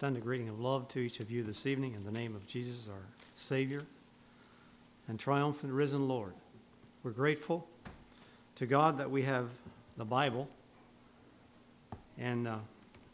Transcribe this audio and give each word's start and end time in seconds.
Send 0.00 0.16
a 0.16 0.20
greeting 0.20 0.48
of 0.48 0.60
love 0.60 0.86
to 0.88 1.00
each 1.00 1.18
of 1.18 1.28
you 1.28 1.42
this 1.42 1.66
evening 1.66 1.94
in 1.94 2.04
the 2.04 2.12
name 2.12 2.36
of 2.36 2.46
Jesus, 2.46 2.88
our 2.88 3.02
Savior 3.34 3.82
and 5.08 5.18
triumphant 5.18 5.72
risen 5.72 6.06
Lord. 6.06 6.34
We're 7.02 7.10
grateful 7.10 7.66
to 8.54 8.66
God 8.66 8.98
that 8.98 9.10
we 9.10 9.22
have 9.22 9.48
the 9.96 10.04
Bible, 10.04 10.48
and 12.16 12.46
uh, 12.46 12.58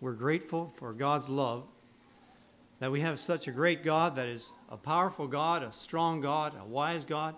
we're 0.03 0.13
grateful 0.13 0.75
for 0.77 0.93
God's 0.93 1.31
love 1.31 1.65
that 2.81 2.93
we 2.93 3.01
have 3.01 3.19
such 3.19 3.49
a 3.49 3.51
great 3.51 3.83
God 3.83 4.17
that 4.17 4.27
is 4.27 4.53
a 4.71 4.77
powerful 4.77 5.27
God, 5.27 5.63
a 5.63 5.73
strong 5.73 6.21
God, 6.21 6.53
a 6.61 6.67
wise 6.67 7.07
God, 7.07 7.35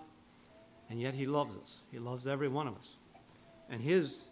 and 0.89 0.99
yet 0.99 1.13
He 1.13 1.25
loves 1.25 1.55
us. 1.55 1.79
He 1.89 1.99
loves 1.99 2.27
every 2.27 2.49
one 2.49 2.67
of 2.67 2.75
us. 2.75 2.97
And 3.69 3.79
His, 3.79 4.27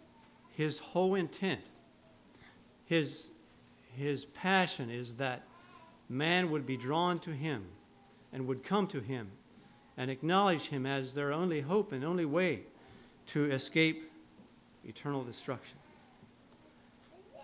his 0.50 0.78
whole 0.78 1.14
intent, 1.14 1.62
His 2.84 3.30
his 3.96 4.24
passion 4.24 4.90
is 4.90 5.16
that 5.16 5.42
man 6.08 6.50
would 6.50 6.66
be 6.66 6.76
drawn 6.76 7.18
to 7.20 7.30
him 7.30 7.64
and 8.32 8.46
would 8.46 8.62
come 8.62 8.86
to 8.88 9.00
him 9.00 9.30
and 9.96 10.10
acknowledge 10.10 10.68
him 10.68 10.86
as 10.86 11.14
their 11.14 11.32
only 11.32 11.62
hope 11.62 11.92
and 11.92 12.04
only 12.04 12.24
way 12.24 12.60
to 13.26 13.50
escape 13.50 14.10
eternal 14.84 15.24
destruction. 15.24 15.78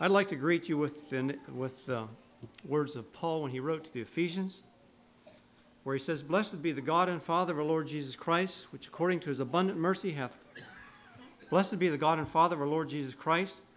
I'd 0.00 0.10
like 0.10 0.28
to 0.28 0.36
greet 0.36 0.68
you 0.68 0.76
with 0.76 1.10
the, 1.10 1.38
with 1.54 1.86
the 1.86 2.08
words 2.64 2.96
of 2.96 3.12
Paul 3.12 3.42
when 3.42 3.50
he 3.50 3.60
wrote 3.60 3.84
to 3.84 3.92
the 3.92 4.00
Ephesians, 4.00 4.62
where 5.84 5.94
he 5.94 6.00
says, 6.00 6.22
Blessed 6.22 6.62
be 6.62 6.72
the 6.72 6.80
God 6.80 7.08
and 7.08 7.22
Father 7.22 7.54
of 7.54 7.60
our 7.60 7.64
Lord 7.64 7.86
Jesus 7.86 8.16
Christ, 8.16 8.66
which 8.72 8.86
according 8.86 9.20
to 9.20 9.28
his 9.28 9.40
abundant 9.40 9.78
mercy 9.78 10.12
hath. 10.12 10.38
Blessed 11.50 11.78
be 11.78 11.88
the 11.88 11.98
God 11.98 12.18
and 12.18 12.28
Father 12.28 12.56
of 12.56 12.62
our 12.62 12.68
Lord 12.68 12.88
Jesus 12.88 13.14
Christ 13.14 13.60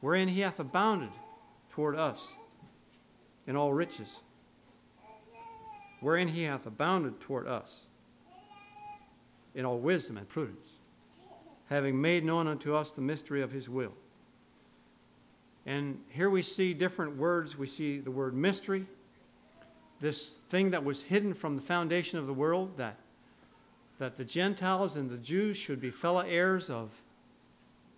wherein 0.00 0.28
he 0.28 0.40
hath 0.40 0.58
abounded 0.58 1.10
toward 1.70 1.96
us 1.96 2.32
in 3.46 3.56
all 3.56 3.72
riches, 3.72 4.20
wherein 6.00 6.28
he 6.28 6.44
hath 6.44 6.66
abounded 6.66 7.20
toward 7.20 7.46
us 7.46 7.84
in 9.54 9.64
all 9.64 9.78
wisdom 9.78 10.16
and 10.16 10.28
prudence, 10.28 10.74
having 11.68 12.00
made 12.00 12.24
known 12.24 12.46
unto 12.46 12.74
us 12.74 12.90
the 12.90 13.00
mystery 13.00 13.42
of 13.42 13.52
his 13.52 13.68
will. 13.68 13.92
And 15.66 16.00
here 16.08 16.30
we 16.30 16.42
see 16.42 16.72
different 16.72 17.16
words. 17.16 17.58
We 17.58 17.66
see 17.66 17.98
the 17.98 18.10
word 18.10 18.34
mystery, 18.34 18.86
this 20.00 20.34
thing 20.48 20.70
that 20.70 20.84
was 20.84 21.02
hidden 21.02 21.34
from 21.34 21.56
the 21.56 21.62
foundation 21.62 22.18
of 22.18 22.26
the 22.26 22.32
world, 22.32 22.76
that, 22.78 22.96
that 23.98 24.16
the 24.16 24.24
Gentiles 24.24 24.96
and 24.96 25.10
the 25.10 25.18
Jews 25.18 25.56
should 25.56 25.80
be 25.80 25.90
fellow 25.90 26.20
heirs 26.20 26.70
of, 26.70 27.02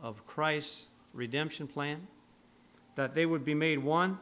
of 0.01 0.27
Christ's 0.27 0.89
redemption 1.13 1.67
plan, 1.67 2.07
that 2.95 3.15
they 3.15 3.27
would 3.27 3.45
be 3.45 3.55
made 3.55 3.79
one. 3.79 4.19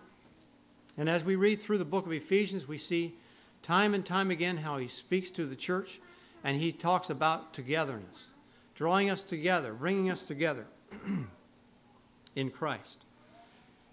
And 0.96 1.08
as 1.08 1.24
we 1.24 1.36
read 1.36 1.60
through 1.60 1.78
the 1.78 1.84
book 1.84 2.06
of 2.06 2.12
Ephesians, 2.12 2.69
we 2.69 2.78
see 2.78 3.14
time 3.62 3.94
and 3.94 4.05
time 4.05 4.30
again 4.30 4.58
how 4.58 4.78
he 4.78 4.88
speaks 4.88 5.30
to 5.33 5.46
the 5.46 5.56
church 5.56 6.00
and 6.42 6.61
he 6.61 6.72
talks 6.72 7.11
about 7.11 7.52
togetherness, 7.52 8.27
drawing 8.74 9.11
us 9.11 9.22
together, 9.22 9.72
bringing 9.72 10.11
us 10.11 10.27
together 10.27 10.66
in 12.34 12.50
Christ. 12.50 13.05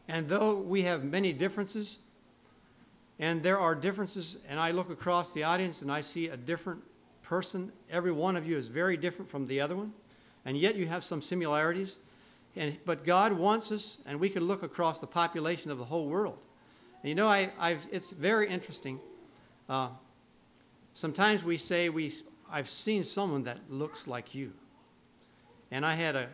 And 0.08 0.30
though 0.30 0.56
we 0.56 0.84
have 0.84 1.04
many 1.04 1.34
differences, 1.34 2.00
and 3.20 3.44
there 3.44 3.60
are 3.60 3.76
differences, 3.76 4.38
and 4.48 4.60
I 4.60 4.72
look 4.72 4.90
across 4.90 5.34
the 5.34 5.44
audience 5.44 5.82
and 5.82 5.92
I 5.92 6.02
see 6.02 6.28
a 6.28 6.38
different 6.38 6.82
person, 7.22 7.72
every 7.92 8.12
one 8.12 8.38
of 8.38 8.48
you 8.48 8.58
is 8.58 8.68
very 8.68 8.96
different 8.96 9.30
from 9.30 9.48
the 9.48 9.60
other 9.60 9.76
one, 9.76 9.92
and 10.46 10.58
yet 10.58 10.76
you 10.76 10.88
have 10.88 11.04
some 11.04 11.22
similarities. 11.22 12.00
And, 12.58 12.78
but 12.86 13.06
God 13.06 13.34
wants 13.34 13.72
us, 13.72 14.00
and 14.06 14.20
we 14.20 14.30
can 14.30 14.44
look 14.44 14.64
across 14.64 15.00
the 15.00 15.08
population 15.08 15.70
of 15.70 15.78
the 15.78 15.86
whole 15.86 16.08
world. 16.08 16.40
And 17.04 17.10
you 17.10 17.16
know, 17.16 17.28
I, 17.28 17.52
I've, 17.60 17.88
it's 17.92 18.10
very 18.10 18.50
interesting. 18.50 19.00
Uh, 19.70 19.90
sometimes 20.94 21.44
we 21.44 21.58
say 21.58 21.90
we, 21.90 22.14
I've 22.52 22.70
seen 22.70 23.04
someone 23.04 23.44
that 23.44 23.60
looks 23.70 24.08
like 24.08 24.34
you. 24.34 24.54
And 25.70 25.86
I 25.86 25.94
had, 25.94 26.16
a, 26.16 26.30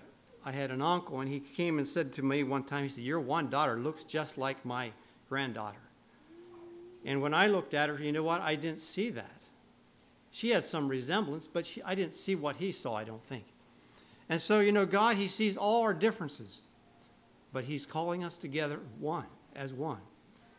I 0.45 0.51
had 0.53 0.71
an 0.71 0.81
uncle, 0.81 1.19
and 1.19 1.29
he 1.29 1.39
came 1.39 1.77
and 1.77 1.87
said 1.87 2.13
to 2.13 2.23
me 2.23 2.43
one 2.43 2.63
time, 2.63 2.83
he 2.83 2.89
said, 2.89 3.03
Your 3.03 3.19
one 3.19 3.49
daughter 3.49 3.77
looks 3.77 4.03
just 4.03 4.37
like 4.37 4.63
my 4.63 4.91
granddaughter. 5.27 5.77
And 7.03 7.21
when 7.21 7.33
I 7.33 7.47
looked 7.47 7.73
at 7.73 7.89
her, 7.89 8.01
you 8.01 8.13
know 8.13 8.23
what? 8.23 8.39
I 8.39 8.55
didn't 8.55 8.79
see 8.79 9.09
that. 9.09 9.41
She 10.31 10.51
had 10.51 10.63
some 10.63 10.87
resemblance, 10.87 11.47
but 11.47 11.65
she, 11.65 11.83
I 11.83 11.95
didn't 11.95 12.13
see 12.13 12.35
what 12.35 12.55
he 12.55 12.71
saw, 12.71 12.95
I 12.95 13.03
don't 13.03 13.23
think. 13.25 13.45
And 14.29 14.41
so, 14.41 14.59
you 14.59 14.71
know, 14.71 14.85
God, 14.85 15.17
He 15.17 15.27
sees 15.27 15.57
all 15.57 15.81
our 15.81 15.93
differences, 15.93 16.61
but 17.51 17.65
He's 17.65 17.85
calling 17.85 18.23
us 18.23 18.37
together 18.37 18.79
one, 18.99 19.25
as 19.55 19.73
one. 19.73 19.99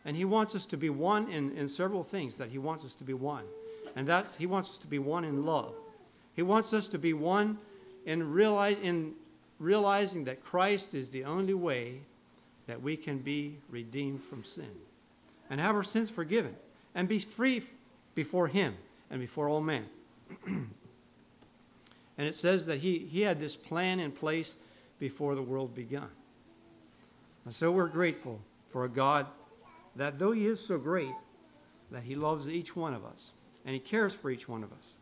And 0.03 0.15
He 0.15 0.25
wants 0.25 0.55
us 0.55 0.65
to 0.67 0.77
be 0.77 0.89
one 0.89 1.29
in, 1.29 1.51
in 1.57 1.67
several 1.67 2.03
things 2.03 2.37
that 2.37 2.49
He 2.49 2.57
wants 2.57 2.85
us 2.85 2.95
to 2.95 3.03
be 3.03 3.13
one. 3.13 3.45
And 3.95 4.07
that's 4.07 4.35
He 4.35 4.45
wants 4.45 4.69
us 4.69 4.77
to 4.79 4.87
be 4.87 4.99
one 4.99 5.25
in 5.25 5.43
love. 5.43 5.73
He 6.35 6.41
wants 6.41 6.73
us 6.73 6.87
to 6.89 6.99
be 6.99 7.13
one 7.13 7.57
in, 8.05 8.31
realize, 8.31 8.77
in 8.81 9.13
realizing 9.59 10.25
that 10.25 10.43
Christ 10.43 10.93
is 10.93 11.09
the 11.09 11.23
only 11.23 11.53
way 11.53 12.01
that 12.67 12.81
we 12.81 12.97
can 12.97 13.19
be 13.19 13.57
redeemed 13.69 14.21
from 14.21 14.43
sin 14.43 14.71
and 15.49 15.59
have 15.59 15.75
our 15.75 15.83
sins 15.83 16.09
forgiven 16.09 16.55
and 16.93 17.07
be 17.07 17.19
free 17.19 17.63
before 18.15 18.47
Him 18.47 18.75
and 19.09 19.19
before 19.19 19.47
all 19.49 19.61
men. 19.61 19.85
And 22.17 22.27
it 22.27 22.35
says 22.35 22.65
that 22.67 22.79
he, 22.79 22.99
he 22.99 23.21
had 23.21 23.39
this 23.39 23.55
plan 23.55 23.99
in 23.99 24.11
place 24.11 24.55
before 24.99 25.35
the 25.35 25.41
world 25.41 25.75
began. 25.75 26.09
And 27.43 27.53
so 27.53 27.71
we're 27.71 27.87
grateful 27.87 28.41
for 28.69 28.85
a 28.85 28.89
God 28.89 29.27
that 29.95 30.19
though 30.19 30.31
he 30.31 30.45
is 30.47 30.59
so 30.59 30.77
great, 30.77 31.13
that 31.91 32.03
he 32.03 32.15
loves 32.15 32.49
each 32.49 32.75
one 32.75 32.93
of 32.93 33.05
us 33.05 33.31
and 33.65 33.73
he 33.73 33.79
cares 33.79 34.13
for 34.13 34.29
each 34.29 34.47
one 34.47 34.63
of 34.63 34.71
us. 34.71 34.93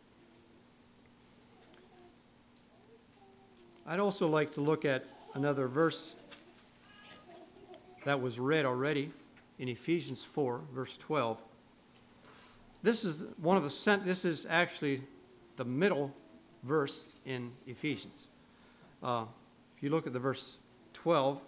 I'd 3.85 4.00
also 4.00 4.28
like 4.28 4.53
to 4.53 4.62
look 4.62 4.85
at 4.85 5.06
another 5.34 5.68
verse 5.68 6.16
that 8.06 8.22
was 8.22 8.40
read 8.40 8.66
already 8.66 9.12
in 9.59 9.68
Ephesians 9.68 10.24
4, 10.24 10.62
verse 10.74 10.97
12. 10.97 11.41
This 12.81 13.03
is 13.03 13.25
one 13.38 13.57
of 13.57 13.63
the 13.63 14.01
this 14.03 14.25
is 14.25 14.45
actually 14.50 15.01
the 15.56 15.66
middle 15.66 16.13
verse 16.63 17.06
in 17.25 17.51
Ephesians. 17.68 18.28
Uh, 19.01 19.25
if 19.75 19.84
you 19.84 19.90
look 19.90 20.07
at 20.07 20.13
the 20.13 20.19
verse 20.19 20.57
12, 20.94 21.40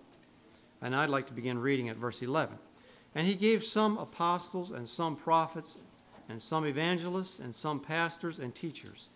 and 0.81 0.95
I'd 0.95 1.09
like 1.09 1.27
to 1.27 1.33
begin 1.33 1.57
reading 1.57 1.89
at 1.89 1.95
verse 1.95 2.21
11. 2.21 2.57
And 3.15 3.25
he 3.25 3.35
gave 3.35 3.63
some 3.63 3.97
apostles 3.97 4.71
and 4.71 4.87
some 4.87 5.15
prophets 5.15 5.77
and 6.27 6.41
some 6.41 6.65
evangelists 6.65 7.39
and 7.39 7.55
some 7.55 7.79
pastors 7.79 8.39
and 8.39 8.53
teachers 8.53 9.07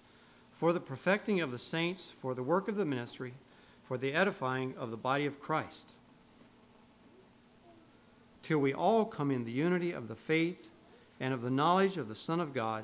for 0.51 0.73
the 0.73 0.79
perfecting 0.79 1.39
of 1.39 1.51
the 1.51 1.57
saints, 1.57 2.09
for 2.09 2.33
the 2.33 2.43
work 2.43 2.67
of 2.67 2.75
the 2.75 2.85
ministry, 2.85 3.33
for 3.81 3.97
the 3.97 4.13
edifying 4.13 4.75
of 4.77 4.91
the 4.91 4.97
body 4.97 5.25
of 5.25 5.39
Christ, 5.39 5.93
till 8.41 8.59
we 8.59 8.73
all 8.73 9.05
come 9.05 9.31
in 9.31 9.45
the 9.45 9.53
unity 9.53 9.93
of 9.93 10.09
the 10.09 10.15
faith 10.15 10.69
and 11.17 11.33
of 11.33 11.41
the 11.41 11.49
knowledge 11.49 11.97
of 11.97 12.09
the 12.09 12.15
Son 12.15 12.41
of 12.41 12.53
God, 12.53 12.83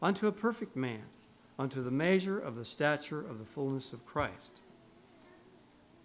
unto 0.00 0.28
a 0.28 0.32
perfect 0.32 0.76
man 0.76 1.02
unto 1.60 1.82
the 1.82 1.90
measure 1.90 2.38
of 2.38 2.56
the 2.56 2.64
stature 2.64 3.20
of 3.20 3.38
the 3.38 3.44
fullness 3.44 3.92
of 3.92 4.06
Christ. 4.06 4.62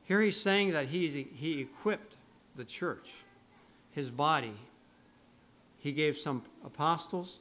Here 0.04 0.22
he's 0.22 0.40
saying 0.40 0.74
that 0.74 0.88
he's, 0.88 1.14
he 1.14 1.62
equipped 1.62 2.18
the 2.58 2.66
church, 2.66 3.14
his 3.90 4.12
body. 4.12 4.56
He 5.78 5.94
gave 5.94 6.18
some 6.18 6.44
apostles, 6.66 7.40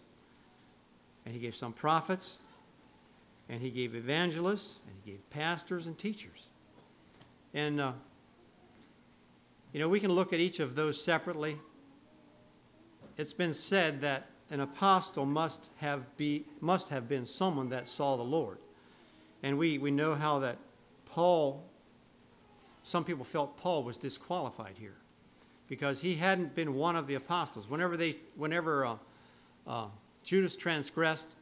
and 1.26 1.34
he 1.34 1.40
gave 1.40 1.56
some 1.56 1.72
prophets, 1.72 2.38
and 3.48 3.60
he 3.60 3.70
gave 3.70 3.96
evangelists, 3.96 4.78
and 4.86 4.94
he 5.02 5.10
gave 5.10 5.30
pastors 5.30 5.88
and 5.88 5.98
teachers. 5.98 6.46
And, 7.52 7.80
uh, 7.80 7.92
you 9.72 9.80
know, 9.80 9.88
we 9.88 9.98
can 9.98 10.12
look 10.12 10.32
at 10.32 10.38
each 10.38 10.60
of 10.60 10.76
those 10.76 11.02
separately. 11.02 11.58
It's 13.16 13.32
been 13.32 13.54
said 13.54 14.02
that 14.02 14.26
an 14.54 14.60
apostle 14.60 15.26
must 15.26 15.68
have, 15.78 16.16
be, 16.16 16.44
must 16.60 16.88
have 16.90 17.08
been 17.08 17.26
someone 17.26 17.70
that 17.70 17.88
saw 17.88 18.16
the 18.16 18.22
Lord. 18.22 18.58
And 19.42 19.58
we, 19.58 19.78
we 19.78 19.90
know 19.90 20.14
how 20.14 20.38
that 20.38 20.58
Paul, 21.06 21.64
some 22.84 23.04
people 23.04 23.24
felt 23.24 23.56
Paul 23.56 23.82
was 23.82 23.98
disqualified 23.98 24.76
here 24.78 24.94
because 25.66 26.02
he 26.02 26.14
hadn't 26.14 26.54
been 26.54 26.74
one 26.74 26.94
of 26.94 27.08
the 27.08 27.16
apostles. 27.16 27.68
Whenever, 27.68 27.96
they, 27.96 28.14
whenever 28.36 28.86
uh, 28.86 28.96
uh, 29.66 29.86
Judas 30.22 30.54
transgressed 30.54 31.34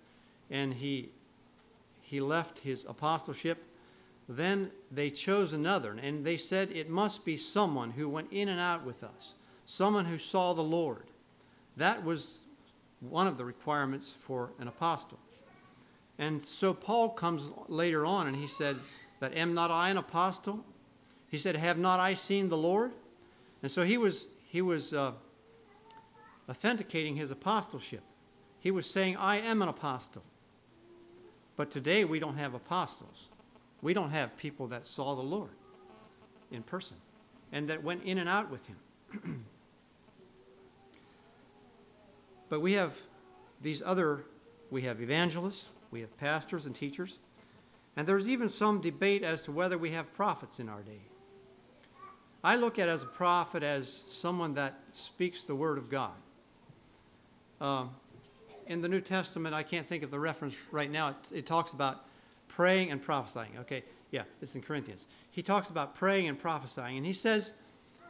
and 0.51 0.73
he, 0.73 1.11
he 2.01 2.19
left 2.19 2.61
his 2.61 2.87
apostleship. 2.87 3.63
Then 4.27 4.71
they 4.91 5.11
chose 5.11 5.53
another, 5.53 5.99
and 6.03 6.25
they 6.25 6.39
said 6.39 6.71
it 6.73 6.89
must 6.89 7.27
be 7.27 7.37
someone 7.37 7.91
who 7.91 8.09
went 8.09 8.33
in 8.33 8.49
and 8.49 8.59
out 8.59 8.87
with 8.87 9.05
us, 9.05 9.35
someone 9.67 10.07
who 10.07 10.17
saw 10.17 10.55
the 10.55 10.65
Lord. 10.65 11.05
That 11.77 12.05
was 12.05 12.42
one 13.09 13.27
of 13.27 13.37
the 13.37 13.45
requirements 13.45 14.15
for 14.19 14.53
an 14.59 14.69
apostle. 14.69 15.19
And 16.19 16.45
so 16.45 16.73
Paul 16.73 17.11
comes 17.11 17.51
later 17.69 18.07
on 18.07 18.27
and 18.27 18.37
he 18.37 18.47
said, 18.47 18.79
That 19.21 19.37
am 19.37 19.55
not 19.55 19.71
I 19.71 19.91
an 19.91 19.97
apostle? 19.97 20.65
He 21.29 21.39
said, 21.39 21.57
Have 21.57 21.79
not 21.79 22.01
I 22.01 22.15
seen 22.15 22.49
the 22.49 22.57
Lord? 22.57 22.93
And 23.63 23.71
so 23.71 23.85
he 23.85 23.97
was, 23.97 24.27
he 24.47 24.63
was 24.63 24.93
uh, 24.93 25.13
authenticating 26.49 27.17
his 27.17 27.31
apostleship. 27.31 28.03
He 28.59 28.71
was 28.71 28.89
saying, 28.89 29.17
I 29.17 29.39
am 29.39 29.63
an 29.63 29.69
apostle. 29.69 30.23
But 31.57 31.71
today 31.71 32.05
we 32.05 32.19
don't 32.19 32.37
have 32.37 32.55
apostles. 32.55 33.29
We 33.81 33.95
don't 33.95 34.11
have 34.11 34.37
people 34.37 34.69
that 34.69 34.87
saw 34.87 35.15
the 35.15 35.23
Lord 35.23 35.51
in 36.51 36.63
person 36.63 36.97
and 37.51 37.69
that 37.69 37.83
went 37.83 38.05
in 38.05 38.19
and 38.19 38.29
out 38.29 38.51
with 38.51 38.67
him. 38.67 39.45
but 42.53 42.61
we 42.61 42.75
have 42.75 43.01
these 43.63 43.81
other, 43.83 44.27
we 44.71 44.83
have 44.83 45.01
evangelists, 45.01 45.71
we 45.91 46.03
have 46.03 46.15
pastors 46.19 46.67
and 46.67 46.75
teachers, 46.75 47.19
and 47.97 48.07
there's 48.07 48.29
even 48.29 48.47
some 48.51 48.79
debate 48.79 49.23
as 49.23 49.45
to 49.45 49.53
whether 49.53 49.79
we 49.79 49.93
have 49.93 50.13
prophets 50.13 50.61
in 50.61 50.69
our 50.69 50.83
day. 50.83 51.01
I 52.45 52.57
look 52.57 52.79
at 52.79 52.91
as 52.91 53.05
a 53.05 53.07
prophet 53.07 53.63
as 53.63 54.05
someone 54.11 54.53
that 54.57 54.79
speaks 54.93 55.47
the 55.47 55.55
word 55.55 55.79
of 55.79 55.89
God. 55.89 56.13
Um, 57.59 57.93
in 58.67 58.83
the 58.83 58.89
New 58.89 59.01
Testament, 59.01 59.55
I 59.55 59.63
can't 59.63 59.87
think 59.87 60.03
of 60.03 60.11
the 60.11 60.21
reference 60.21 60.55
right 60.71 60.91
now. 60.91 61.09
It, 61.09 61.33
it, 61.35 61.47
talks 61.47 61.73
about 61.73 62.05
praying 62.49 62.91
and 62.91 63.01
prophesying. 63.01 63.53
Okay, 63.61 63.83
yeah, 64.11 64.25
it's 64.43 64.55
in 64.55 64.61
Corinthians. 64.61 65.07
He 65.31 65.43
talks 65.43 65.71
about 65.71 65.95
praying 65.95 66.29
and 66.29 66.39
prophesying, 66.39 66.99
and 66.99 67.07
he 67.07 67.15
says 67.15 67.55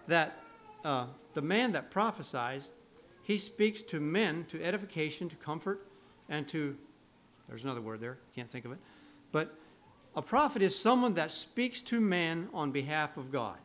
that 0.09 0.37
uh, 0.85 1.07
the 1.35 1.43
man 1.43 1.71
that 1.71 1.93
prophesies, 1.93 2.71
he 3.23 3.39
speaks 3.39 3.83
to 3.83 4.01
men 4.01 4.45
to 4.49 4.63
edification, 4.63 5.29
to 5.29 5.37
comfort, 5.37 5.87
and 6.29 6.47
to, 6.49 6.77
there's 7.49 7.65
another 7.65 7.81
word 7.81 8.01
there, 8.01 8.19
can't 8.35 8.51
think 8.51 8.65
of 8.65 8.73
it. 8.73 8.79
But 9.31 9.55
a 10.15 10.23
prophet 10.23 10.63
is 10.63 10.79
someone 10.79 11.15
that 11.15 11.31
speaks 11.31 11.83
to 11.83 12.01
men 12.01 12.49
on 12.53 12.71
behalf 12.71 13.17
of 13.17 13.31
God. 13.31 13.57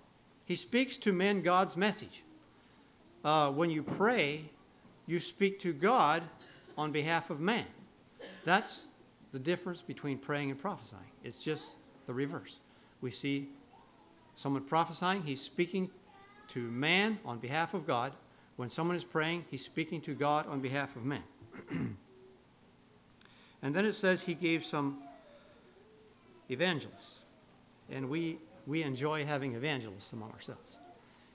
He 0.45 0.55
speaks 0.55 0.97
to 0.99 1.11
men 1.11 1.41
God's 1.41 1.75
message. 1.75 2.23
Uh, 3.23 3.51
when 3.51 3.69
you 3.69 3.83
pray, 3.83 4.51
you 5.07 5.19
speak 5.19 5.59
to 5.59 5.73
God 5.73 6.23
on 6.77 6.91
behalf 6.91 7.29
of 7.29 7.39
man. 7.39 7.65
That's 8.45 8.87
the 9.31 9.39
difference 9.39 9.81
between 9.81 10.17
praying 10.17 10.51
and 10.51 10.59
prophesying. 10.59 11.01
It's 11.23 11.43
just 11.43 11.75
the 12.05 12.13
reverse. 12.13 12.59
We 13.01 13.11
see 13.11 13.49
someone 14.35 14.63
prophesying, 14.63 15.23
he's 15.23 15.41
speaking 15.41 15.89
to 16.49 16.59
man 16.59 17.19
on 17.25 17.39
behalf 17.39 17.73
of 17.73 17.85
God. 17.85 18.13
When 18.57 18.69
someone 18.69 18.97
is 18.97 19.03
praying, 19.03 19.45
he's 19.49 19.63
speaking 19.63 20.01
to 20.01 20.13
God 20.13 20.47
on 20.47 20.59
behalf 20.59 20.95
of 20.95 21.05
man. 21.05 21.23
and 23.61 23.75
then 23.75 23.85
it 23.85 23.93
says 23.93 24.23
he 24.23 24.33
gave 24.33 24.65
some 24.65 24.97
evangelists. 26.49 27.19
And 27.89 28.09
we, 28.09 28.39
we 28.65 28.83
enjoy 28.83 29.25
having 29.25 29.55
evangelists 29.55 30.11
among 30.11 30.31
ourselves 30.31 30.77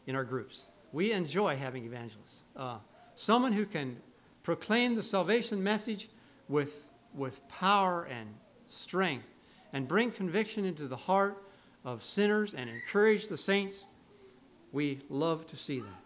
in 0.06 0.16
our 0.16 0.24
groups. 0.24 0.66
We 0.92 1.12
enjoy 1.12 1.56
having 1.56 1.84
evangelists. 1.84 2.42
Uh, 2.56 2.78
someone 3.14 3.52
who 3.52 3.66
can 3.66 3.96
proclaim 4.42 4.96
the 4.96 5.02
salvation 5.04 5.62
message 5.62 6.08
with, 6.48 6.90
with 7.14 7.46
power 7.48 8.02
and 8.10 8.34
strength 8.68 9.26
and 9.72 9.86
bring 9.86 10.10
conviction 10.10 10.64
into 10.64 10.88
the 10.88 10.96
heart 10.96 11.42
of 11.84 12.02
sinners 12.02 12.52
and 12.52 12.68
encourage 12.68 13.28
the 13.28 13.38
saints. 13.38 13.86
We 14.72 15.00
love 15.08 15.46
to 15.46 15.56
see 15.56 15.78
that. 15.80 16.01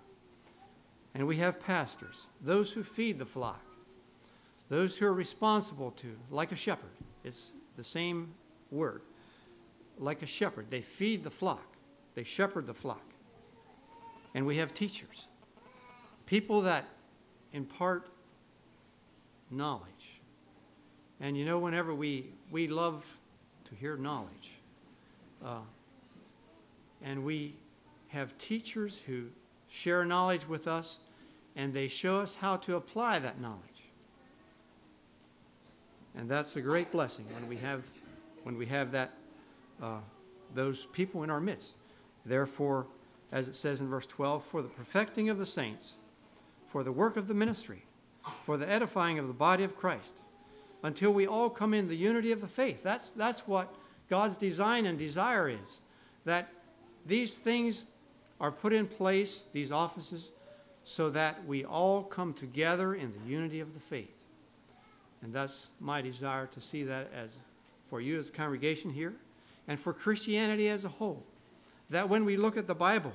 And 1.16 1.26
we 1.26 1.38
have 1.38 1.58
pastors, 1.58 2.26
those 2.42 2.72
who 2.72 2.82
feed 2.82 3.18
the 3.18 3.24
flock, 3.24 3.62
those 4.68 4.98
who 4.98 5.06
are 5.06 5.14
responsible 5.14 5.90
to, 5.92 6.14
like 6.30 6.52
a 6.52 6.56
shepherd. 6.56 6.90
It's 7.24 7.52
the 7.74 7.84
same 7.84 8.34
word. 8.70 9.00
Like 9.96 10.20
a 10.20 10.26
shepherd, 10.26 10.66
they 10.68 10.82
feed 10.82 11.24
the 11.24 11.30
flock, 11.30 11.78
they 12.14 12.22
shepherd 12.22 12.66
the 12.66 12.74
flock. 12.74 13.14
And 14.34 14.44
we 14.44 14.58
have 14.58 14.74
teachers, 14.74 15.28
people 16.26 16.60
that 16.60 16.84
impart 17.54 18.10
knowledge. 19.50 20.20
And 21.18 21.34
you 21.34 21.46
know, 21.46 21.58
whenever 21.58 21.94
we, 21.94 22.26
we 22.50 22.66
love 22.66 23.06
to 23.64 23.74
hear 23.74 23.96
knowledge, 23.96 24.52
uh, 25.42 25.60
and 27.02 27.24
we 27.24 27.54
have 28.08 28.36
teachers 28.36 29.00
who 29.06 29.28
share 29.68 30.04
knowledge 30.04 30.46
with 30.46 30.68
us, 30.68 30.98
and 31.56 31.72
they 31.72 31.88
show 31.88 32.20
us 32.20 32.36
how 32.36 32.56
to 32.58 32.76
apply 32.76 33.18
that 33.18 33.40
knowledge. 33.40 33.62
And 36.14 36.28
that's 36.28 36.54
a 36.56 36.60
great 36.60 36.92
blessing 36.92 37.24
when 37.34 37.48
we 37.48 37.56
have, 37.56 37.82
when 38.44 38.56
we 38.56 38.66
have 38.66 38.92
that, 38.92 39.12
uh, 39.82 39.98
those 40.54 40.86
people 40.92 41.22
in 41.22 41.30
our 41.30 41.40
midst. 41.40 41.76
Therefore, 42.24 42.86
as 43.32 43.48
it 43.48 43.54
says 43.54 43.80
in 43.80 43.88
verse 43.88 44.06
12, 44.06 44.44
for 44.44 44.62
the 44.62 44.68
perfecting 44.68 45.28
of 45.28 45.38
the 45.38 45.46
saints, 45.46 45.94
for 46.66 46.84
the 46.84 46.92
work 46.92 47.16
of 47.16 47.26
the 47.26 47.34
ministry, 47.34 47.84
for 48.44 48.56
the 48.56 48.70
edifying 48.70 49.18
of 49.18 49.26
the 49.26 49.34
body 49.34 49.64
of 49.64 49.76
Christ, 49.76 50.20
until 50.82 51.12
we 51.12 51.26
all 51.26 51.50
come 51.50 51.74
in 51.74 51.88
the 51.88 51.96
unity 51.96 52.32
of 52.32 52.40
the 52.40 52.48
faith. 52.48 52.82
That's, 52.82 53.12
that's 53.12 53.46
what 53.46 53.74
God's 54.08 54.36
design 54.36 54.86
and 54.86 54.98
desire 54.98 55.48
is. 55.48 55.80
That 56.24 56.48
these 57.04 57.38
things 57.38 57.84
are 58.40 58.52
put 58.52 58.72
in 58.72 58.86
place, 58.86 59.44
these 59.52 59.72
offices, 59.72 60.32
so 60.86 61.10
that 61.10 61.44
we 61.46 61.64
all 61.64 62.02
come 62.02 62.32
together 62.32 62.94
in 62.94 63.12
the 63.12 63.30
unity 63.30 63.60
of 63.60 63.74
the 63.74 63.80
faith. 63.80 64.22
And 65.20 65.34
that's 65.34 65.68
my 65.80 66.00
desire 66.00 66.46
to 66.46 66.60
see 66.60 66.84
that 66.84 67.10
as 67.12 67.38
for 67.90 68.00
you 68.00 68.18
as 68.18 68.28
a 68.28 68.32
congregation 68.32 68.90
here 68.90 69.12
and 69.66 69.78
for 69.78 69.92
Christianity 69.92 70.68
as 70.68 70.84
a 70.84 70.88
whole. 70.88 71.24
That 71.90 72.08
when 72.08 72.24
we 72.24 72.36
look 72.36 72.56
at 72.56 72.68
the 72.68 72.74
Bible, 72.74 73.12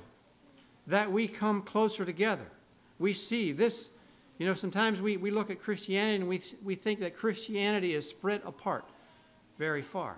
that 0.86 1.10
we 1.10 1.26
come 1.26 1.62
closer 1.62 2.04
together. 2.04 2.46
We 2.98 3.14
see 3.14 3.52
this 3.52 3.90
you 4.38 4.46
know, 4.46 4.54
sometimes 4.54 5.00
we, 5.00 5.16
we 5.16 5.30
look 5.30 5.50
at 5.50 5.62
Christianity 5.62 6.16
and 6.16 6.28
we, 6.28 6.40
we 6.64 6.74
think 6.74 7.00
that 7.00 7.16
Christianity 7.16 7.94
is 7.94 8.08
spread 8.08 8.42
apart 8.44 8.84
very 9.56 9.82
far. 9.82 10.16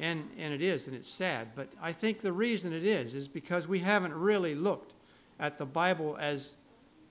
And, 0.00 0.28
and 0.36 0.52
it 0.52 0.60
is, 0.60 0.88
and 0.88 0.96
it's 0.96 1.08
sad. 1.08 1.48
But 1.54 1.68
I 1.80 1.92
think 1.92 2.20
the 2.20 2.32
reason 2.32 2.72
it 2.72 2.84
is 2.84 3.14
is 3.14 3.28
because 3.28 3.68
we 3.68 3.78
haven't 3.78 4.12
really 4.12 4.56
looked 4.56 4.91
at 5.42 5.58
the 5.58 5.66
Bible 5.66 6.16
as 6.20 6.54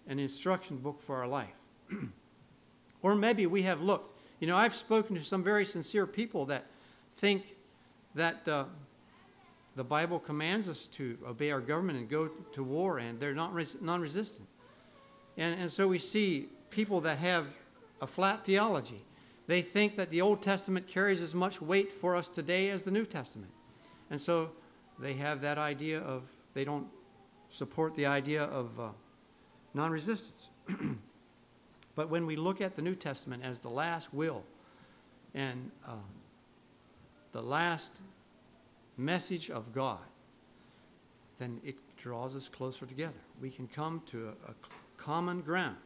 an 0.07 0.17
instruction 0.17 0.77
book 0.77 1.01
for 1.01 1.17
our 1.17 1.27
life. 1.27 1.53
or 3.03 3.13
maybe 3.13 3.45
we 3.45 3.61
have 3.63 3.81
looked. 3.81 4.17
You 4.39 4.47
know, 4.47 4.55
I've 4.55 4.73
spoken 4.73 5.15
to 5.17 5.23
some 5.23 5.43
very 5.43 5.65
sincere 5.65 6.07
people 6.07 6.45
that 6.45 6.65
think 7.17 7.57
that 8.15 8.47
uh, 8.47 8.63
the 9.75 9.83
Bible 9.83 10.17
commands 10.17 10.69
us 10.69 10.87
to 10.87 11.17
obey 11.27 11.51
our 11.51 11.59
government 11.59 11.99
and 11.99 12.09
go 12.09 12.27
to 12.53 12.63
war, 12.63 12.99
and 12.99 13.19
they're 13.19 13.35
not 13.35 13.53
res- 13.53 13.77
non 13.81 14.01
resistant. 14.01 14.47
And, 15.37 15.59
and 15.59 15.69
so 15.69 15.89
we 15.89 15.99
see 15.99 16.47
people 16.69 17.01
that 17.01 17.17
have 17.17 17.47
a 18.01 18.07
flat 18.07 18.45
theology. 18.45 19.03
They 19.47 19.61
think 19.61 19.97
that 19.97 20.09
the 20.09 20.21
Old 20.21 20.41
Testament 20.41 20.87
carries 20.87 21.21
as 21.21 21.35
much 21.35 21.61
weight 21.61 21.91
for 21.91 22.15
us 22.15 22.29
today 22.29 22.69
as 22.69 22.83
the 22.83 22.91
New 22.91 23.05
Testament. 23.05 23.51
And 24.09 24.21
so 24.21 24.51
they 24.99 25.13
have 25.15 25.41
that 25.41 25.57
idea 25.57 25.99
of, 25.99 26.23
they 26.53 26.63
don't 26.63 26.87
support 27.51 27.93
the 27.95 28.07
idea 28.07 28.43
of 28.45 28.79
uh, 28.79 28.89
non 29.73 29.91
resistance. 29.91 30.47
but 31.95 32.09
when 32.09 32.25
we 32.25 32.35
look 32.35 32.61
at 32.61 32.75
the 32.75 32.81
New 32.81 32.95
Testament 32.95 33.43
as 33.45 33.61
the 33.61 33.69
last 33.69 34.11
will 34.13 34.43
and 35.35 35.69
uh, 35.87 35.91
the 37.33 37.41
last 37.41 38.01
message 38.97 39.49
of 39.49 39.71
God, 39.73 39.99
then 41.37 41.61
it 41.63 41.75
draws 41.97 42.35
us 42.35 42.49
closer 42.49 42.85
together. 42.85 43.19
We 43.39 43.49
can 43.49 43.67
come 43.67 44.01
to 44.07 44.29
a, 44.29 44.51
a 44.51 44.55
common 44.97 45.41
ground 45.41 45.77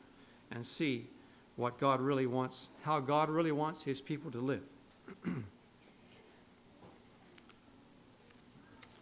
and 0.52 0.66
see 0.66 1.08
what 1.56 1.80
God 1.80 2.02
really 2.02 2.28
wants, 2.28 2.70
how 2.84 3.00
God 3.00 3.30
really 3.30 3.52
wants 3.52 3.84
his 3.84 4.02
people 4.02 4.32
to 4.32 4.40
live. 4.40 4.64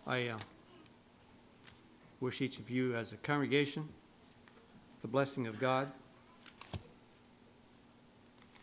I 0.05 0.27
uh, 0.27 0.37
wish 2.23 2.39
each 2.39 2.57
of 2.57 2.69
you, 2.69 2.95
as 2.95 3.11
a 3.11 3.17
congregation, 3.17 3.89
the 5.01 5.07
blessing 5.09 5.45
of 5.45 5.59
God. 5.59 5.91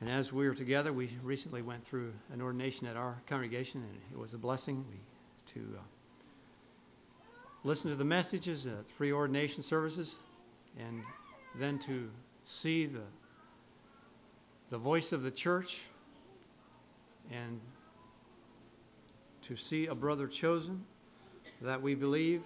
And 0.01 0.09
as 0.09 0.33
we 0.33 0.47
are 0.47 0.55
together, 0.55 0.95
we 0.95 1.11
recently 1.23 1.61
went 1.61 1.85
through 1.85 2.15
an 2.33 2.41
ordination 2.41 2.87
at 2.87 2.97
our 2.97 3.21
congregation, 3.27 3.83
and 3.83 4.01
it 4.11 4.19
was 4.19 4.33
a 4.33 4.39
blessing 4.39 4.87
we, 4.89 4.97
to 5.53 5.77
uh, 5.77 5.83
listen 7.63 7.91
to 7.91 7.97
the 7.99 8.05
messages 8.05 8.65
at 8.65 8.89
three 8.89 9.13
ordination 9.13 9.63
services 9.63 10.17
and 10.79 11.03
then 11.55 11.79
to 11.81 12.11
see 12.47 12.87
the 12.87 13.03
the 14.71 14.79
voice 14.79 15.13
of 15.13 15.23
the 15.25 15.31
church 15.33 15.83
and 17.31 17.61
to 19.43 19.57
see 19.57 19.87
a 19.87 19.95
brother 19.95 20.29
chosen 20.29 20.85
that 21.61 21.83
we 21.83 21.95
believe 21.95 22.43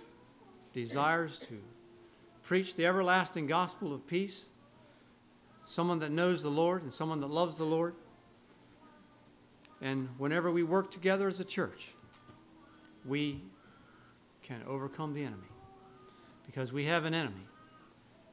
desires 0.74 1.38
to 1.38 1.60
preach 2.42 2.76
the 2.76 2.84
everlasting 2.84 3.46
gospel 3.46 3.94
of 3.94 4.06
peace, 4.06 4.46
someone 5.64 6.00
that 6.00 6.10
knows 6.10 6.42
the 6.42 6.50
Lord 6.50 6.82
and 6.82 6.92
someone 6.92 7.20
that 7.20 7.30
loves 7.30 7.56
the 7.56 7.64
Lord. 7.64 7.94
And 9.80 10.08
whenever 10.18 10.50
we 10.50 10.62
work 10.62 10.90
together 10.90 11.28
as 11.28 11.40
a 11.40 11.44
church, 11.44 11.92
we 13.06 13.40
can 14.42 14.62
overcome 14.66 15.14
the 15.14 15.22
enemy 15.22 15.48
because 16.44 16.72
we 16.72 16.84
have 16.84 17.04
an 17.04 17.14
enemy. 17.14 17.46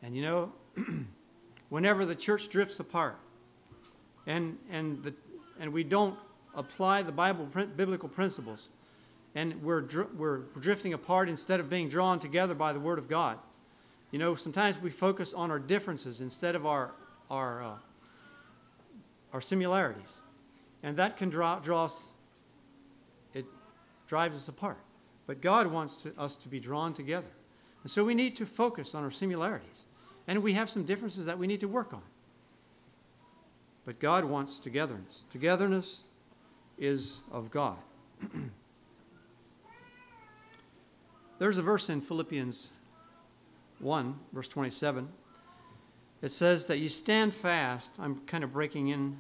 And 0.02 0.16
you 0.16 0.24
know, 0.24 0.52
whenever 1.70 2.06
the 2.06 2.16
church 2.16 2.50
drifts 2.50 2.80
apart 2.80 3.18
and, 4.26 4.58
and, 4.70 5.04
the, 5.04 5.14
and 5.60 5.72
we 5.72 5.84
don't 5.84 6.18
apply 6.56 7.04
the 7.04 7.12
Bible, 7.12 7.46
biblical 7.46 8.10
principles, 8.10 8.70
and 9.34 9.62
we're, 9.64 9.86
we're 10.18 10.40
drifting 10.60 10.94
apart 10.94 11.30
instead 11.30 11.60
of 11.60 11.70
being 11.70 11.88
drawn 11.88 12.20
together 12.20 12.54
by 12.54 12.74
the 12.74 12.80
Word 12.80 13.00
of 13.00 13.08
God. 13.08 13.38
You 14.12 14.20
know, 14.20 14.36
sometimes 14.36 14.78
we 14.78 14.90
focus 14.90 15.34
on 15.34 15.52
our 15.52 15.60
differences 15.60 16.20
instead 16.20 16.54
of 16.54 16.66
our, 16.66 16.92
our, 17.30 17.64
uh, 17.64 17.76
our 19.32 19.42
similarities. 19.42 20.20
And 20.84 20.98
that 20.98 21.16
can 21.16 21.30
draw, 21.30 21.60
draw 21.60 21.86
us, 21.86 22.10
it 23.34 23.46
drives 24.08 24.36
us 24.36 24.50
apart. 24.50 24.80
But 25.28 25.40
God 25.40 25.68
wants 25.68 25.96
to, 25.98 26.14
us 26.18 26.36
to 26.38 26.50
be 26.50 26.60
drawn 26.60 26.94
together. 26.94 27.32
And 27.84 27.92
so 27.92 28.04
we 28.04 28.14
need 28.14 28.36
to 28.36 28.46
focus 28.46 28.94
on 28.94 29.04
our 29.04 29.12
similarities. 29.12 29.86
And 30.28 30.44
we 30.44 30.54
have 30.54 30.70
some 30.70 30.84
differences 30.84 31.26
that 31.26 31.38
we 31.38 31.48
need 31.48 31.62
to 31.62 31.68
work 31.68 31.94
on. 31.94 32.04
But 33.86 34.00
God 34.00 34.26
wants 34.26 34.60
togetherness. 34.60 35.26
Togetherness 35.32 36.04
is 36.78 37.22
of 37.32 37.50
God. 37.50 37.78
There's 41.42 41.58
a 41.58 41.64
verse 41.64 41.90
in 41.90 42.02
Philippians 42.02 42.70
1, 43.80 44.20
verse 44.32 44.48
27. 44.48 45.10
It 46.22 46.32
says 46.32 46.68
that 46.68 46.78
you 46.78 46.88
stand 46.88 47.34
fast. 47.34 47.98
I'm 48.00 48.20
kind 48.28 48.44
of 48.44 48.54
breaking 48.54 48.90
in 48.90 49.18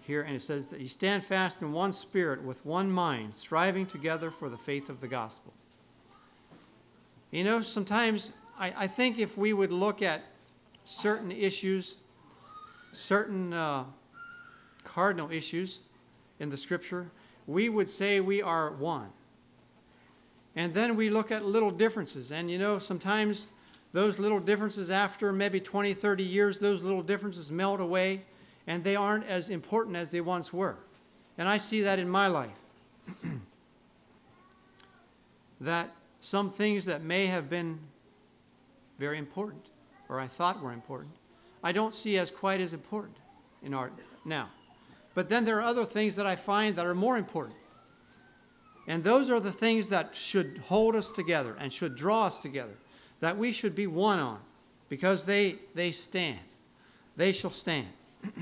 here, 0.00 0.22
and 0.22 0.34
it 0.34 0.42
says 0.42 0.70
that 0.70 0.80
you 0.80 0.88
stand 0.88 1.22
fast 1.22 1.62
in 1.62 1.70
one 1.70 1.92
spirit 1.92 2.42
with 2.42 2.66
one 2.66 2.90
mind, 2.90 3.36
striving 3.36 3.86
together 3.86 4.28
for 4.32 4.48
the 4.48 4.56
faith 4.56 4.88
of 4.88 5.00
the 5.00 5.06
gospel. 5.06 5.52
You 7.30 7.44
know, 7.44 7.62
sometimes 7.62 8.32
I, 8.58 8.74
I 8.76 8.86
think 8.88 9.20
if 9.20 9.38
we 9.38 9.52
would 9.52 9.70
look 9.70 10.02
at 10.02 10.24
certain 10.84 11.30
issues, 11.30 11.94
certain 12.92 13.52
uh, 13.52 13.84
cardinal 14.82 15.30
issues 15.30 15.82
in 16.40 16.50
the 16.50 16.56
scripture, 16.56 17.12
we 17.46 17.68
would 17.68 17.88
say 17.88 18.18
we 18.18 18.42
are 18.42 18.72
one. 18.72 19.10
And 20.54 20.74
then 20.74 20.96
we 20.96 21.08
look 21.10 21.30
at 21.30 21.44
little 21.44 21.70
differences. 21.70 22.30
And 22.30 22.50
you 22.50 22.58
know, 22.58 22.78
sometimes 22.78 23.46
those 23.92 24.18
little 24.18 24.40
differences, 24.40 24.90
after 24.90 25.32
maybe 25.32 25.60
20, 25.60 25.94
30 25.94 26.22
years, 26.22 26.58
those 26.58 26.82
little 26.82 27.02
differences 27.02 27.50
melt 27.50 27.80
away 27.80 28.22
and 28.66 28.84
they 28.84 28.96
aren't 28.96 29.26
as 29.26 29.50
important 29.50 29.96
as 29.96 30.10
they 30.10 30.20
once 30.20 30.52
were. 30.52 30.76
And 31.36 31.48
I 31.48 31.58
see 31.58 31.82
that 31.82 31.98
in 31.98 32.08
my 32.08 32.26
life. 32.28 32.50
that 35.60 35.90
some 36.20 36.50
things 36.50 36.84
that 36.84 37.02
may 37.02 37.26
have 37.26 37.50
been 37.50 37.80
very 38.98 39.18
important 39.18 39.66
or 40.08 40.20
I 40.20 40.26
thought 40.26 40.62
were 40.62 40.72
important, 40.72 41.14
I 41.64 41.72
don't 41.72 41.94
see 41.94 42.18
as 42.18 42.30
quite 42.30 42.60
as 42.60 42.72
important 42.72 43.16
in 43.62 43.72
art 43.72 43.92
now. 44.24 44.50
But 45.14 45.28
then 45.28 45.44
there 45.44 45.58
are 45.58 45.62
other 45.62 45.84
things 45.84 46.16
that 46.16 46.26
I 46.26 46.36
find 46.36 46.76
that 46.76 46.86
are 46.86 46.94
more 46.94 47.16
important. 47.16 47.56
And 48.86 49.04
those 49.04 49.30
are 49.30 49.40
the 49.40 49.52
things 49.52 49.88
that 49.90 50.14
should 50.14 50.62
hold 50.66 50.96
us 50.96 51.10
together 51.12 51.56
and 51.58 51.72
should 51.72 51.94
draw 51.94 52.26
us 52.26 52.42
together, 52.42 52.74
that 53.20 53.38
we 53.38 53.52
should 53.52 53.74
be 53.74 53.86
one 53.86 54.18
on, 54.18 54.40
because 54.88 55.24
they, 55.24 55.56
they 55.74 55.92
stand. 55.92 56.40
They 57.16 57.32
shall 57.32 57.50
stand. 57.50 57.88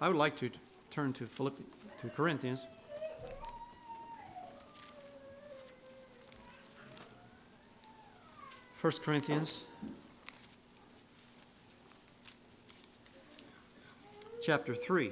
I 0.00 0.08
would 0.08 0.16
like 0.16 0.36
to 0.36 0.50
turn 0.90 1.12
to 1.14 1.26
Philippians, 1.26 1.72
to 2.02 2.08
Corinthians. 2.10 2.66
First 8.76 9.02
Corinthians 9.02 9.62
chapter 14.44 14.74
3. 14.74 15.10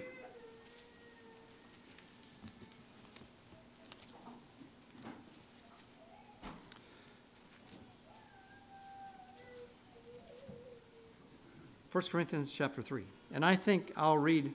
1 11.92 12.04
Corinthians 12.10 12.50
chapter 12.50 12.80
3. 12.80 13.04
And 13.34 13.44
I 13.44 13.54
think 13.54 13.92
I'll 13.96 14.16
read 14.16 14.50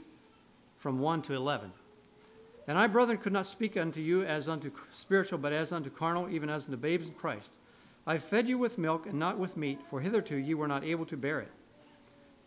from 0.78 1.00
1 1.00 1.22
to 1.24 1.34
11. 1.34 1.72
And 2.68 2.80
I, 2.80 2.88
brethren, 2.88 3.20
could 3.20 3.32
not 3.32 3.46
speak 3.46 3.78
unto 3.78 4.02
you 4.02 4.24
as 4.24 4.50
unto 4.50 4.72
spiritual, 4.92 5.38
but 5.38 5.54
as 5.54 5.72
unto 5.72 5.92
carnal, 5.92 6.30
even 6.30 6.50
as 6.50 6.66
unto 6.66 6.78
babes 6.78 7.08
in 7.08 7.14
Christ. 7.14 7.58
I 8.08 8.18
fed 8.18 8.48
you 8.50 8.58
with 8.58 8.80
milk 8.80 9.06
and 9.06 9.20
not 9.20 9.38
with 9.38 9.56
meat, 9.56 9.82
for 9.86 10.02
hitherto 10.02 10.36
ye 10.36 10.56
were 10.56 10.68
not 10.68 10.84
able 10.84 11.06
to 11.06 11.16
bear 11.16 11.40
it. 11.40 11.52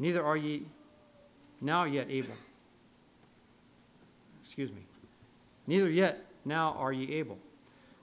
Neither 0.00 0.24
are 0.24 0.36
ye 0.36 0.66
now 1.60 1.84
yet 1.84 2.08
able. 2.10 2.34
Excuse 4.42 4.72
me. 4.72 4.82
Neither 5.68 5.88
yet 5.88 6.26
now 6.44 6.74
are 6.76 6.92
ye 6.92 7.14
able. 7.14 7.38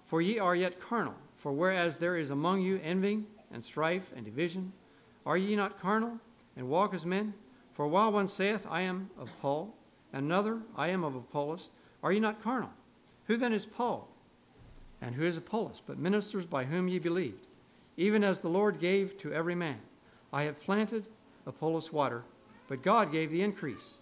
For 0.06 0.22
ye 0.22 0.39
are 0.39 0.56
yet 0.56 0.79
carnal. 0.79 1.15
For 1.36 1.51
whereas 1.51 2.00
there 2.00 2.15
is 2.15 2.29
among 2.29 2.62
you 2.62 2.79
envying 2.82 3.25
and 3.51 3.62
strife 3.62 4.12
and 4.15 4.24
division, 4.24 4.72
are 5.25 5.38
ye 5.38 5.56
not 5.56 5.82
carnal 5.82 6.20
and 6.57 6.67
walk 6.67 6.93
as 6.93 7.05
men? 7.05 7.33
For 7.73 7.87
while 7.87 8.11
one 8.11 8.27
saith, 8.27 8.65
I 8.69 8.81
am 8.81 9.11
of 9.17 9.29
Paul, 9.39 9.73
another, 10.11 10.59
I 10.75 10.89
am 10.89 11.03
of 11.03 11.15
Apollos, 11.15 11.71
are 12.03 12.11
ye 12.11 12.19
not 12.19 12.41
carnal? 12.41 12.71
Who 13.27 13.37
then 13.37 13.53
is 13.53 13.65
Paul? 13.65 14.09
And 14.99 15.13
who 15.13 15.23
is 15.23 15.37
Apollos, 15.37 15.81
but 15.85 15.99
ministers 15.99 16.45
by 16.45 16.65
whom 16.65 16.87
ye 16.87 16.97
believed? 16.97 17.45
Even 17.95 18.23
as 18.23 18.41
the 18.41 18.49
Lord 18.49 18.79
gave 18.79 19.17
to 19.19 19.31
every 19.31 19.53
man. 19.53 19.77
I 20.33 20.43
have 20.43 20.59
planted, 20.59 21.05
Apollos 21.45 21.93
water, 21.93 22.23
but 22.67 22.81
God 22.81 23.11
gave 23.11 23.31
the 23.31 23.43
increase. 23.43 23.93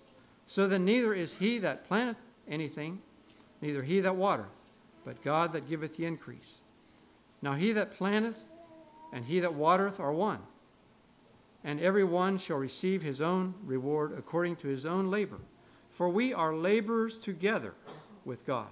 So 0.47 0.67
then 0.67 0.85
neither 0.85 1.13
is 1.13 1.35
he 1.35 1.59
that 1.59 1.88
planteth 1.88 2.19
anything, 2.47 3.00
neither 3.62 3.83
he 3.83 4.00
that 4.00 4.15
watereth, 4.15 4.47
but 5.03 5.21
God 5.21 5.51
that 5.53 5.67
giveth 5.67 5.97
the 5.97 6.05
increase. 6.05 6.55
Now 7.41 7.53
he 7.53 7.74
that 7.74 7.97
planteth 7.97 8.45
and 9.12 9.25
he 9.25 9.39
that 9.41 9.53
watereth 9.53 10.00
are 10.00 10.13
one 10.13 10.39
and 11.65 11.81
every 11.81 12.03
one 12.03 12.38
shall 12.38 12.57
receive 12.57 13.01
his 13.01 13.19
own 13.19 13.55
reward 13.65 14.13
according 14.15 14.55
to 14.57 14.67
his 14.67 14.86
own 14.86 15.10
labor. 15.10 15.39
For 15.89 16.07
we 16.07 16.31
are 16.31 16.53
laborers 16.53 17.17
together 17.17 17.74
with 18.24 18.45
God. 18.45 18.67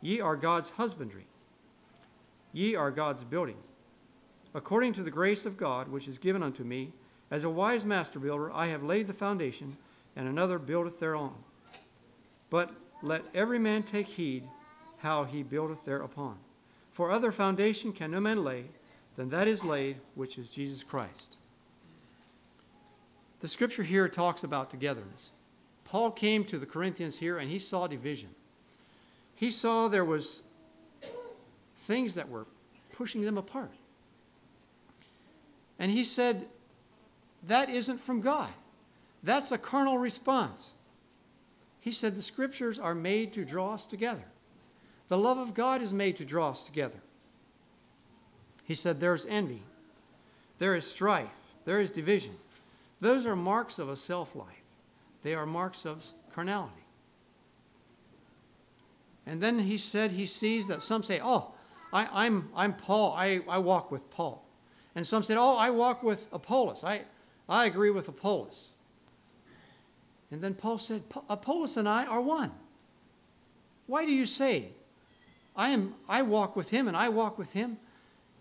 Ye 0.00 0.20
are 0.20 0.34
God's 0.34 0.70
husbandry, 0.70 1.26
ye 2.52 2.74
are 2.74 2.90
God's 2.90 3.22
building. 3.22 3.58
According 4.54 4.94
to 4.94 5.02
the 5.02 5.10
grace 5.10 5.44
of 5.44 5.58
God 5.58 5.88
which 5.88 6.08
is 6.08 6.18
given 6.18 6.42
unto 6.42 6.64
me, 6.64 6.92
as 7.30 7.44
a 7.44 7.50
wise 7.50 7.84
master 7.84 8.18
builder, 8.18 8.50
I 8.50 8.68
have 8.68 8.82
laid 8.82 9.06
the 9.06 9.12
foundation, 9.12 9.76
and 10.16 10.26
another 10.26 10.58
buildeth 10.58 10.98
thereon. 10.98 11.34
But 12.48 12.70
let 13.02 13.24
every 13.34 13.58
man 13.58 13.82
take 13.82 14.06
heed 14.06 14.48
how 14.98 15.24
he 15.24 15.42
buildeth 15.42 15.84
thereupon. 15.84 16.38
For 16.92 17.10
other 17.10 17.30
foundation 17.30 17.92
can 17.92 18.10
no 18.10 18.20
man 18.20 18.42
lay 18.42 18.64
than 19.16 19.28
that 19.28 19.46
is 19.46 19.64
laid, 19.64 19.98
which 20.14 20.38
is 20.38 20.48
Jesus 20.48 20.82
Christ. 20.82 21.37
The 23.40 23.48
scripture 23.48 23.82
here 23.82 24.08
talks 24.08 24.42
about 24.42 24.70
togetherness. 24.70 25.32
Paul 25.84 26.10
came 26.10 26.44
to 26.44 26.58
the 26.58 26.66
Corinthians 26.66 27.18
here 27.18 27.38
and 27.38 27.50
he 27.50 27.58
saw 27.58 27.86
division. 27.86 28.30
He 29.34 29.50
saw 29.50 29.88
there 29.88 30.04
was 30.04 30.42
things 31.76 32.14
that 32.14 32.28
were 32.28 32.46
pushing 32.92 33.22
them 33.22 33.38
apart. 33.38 33.70
And 35.78 35.92
he 35.92 36.02
said, 36.02 36.48
that 37.46 37.70
isn't 37.70 37.98
from 37.98 38.20
God. 38.20 38.50
That's 39.22 39.52
a 39.52 39.58
carnal 39.58 39.98
response. 39.98 40.72
He 41.80 41.92
said, 41.92 42.16
the 42.16 42.22
scriptures 42.22 42.78
are 42.78 42.94
made 42.94 43.32
to 43.34 43.44
draw 43.44 43.74
us 43.74 43.86
together. 43.86 44.24
The 45.08 45.16
love 45.16 45.38
of 45.38 45.54
God 45.54 45.80
is 45.80 45.92
made 45.92 46.16
to 46.16 46.24
draw 46.24 46.50
us 46.50 46.66
together. 46.66 46.98
He 48.64 48.74
said, 48.74 49.00
there's 49.00 49.24
envy, 49.26 49.62
there 50.58 50.74
is 50.74 50.84
strife, 50.84 51.30
there 51.64 51.80
is 51.80 51.90
division. 51.90 52.34
Those 53.00 53.26
are 53.26 53.36
marks 53.36 53.78
of 53.78 53.88
a 53.88 53.96
self 53.96 54.34
life, 54.34 54.64
they 55.22 55.34
are 55.34 55.46
marks 55.46 55.84
of 55.84 56.04
carnality. 56.32 56.72
And 59.26 59.42
then 59.42 59.58
he 59.60 59.76
said 59.76 60.12
he 60.12 60.24
sees 60.24 60.68
that 60.68 60.82
some 60.82 61.02
say, 61.02 61.20
Oh, 61.22 61.52
I, 61.92 62.04
am 62.04 62.08
I'm, 62.14 62.48
I'm 62.54 62.72
Paul, 62.74 63.12
I, 63.16 63.40
I 63.48 63.58
walk 63.58 63.90
with 63.90 64.10
Paul. 64.10 64.44
And 64.94 65.06
some 65.06 65.22
said, 65.22 65.36
Oh, 65.38 65.56
I 65.56 65.70
walk 65.70 66.02
with 66.02 66.26
Apollos. 66.32 66.82
I, 66.82 67.02
I 67.48 67.66
agree 67.66 67.90
with 67.90 68.08
Apollos. 68.08 68.70
And 70.30 70.42
then 70.42 70.54
Paul 70.54 70.78
said, 70.78 71.02
Apollos 71.28 71.76
and 71.76 71.88
I 71.88 72.04
are 72.06 72.20
one. 72.20 72.52
Why 73.86 74.04
do 74.04 74.12
you 74.12 74.26
say, 74.26 74.70
I, 75.56 75.70
am, 75.70 75.94
I 76.08 76.22
walk 76.22 76.56
with 76.56 76.70
him 76.70 76.88
and 76.88 76.96
I 76.96 77.08
walk 77.08 77.38
with 77.38 77.52
him? 77.52 77.78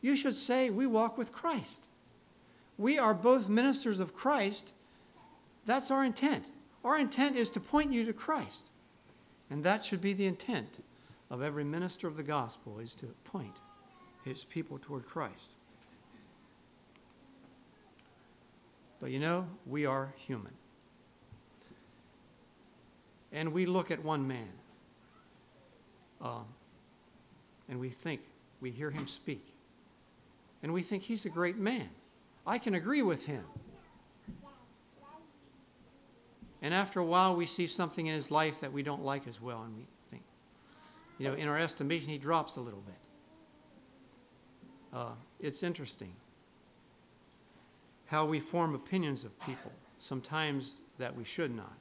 You 0.02 0.16
should 0.16 0.36
say, 0.36 0.70
we 0.70 0.86
walk 0.86 1.18
with 1.18 1.32
Christ. 1.32 1.88
We 2.78 3.00
are 3.00 3.14
both 3.14 3.50
ministers 3.50 4.00
of 4.00 4.14
Christ. 4.14 4.74
That's 5.66 5.92
our 5.92 6.06
intent. 6.06 6.46
Our 6.84 6.98
intent 6.98 7.36
is 7.36 7.50
to 7.52 7.60
point 7.60 7.92
you 7.92 8.06
to 8.06 8.14
Christ. 8.14 8.68
And 9.50 9.64
that 9.64 9.84
should 9.84 10.02
be 10.02 10.14
the 10.14 10.26
intent 10.26 10.84
of 11.30 11.42
every 11.42 11.64
minister 11.64 12.08
of 12.08 12.18
the 12.18 12.24
gospel 12.24 12.80
is 12.80 12.96
to 12.96 13.08
point 13.24 13.58
his 14.24 14.44
people 14.44 14.80
toward 14.82 15.06
Christ. 15.06 15.52
But 19.00 19.12
you 19.12 19.20
know, 19.20 19.48
we 19.66 19.86
are 19.86 20.14
human. 20.18 20.54
And 23.32 23.54
we 23.54 23.66
look 23.66 23.92
at 23.92 24.04
one 24.04 24.28
man 24.28 24.50
uh, 26.22 26.40
and 27.70 27.80
we 27.80 27.90
think, 27.90 28.22
we 28.62 28.72
hear 28.72 28.90
him 28.90 29.08
speak, 29.08 29.46
and 30.64 30.74
we 30.74 30.82
think 30.82 31.04
he's 31.04 31.26
a 31.26 31.30
great 31.30 31.58
man. 31.58 31.90
I 32.48 32.58
can 32.58 32.74
agree 32.74 33.02
with 33.02 33.26
him. 33.26 33.44
And 36.62 36.74
after 36.74 37.00
a 37.00 37.06
while, 37.06 37.36
we 37.36 37.46
see 37.46 37.68
something 37.68 38.08
in 38.08 38.16
his 38.16 38.32
life 38.32 38.62
that 38.62 38.72
we 38.72 38.82
don't 38.82 39.04
like 39.04 39.28
as 39.28 39.42
well, 39.42 39.62
and 39.64 39.76
we 39.76 39.86
think, 40.10 40.24
you 41.20 41.28
know, 41.28 41.36
in 41.36 41.48
our 41.48 41.60
estimation, 41.60 42.10
he 42.10 42.18
drops 42.18 42.56
a 42.56 42.62
little 42.62 42.82
bit. 42.82 42.96
Uh, 44.94 45.12
it's 45.40 45.62
interesting 45.62 46.16
how 48.06 48.26
we 48.26 48.40
form 48.40 48.74
opinions 48.74 49.24
of 49.24 49.38
people, 49.42 49.72
sometimes 50.00 50.80
that 50.98 51.16
we 51.16 51.26
should 51.26 51.54
not. 51.54 51.78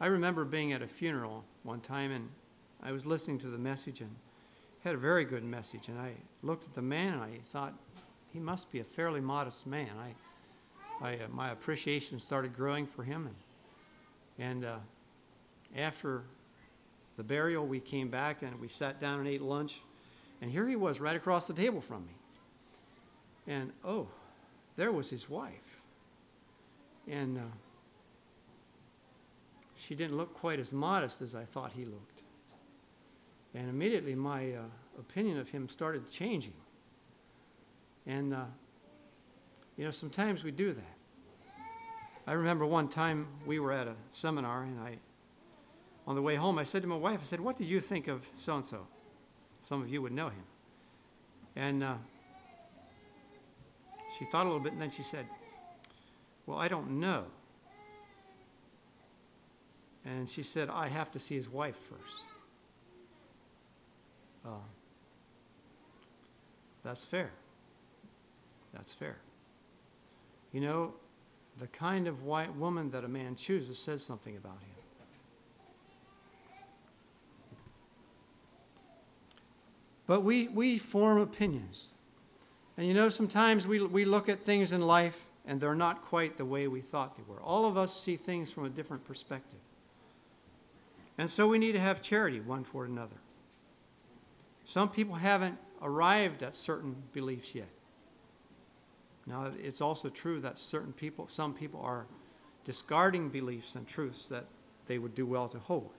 I 0.00 0.06
remember 0.06 0.44
being 0.44 0.72
at 0.72 0.80
a 0.80 0.88
funeral 0.88 1.44
one 1.62 1.80
time, 1.80 2.10
and 2.12 2.30
I 2.82 2.92
was 2.92 3.04
listening 3.04 3.38
to 3.40 3.48
the 3.48 3.58
message 3.58 4.00
and 4.00 4.14
had 4.82 4.94
a 4.94 4.98
very 4.98 5.24
good 5.24 5.44
message. 5.44 5.88
And 5.88 5.98
I 5.98 6.14
looked 6.42 6.64
at 6.64 6.74
the 6.74 6.82
man 6.82 7.14
and 7.14 7.22
I 7.22 7.40
thought, 7.52 7.74
he 8.32 8.38
must 8.38 8.70
be 8.70 8.80
a 8.80 8.84
fairly 8.84 9.20
modest 9.20 9.66
man. 9.66 9.90
I, 9.98 11.06
I 11.06 11.14
uh, 11.14 11.28
my 11.30 11.50
appreciation 11.50 12.20
started 12.20 12.54
growing 12.54 12.86
for 12.86 13.02
him. 13.02 13.28
And, 14.38 14.46
and 14.46 14.64
uh, 14.64 14.76
after 15.76 16.22
the 17.16 17.24
burial, 17.24 17.66
we 17.66 17.80
came 17.80 18.08
back 18.08 18.42
and 18.42 18.60
we 18.60 18.68
sat 18.68 19.00
down 19.00 19.18
and 19.18 19.28
ate 19.28 19.42
lunch. 19.42 19.82
And 20.40 20.50
here 20.50 20.66
he 20.66 20.76
was 20.76 21.00
right 21.00 21.16
across 21.16 21.46
the 21.46 21.52
table 21.52 21.80
from 21.80 22.06
me. 22.06 22.12
And 23.46 23.72
oh, 23.84 24.08
there 24.76 24.92
was 24.92 25.10
his 25.10 25.28
wife. 25.28 25.80
And 27.08 27.38
uh, 27.38 27.42
she 29.76 29.94
didn't 29.94 30.16
look 30.16 30.34
quite 30.34 30.60
as 30.60 30.72
modest 30.72 31.20
as 31.20 31.34
I 31.34 31.44
thought 31.44 31.72
he 31.72 31.84
looked. 31.84 32.22
And 33.54 33.68
immediately 33.68 34.14
my 34.14 34.52
uh, 34.52 34.62
opinion 34.98 35.38
of 35.38 35.48
him 35.48 35.68
started 35.68 36.08
changing. 36.08 36.54
And, 38.10 38.34
uh, 38.34 38.44
you 39.76 39.84
know, 39.84 39.92
sometimes 39.92 40.42
we 40.42 40.50
do 40.50 40.72
that. 40.72 40.96
I 42.26 42.32
remember 42.32 42.66
one 42.66 42.88
time 42.88 43.28
we 43.46 43.60
were 43.60 43.70
at 43.70 43.86
a 43.86 43.94
seminar, 44.10 44.64
and 44.64 44.80
I, 44.80 44.98
on 46.08 46.16
the 46.16 46.22
way 46.22 46.34
home, 46.34 46.58
I 46.58 46.64
said 46.64 46.82
to 46.82 46.88
my 46.88 46.96
wife, 46.96 47.20
I 47.22 47.24
said, 47.24 47.38
What 47.38 47.56
do 47.56 47.62
you 47.62 47.80
think 47.80 48.08
of 48.08 48.26
so 48.36 48.56
and 48.56 48.64
so? 48.64 48.88
Some 49.62 49.80
of 49.80 49.88
you 49.88 50.02
would 50.02 50.10
know 50.10 50.26
him. 50.26 50.42
And 51.54 51.84
uh, 51.84 51.94
she 54.18 54.24
thought 54.24 54.42
a 54.42 54.48
little 54.48 54.58
bit, 54.58 54.72
and 54.72 54.82
then 54.82 54.90
she 54.90 55.04
said, 55.04 55.26
Well, 56.46 56.58
I 56.58 56.66
don't 56.66 56.98
know. 56.98 57.26
And 60.04 60.28
she 60.28 60.42
said, 60.42 60.68
I 60.68 60.88
have 60.88 61.12
to 61.12 61.20
see 61.20 61.36
his 61.36 61.48
wife 61.48 61.76
first. 61.76 62.24
Uh, 64.44 64.66
that's 66.82 67.04
fair. 67.04 67.30
That's 68.72 68.92
fair. 68.92 69.16
You 70.52 70.60
know, 70.60 70.94
the 71.58 71.66
kind 71.66 72.06
of 72.06 72.22
white 72.24 72.54
woman 72.56 72.90
that 72.90 73.04
a 73.04 73.08
man 73.08 73.36
chooses 73.36 73.78
says 73.78 74.02
something 74.02 74.36
about 74.36 74.52
him. 74.52 74.70
But 80.06 80.22
we, 80.22 80.48
we 80.48 80.76
form 80.76 81.18
opinions. 81.18 81.90
And 82.76 82.84
you 82.88 82.94
know, 82.94 83.10
sometimes 83.10 83.66
we, 83.66 83.80
we 83.80 84.04
look 84.04 84.28
at 84.28 84.40
things 84.40 84.72
in 84.72 84.80
life 84.80 85.26
and 85.46 85.60
they're 85.60 85.74
not 85.74 86.02
quite 86.02 86.36
the 86.36 86.44
way 86.44 86.66
we 86.66 86.80
thought 86.80 87.16
they 87.16 87.22
were. 87.28 87.40
All 87.40 87.64
of 87.64 87.76
us 87.76 88.02
see 88.02 88.16
things 88.16 88.50
from 88.50 88.64
a 88.64 88.68
different 88.68 89.04
perspective. 89.04 89.60
And 91.16 91.30
so 91.30 91.46
we 91.46 91.58
need 91.58 91.72
to 91.72 91.80
have 91.80 92.02
charity 92.02 92.40
one 92.40 92.64
toward 92.64 92.88
another. 92.88 93.16
Some 94.64 94.88
people 94.88 95.16
haven't 95.16 95.58
arrived 95.82 96.42
at 96.42 96.54
certain 96.54 96.96
beliefs 97.12 97.54
yet. 97.54 97.68
Now, 99.26 99.50
it's 99.62 99.80
also 99.80 100.08
true 100.08 100.40
that 100.40 100.58
certain 100.58 100.92
people, 100.92 101.28
some 101.28 101.54
people 101.54 101.80
are 101.80 102.06
discarding 102.64 103.28
beliefs 103.28 103.74
and 103.74 103.86
truths 103.86 104.26
that 104.26 104.46
they 104.86 104.98
would 104.98 105.14
do 105.14 105.26
well 105.26 105.48
to 105.48 105.58
hold. 105.58 105.90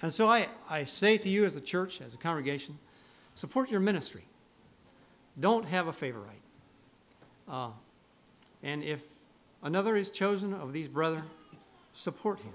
And 0.00 0.12
so 0.12 0.28
I, 0.28 0.48
I 0.68 0.84
say 0.84 1.18
to 1.18 1.28
you 1.28 1.44
as 1.44 1.56
a 1.56 1.60
church, 1.60 2.00
as 2.00 2.14
a 2.14 2.16
congregation, 2.16 2.78
support 3.34 3.70
your 3.70 3.80
ministry. 3.80 4.24
Don't 5.40 5.64
have 5.64 5.88
a 5.88 5.92
favorite. 5.92 6.30
Uh, 7.48 7.70
and 8.62 8.82
if 8.82 9.02
another 9.62 9.96
is 9.96 10.10
chosen 10.10 10.52
of 10.52 10.72
these 10.72 10.88
brethren, 10.88 11.24
support 11.92 12.40
him. 12.40 12.52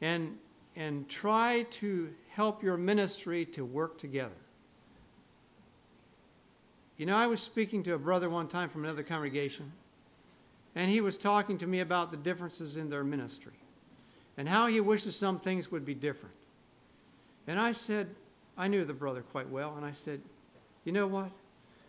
And, 0.00 0.38
and 0.76 1.08
try 1.08 1.66
to 1.70 2.12
help 2.28 2.62
your 2.62 2.76
ministry 2.76 3.44
to 3.46 3.64
work 3.64 3.98
together. 3.98 4.34
You 6.96 7.06
know, 7.06 7.16
I 7.16 7.26
was 7.26 7.40
speaking 7.40 7.82
to 7.84 7.94
a 7.94 7.98
brother 7.98 8.30
one 8.30 8.48
time 8.48 8.68
from 8.68 8.84
another 8.84 9.02
congregation, 9.02 9.72
and 10.74 10.90
he 10.90 11.00
was 11.00 11.18
talking 11.18 11.58
to 11.58 11.66
me 11.66 11.80
about 11.80 12.10
the 12.10 12.16
differences 12.16 12.76
in 12.76 12.88
their 12.88 13.04
ministry 13.04 13.52
and 14.36 14.48
how 14.48 14.66
he 14.66 14.80
wishes 14.80 15.16
some 15.16 15.38
things 15.38 15.70
would 15.70 15.84
be 15.84 15.94
different. 15.94 16.34
And 17.46 17.60
I 17.60 17.72
said, 17.72 18.08
I 18.56 18.68
knew 18.68 18.84
the 18.84 18.94
brother 18.94 19.22
quite 19.22 19.48
well, 19.48 19.74
and 19.76 19.84
I 19.84 19.92
said, 19.92 20.20
You 20.84 20.92
know 20.92 21.06
what? 21.06 21.30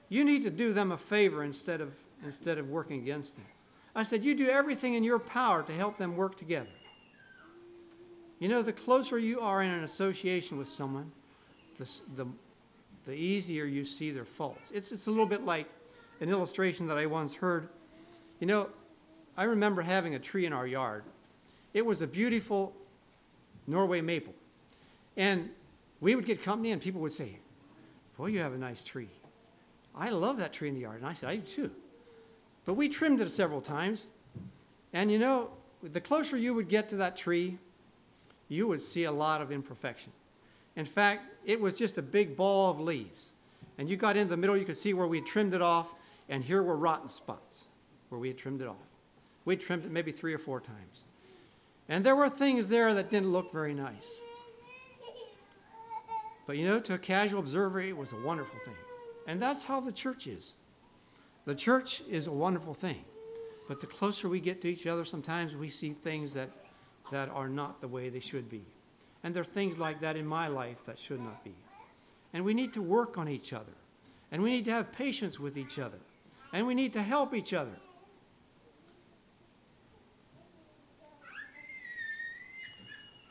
You 0.10 0.24
need 0.24 0.44
to 0.44 0.50
do 0.50 0.74
them 0.74 0.92
a 0.92 0.98
favor 0.98 1.44
instead 1.44 1.82
of, 1.82 1.94
instead 2.24 2.58
of 2.58 2.70
working 2.70 3.00
against 3.00 3.36
them. 3.36 3.46
I 3.96 4.04
said, 4.04 4.24
You 4.24 4.36
do 4.36 4.48
everything 4.48 4.94
in 4.94 5.04
your 5.04 5.20
power 5.20 5.64
to 5.64 5.74
help 5.74 5.98
them 5.98 6.16
work 6.16 6.36
together. 6.36 6.70
You 8.40 8.50
know, 8.50 8.62
the 8.62 8.74
closer 8.74 9.18
you 9.18 9.40
are 9.40 9.64
in 9.64 9.72
an 9.72 9.84
association 9.84 10.58
with 10.58 10.70
someone, 10.70 11.12
the, 11.78 11.90
the, 12.16 12.28
the 13.08 13.16
easier 13.16 13.64
you 13.64 13.86
see 13.86 14.12
their 14.12 14.26
faults. 14.26 14.70
It's, 14.72 14.92
it's 14.92 15.08
a 15.08 15.10
little 15.10 15.26
bit 15.26 15.46
like 15.46 15.68
an 16.20 16.30
illustration 16.30 16.88
that 16.88 16.98
I 16.98 17.06
once 17.06 17.36
heard. 17.36 17.70
You 18.42 18.48
know, 18.48 18.70
I 19.38 19.46
remember 19.46 19.82
having 19.82 20.14
a 20.14 20.20
tree 20.20 20.46
in 20.46 20.52
our 20.52 20.68
yard. 20.68 21.04
It 21.74 21.86
was 21.86 22.02
a 22.02 22.08
beautiful 22.08 22.76
Norway 23.66 24.02
maple. 24.02 24.34
And 25.16 25.50
we 26.02 26.16
would 26.16 26.26
get 26.26 26.44
company, 26.44 26.72
and 26.72 26.82
people 26.82 27.02
would 27.02 27.14
say, 27.14 27.40
Boy, 28.18 28.28
you 28.28 28.40
have 28.40 28.54
a 28.54 28.58
nice 28.58 28.84
tree. 28.84 29.10
I 29.96 30.10
love 30.10 30.38
that 30.40 30.52
tree 30.52 30.68
in 30.68 30.76
the 30.76 30.82
yard. 30.82 30.98
And 30.98 31.06
I 31.06 31.14
said, 31.14 31.30
I 31.30 31.38
do 31.38 31.42
too. 31.44 31.72
But 32.66 32.74
we 32.74 32.90
trimmed 32.90 33.22
it 33.22 33.32
several 33.32 33.62
times. 33.62 34.06
And 34.92 35.12
you 35.12 35.20
know, 35.20 35.52
the 35.82 36.02
closer 36.02 36.36
you 36.36 36.54
would 36.56 36.68
get 36.68 36.90
to 36.90 36.98
that 36.98 37.16
tree, 37.16 37.58
you 38.50 38.68
would 38.68 38.82
see 38.82 39.06
a 39.06 39.12
lot 39.12 39.42
of 39.42 39.52
imperfection. 39.52 40.12
In 40.78 40.86
fact, 40.86 41.26
it 41.44 41.60
was 41.60 41.76
just 41.76 41.98
a 41.98 42.04
big 42.04 42.38
ball 42.38 42.70
of 42.70 42.80
leaves. 42.80 43.32
And 43.78 43.90
you 43.90 43.98
got 43.98 44.16
in 44.16 44.30
the 44.30 44.38
middle, 44.38 44.56
you 44.56 44.64
could 44.64 44.78
see 44.78 44.94
where 44.94 45.08
we 45.08 45.20
trimmed 45.20 45.54
it 45.54 45.62
off, 45.62 45.94
and 46.30 46.44
here 46.44 46.62
were 46.64 46.78
rotten 46.78 47.10
spots 47.10 47.66
where 48.10 48.20
we 48.20 48.28
had 48.30 48.38
trimmed 48.38 48.62
it 48.62 48.68
off. 48.68 48.76
We 49.44 49.56
trimmed 49.56 49.86
it 49.86 49.92
maybe 49.92 50.12
three 50.12 50.34
or 50.34 50.38
four 50.38 50.62
times. 50.62 51.04
And 51.90 52.06
there 52.06 52.16
were 52.16 52.30
things 52.30 52.68
there 52.68 52.94
that 52.94 53.10
didn't 53.10 53.32
look 53.32 53.52
very 53.52 53.74
nice. 53.74 54.20
But 56.46 56.58
you 56.58 56.68
know, 56.68 56.80
to 56.80 56.94
a 56.94 56.98
casual 56.98 57.40
observer, 57.40 57.82
it 57.82 57.98
was 57.98 58.14
a 58.14 58.26
wonderful 58.26 58.60
thing. 58.64 58.76
And 59.26 59.42
that's 59.42 59.64
how 59.64 59.80
the 59.80 59.92
church 59.92 60.28
is. 60.28 60.54
The 61.46 61.56
church 61.56 62.04
is 62.10 62.28
a 62.28 62.32
wonderful 62.32 62.74
thing. 62.74 63.04
But 63.68 63.82
the 63.82 63.88
closer 63.88 64.30
we 64.30 64.40
get 64.40 64.62
to 64.62 64.68
each 64.68 64.86
other, 64.86 65.06
sometimes 65.06 65.56
we 65.56 65.70
see 65.70 65.94
things 65.94 66.34
that 66.36 66.50
that 67.12 67.30
are 67.30 67.50
not 67.50 67.82
the 67.82 67.88
way 67.88 68.10
they 68.10 68.20
should 68.20 68.50
be. 68.50 68.64
And 69.28 69.36
there 69.36 69.42
are 69.42 69.44
things 69.44 69.78
like 69.78 70.00
that 70.00 70.16
in 70.16 70.26
my 70.26 70.48
life 70.48 70.86
that 70.86 70.98
should 70.98 71.20
not 71.20 71.44
be. 71.44 71.54
And 72.32 72.46
we 72.46 72.54
need 72.54 72.72
to 72.76 72.82
work 72.82 73.18
on 73.18 73.28
each 73.28 73.52
other. 73.52 73.74
And 74.32 74.42
we 74.42 74.52
need 74.52 74.64
to 74.64 74.72
have 74.72 74.94
patience 74.94 75.38
with 75.38 75.58
each 75.58 75.78
other. 75.78 75.98
And 76.54 76.66
we 76.66 76.74
need 76.74 76.94
to 76.94 77.02
help 77.02 77.34
each 77.34 77.54
other. 77.54 77.78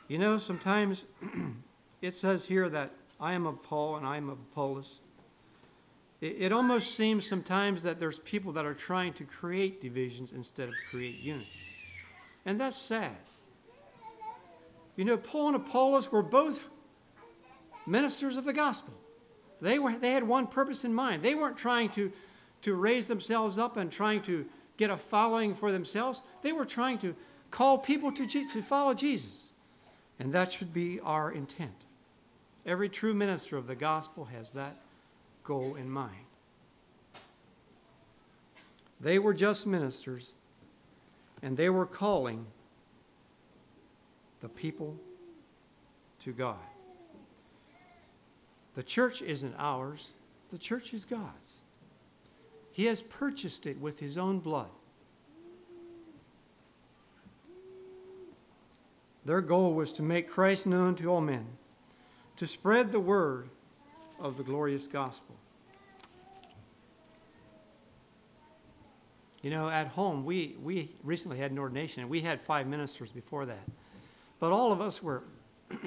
You 0.07 0.19
know, 0.19 0.37
sometimes 0.37 1.07
it 2.03 2.13
says 2.13 2.45
here 2.45 2.69
that 2.69 2.91
I 3.19 3.33
am 3.33 3.47
of 3.47 3.63
Paul 3.63 3.97
and 3.97 4.07
I 4.07 4.19
am 4.19 4.29
of 4.29 4.37
Apollos. 4.53 5.01
It, 6.21 6.37
it 6.41 6.53
almost 6.53 6.95
seems 6.95 7.27
sometimes 7.27 7.83
that 7.85 7.99
there's 7.99 8.19
people 8.19 8.53
that 8.53 8.67
are 8.67 8.75
trying 8.75 9.15
to 9.15 9.25
create 9.25 9.81
divisions 9.81 10.33
instead 10.33 10.69
of 10.69 10.75
create 10.91 11.21
unity. 11.21 11.49
And 12.45 12.61
that's 12.61 12.77
sad. 12.77 13.17
You 14.97 15.05
know, 15.05 15.17
Paul 15.17 15.49
and 15.49 15.57
Apollos 15.57 16.11
were 16.11 16.23
both 16.23 16.69
ministers 17.87 18.37
of 18.37 18.45
the 18.45 18.53
gospel. 18.53 18.95
They, 19.61 19.79
were, 19.79 19.97
they 19.97 20.11
had 20.11 20.25
one 20.25 20.47
purpose 20.47 20.85
in 20.85 20.95
mind. 20.95 21.23
They 21.23 21.35
weren't 21.35 21.57
trying 21.57 21.91
to, 21.91 22.13
to 22.63 22.75
raise 22.75 23.07
themselves 23.07 23.59
up 23.59 23.77
and 23.77 23.91
trying 23.91 24.23
to 24.23 24.47
get 24.77 24.91
a 24.91 24.97
following 24.97 25.55
for 25.55 25.73
themselves. 25.73 26.23
They 26.43 26.53
were 26.53 26.67
trying 26.67 26.99
to 26.99 27.15
call 27.51 27.79
people 27.79 28.13
to, 28.13 28.27
to 28.27 28.63
follow 28.63 28.95
Jesus. 28.95 29.45
And 30.19 30.33
that 30.33 30.53
should 30.53 30.73
be 30.73 31.01
our 31.01 31.31
intent. 31.31 31.85
Every 32.65 32.89
true 32.89 33.15
minister 33.15 33.57
of 33.57 33.67
the 33.67 33.75
gospel 33.75 34.25
has 34.27 34.53
that 34.53 34.77
goal 35.45 35.77
in 35.77 35.89
mind. 35.89 36.27
They 39.01 39.19
were 39.19 39.35
just 39.35 39.67
ministers, 39.67 40.33
and 41.43 41.57
they 41.57 41.69
were 41.69 41.87
calling 41.87 42.47
the 44.47 44.51
people 44.51 44.97
to 46.21 46.33
God. 46.33 46.55
The 48.77 48.85
church 48.85 49.21
isn't 49.21 49.57
ours, 49.59 50.11
the 50.53 50.59
church 50.59 50.95
is 50.95 51.05
God's. 51.05 51.55
He 52.71 52.85
has 52.85 53.03
purchased 53.03 53.67
it 53.67 53.81
with 53.81 53.99
His 53.99 54.17
own 54.17 54.39
blood. 54.39 54.71
Their 59.25 59.41
goal 59.41 59.75
was 59.75 59.93
to 59.95 60.03
make 60.03 60.31
Christ 60.31 60.65
known 60.65 60.95
to 60.95 61.09
all 61.09 61.21
men, 61.21 61.49
to 62.37 62.47
spread 62.47 62.93
the 62.93 63.01
word 63.01 63.49
of 64.21 64.37
the 64.37 64.45
glorious 64.45 64.87
gospel. 64.87 65.35
You 69.43 69.51
know, 69.51 69.69
at 69.69 69.89
home, 69.89 70.25
we, 70.25 70.55
we 70.63 70.93
recently 71.03 71.39
had 71.39 71.51
an 71.51 71.59
ordination, 71.59 72.03
and 72.03 72.09
we 72.09 72.21
had 72.21 72.41
five 72.41 72.69
ministers 72.69 73.11
before 73.11 73.47
that. 73.47 73.67
But 74.39 74.53
all 74.53 74.73
of 74.73 74.81
us 74.81 75.03
were 75.03 75.23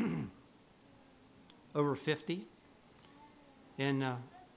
over 1.76 1.96
50, 1.96 2.48
and 3.78 4.04
uh, 4.04 4.16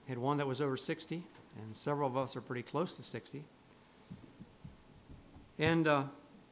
had 0.08 0.18
one 0.18 0.38
that 0.38 0.46
was 0.46 0.60
over 0.60 0.76
60, 0.76 1.22
and 1.58 1.76
several 1.76 2.08
of 2.08 2.16
us 2.16 2.34
are 2.36 2.40
pretty 2.40 2.62
close 2.62 2.96
to 2.96 3.02
60. 3.02 3.44
And 5.58 5.86
uh, 5.86 6.04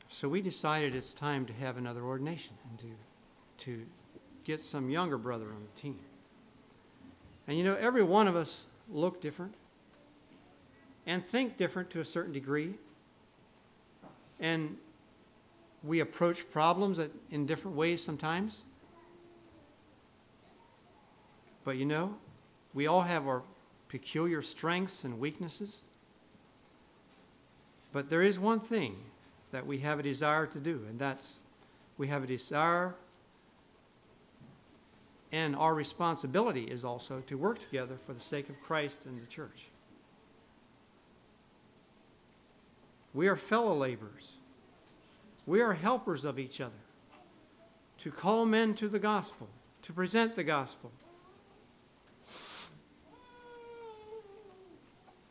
so 0.09 0.29
we 0.29 0.43
decided 0.43 0.95
it's 0.95 1.15
time 1.15 1.47
to 1.47 1.53
have 1.55 1.77
another 1.77 2.03
ordination 2.03 2.55
and 2.69 2.79
to, 2.79 3.65
to 3.65 3.87
get 4.45 4.61
some 4.61 4.91
younger 4.91 5.17
brother 5.17 5.47
on 5.47 5.63
the 5.63 5.81
team. 5.81 5.99
And 7.49 7.57
you 7.57 7.65
know, 7.65 7.75
every 7.75 8.03
one 8.03 8.29
of 8.29 8.37
us 8.37 8.67
look 8.89 9.21
different 9.21 9.55
and 11.07 11.27
think 11.27 11.57
different 11.57 11.91
to 11.91 12.01
a 12.01 12.05
certain 12.05 12.33
degree. 12.33 12.75
And 14.39 14.77
we 15.83 16.01
approach 16.01 16.51
problems 16.51 17.01
in 17.31 17.47
different 17.47 17.77
ways 17.77 18.03
sometimes. 18.03 18.65
But 21.65 21.77
you 21.77 21.85
know, 21.85 22.17
we 22.75 22.87
all 22.87 23.03
have 23.03 23.27
our 23.27 23.43
peculiar 23.89 24.43
strengths 24.43 25.05
and 25.05 25.19
weaknesses. 25.19 25.83
But 27.93 28.09
there 28.09 28.23
is 28.23 28.39
one 28.39 28.61
thing 28.61 28.97
that 29.51 29.67
we 29.67 29.79
have 29.79 29.99
a 29.99 30.03
desire 30.03 30.47
to 30.47 30.61
do, 30.61 30.85
and 30.89 30.99
that's 30.99 31.37
we 31.99 32.09
have 32.09 32.23
a 32.23 32.27
desire, 32.27 32.95
and 35.33 35.55
our 35.57 35.75
responsibility 35.75 36.65
is 36.65 36.85
also 36.85 37.21
to 37.27 37.37
work 37.37 37.59
together 37.59 37.97
for 37.97 38.13
the 38.13 38.21
sake 38.21 38.49
of 38.49 38.61
Christ 38.63 39.07
and 39.07 39.21
the 39.21 39.27
church. 39.27 39.67
We 43.13 43.27
are 43.29 43.37
fellow 43.37 43.75
laborers. 43.75 44.35
We 45.51 45.63
are 45.63 45.75
helpers 45.75 46.25
of 46.25 46.39
each 46.39 46.61
other 46.61 46.81
to 47.99 48.13
call 48.13 48.47
men 48.47 48.73
to 48.75 48.87
the 48.87 49.01
gospel, 49.01 49.49
to 49.83 49.93
present 49.93 50.37
the 50.37 50.45
gospel. 50.45 50.93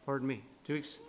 Pardon 0.06 0.28
me. 0.28 0.44
To 0.66 0.78
ex- 0.78 1.00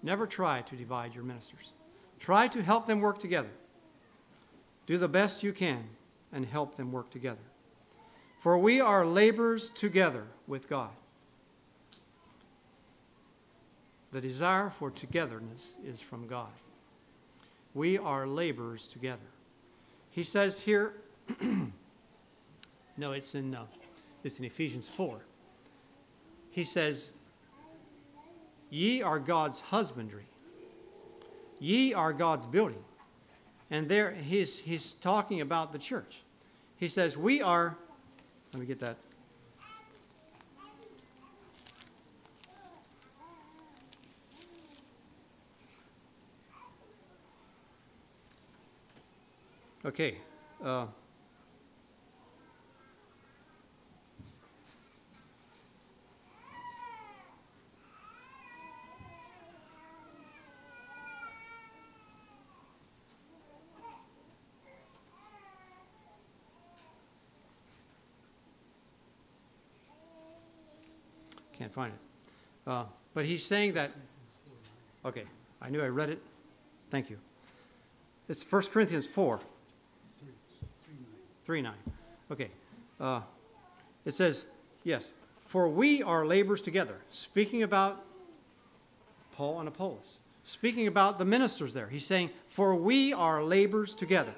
Never 0.00 0.28
try 0.28 0.62
to 0.62 0.76
divide 0.76 1.12
your 1.12 1.24
ministers. 1.24 1.72
Try 2.20 2.46
to 2.46 2.62
help 2.62 2.86
them 2.86 3.00
work 3.00 3.18
together. 3.18 3.50
Do 4.86 4.96
the 4.96 5.08
best 5.08 5.42
you 5.42 5.52
can 5.52 5.88
and 6.32 6.46
help 6.46 6.76
them 6.76 6.92
work 6.92 7.10
together. 7.10 7.50
For 8.38 8.56
we 8.56 8.80
are 8.80 9.04
laborers 9.04 9.70
together 9.70 10.28
with 10.46 10.68
God. 10.68 10.92
The 14.16 14.22
desire 14.22 14.70
for 14.70 14.90
togetherness 14.90 15.74
is 15.84 16.00
from 16.00 16.26
God. 16.26 16.48
We 17.74 17.98
are 17.98 18.26
laborers 18.26 18.86
together. 18.86 19.28
He 20.08 20.24
says 20.24 20.60
here, 20.60 20.94
no, 22.96 23.12
it's 23.12 23.34
in, 23.34 23.54
uh, 23.54 23.66
it's 24.24 24.38
in 24.38 24.46
Ephesians 24.46 24.88
4. 24.88 25.18
He 26.48 26.64
says, 26.64 27.12
Ye 28.70 29.02
are 29.02 29.18
God's 29.18 29.60
husbandry. 29.60 30.28
Ye 31.58 31.92
are 31.92 32.14
God's 32.14 32.46
building. 32.46 32.84
And 33.70 33.86
there 33.86 34.12
he's, 34.12 34.60
he's 34.60 34.94
talking 34.94 35.42
about 35.42 35.74
the 35.74 35.78
church. 35.78 36.22
He 36.78 36.88
says, 36.88 37.18
We 37.18 37.42
are, 37.42 37.76
let 38.54 38.60
me 38.60 38.64
get 38.64 38.80
that 38.80 38.96
Okay. 49.86 50.16
Uh, 50.64 50.86
Can't 71.52 71.72
find 71.72 71.92
it. 71.92 71.98
Uh, 72.66 72.84
but 73.14 73.24
he's 73.24 73.44
saying 73.44 73.74
that, 73.74 73.92
okay, 75.04 75.22
I 75.62 75.70
knew 75.70 75.80
I 75.80 75.86
read 75.86 76.10
it. 76.10 76.20
Thank 76.90 77.08
you. 77.08 77.18
It's 78.28 78.44
1 78.44 78.62
Corinthians 78.64 79.06
4. 79.06 79.40
3 81.46 81.62
9. 81.62 81.72
Okay. 82.32 82.50
Uh, 83.00 83.20
it 84.04 84.14
says, 84.14 84.46
yes, 84.82 85.12
for 85.44 85.68
we 85.68 86.02
are 86.02 86.26
laborers 86.26 86.60
together. 86.60 86.96
Speaking 87.08 87.62
about 87.62 88.04
Paul 89.30 89.60
and 89.60 89.68
Apollos. 89.68 90.16
Speaking 90.42 90.88
about 90.88 91.20
the 91.20 91.24
ministers 91.24 91.72
there. 91.72 91.86
He's 91.86 92.04
saying, 92.04 92.30
for 92.48 92.74
we 92.74 93.12
are 93.12 93.44
laborers 93.44 93.94
together 93.94 94.34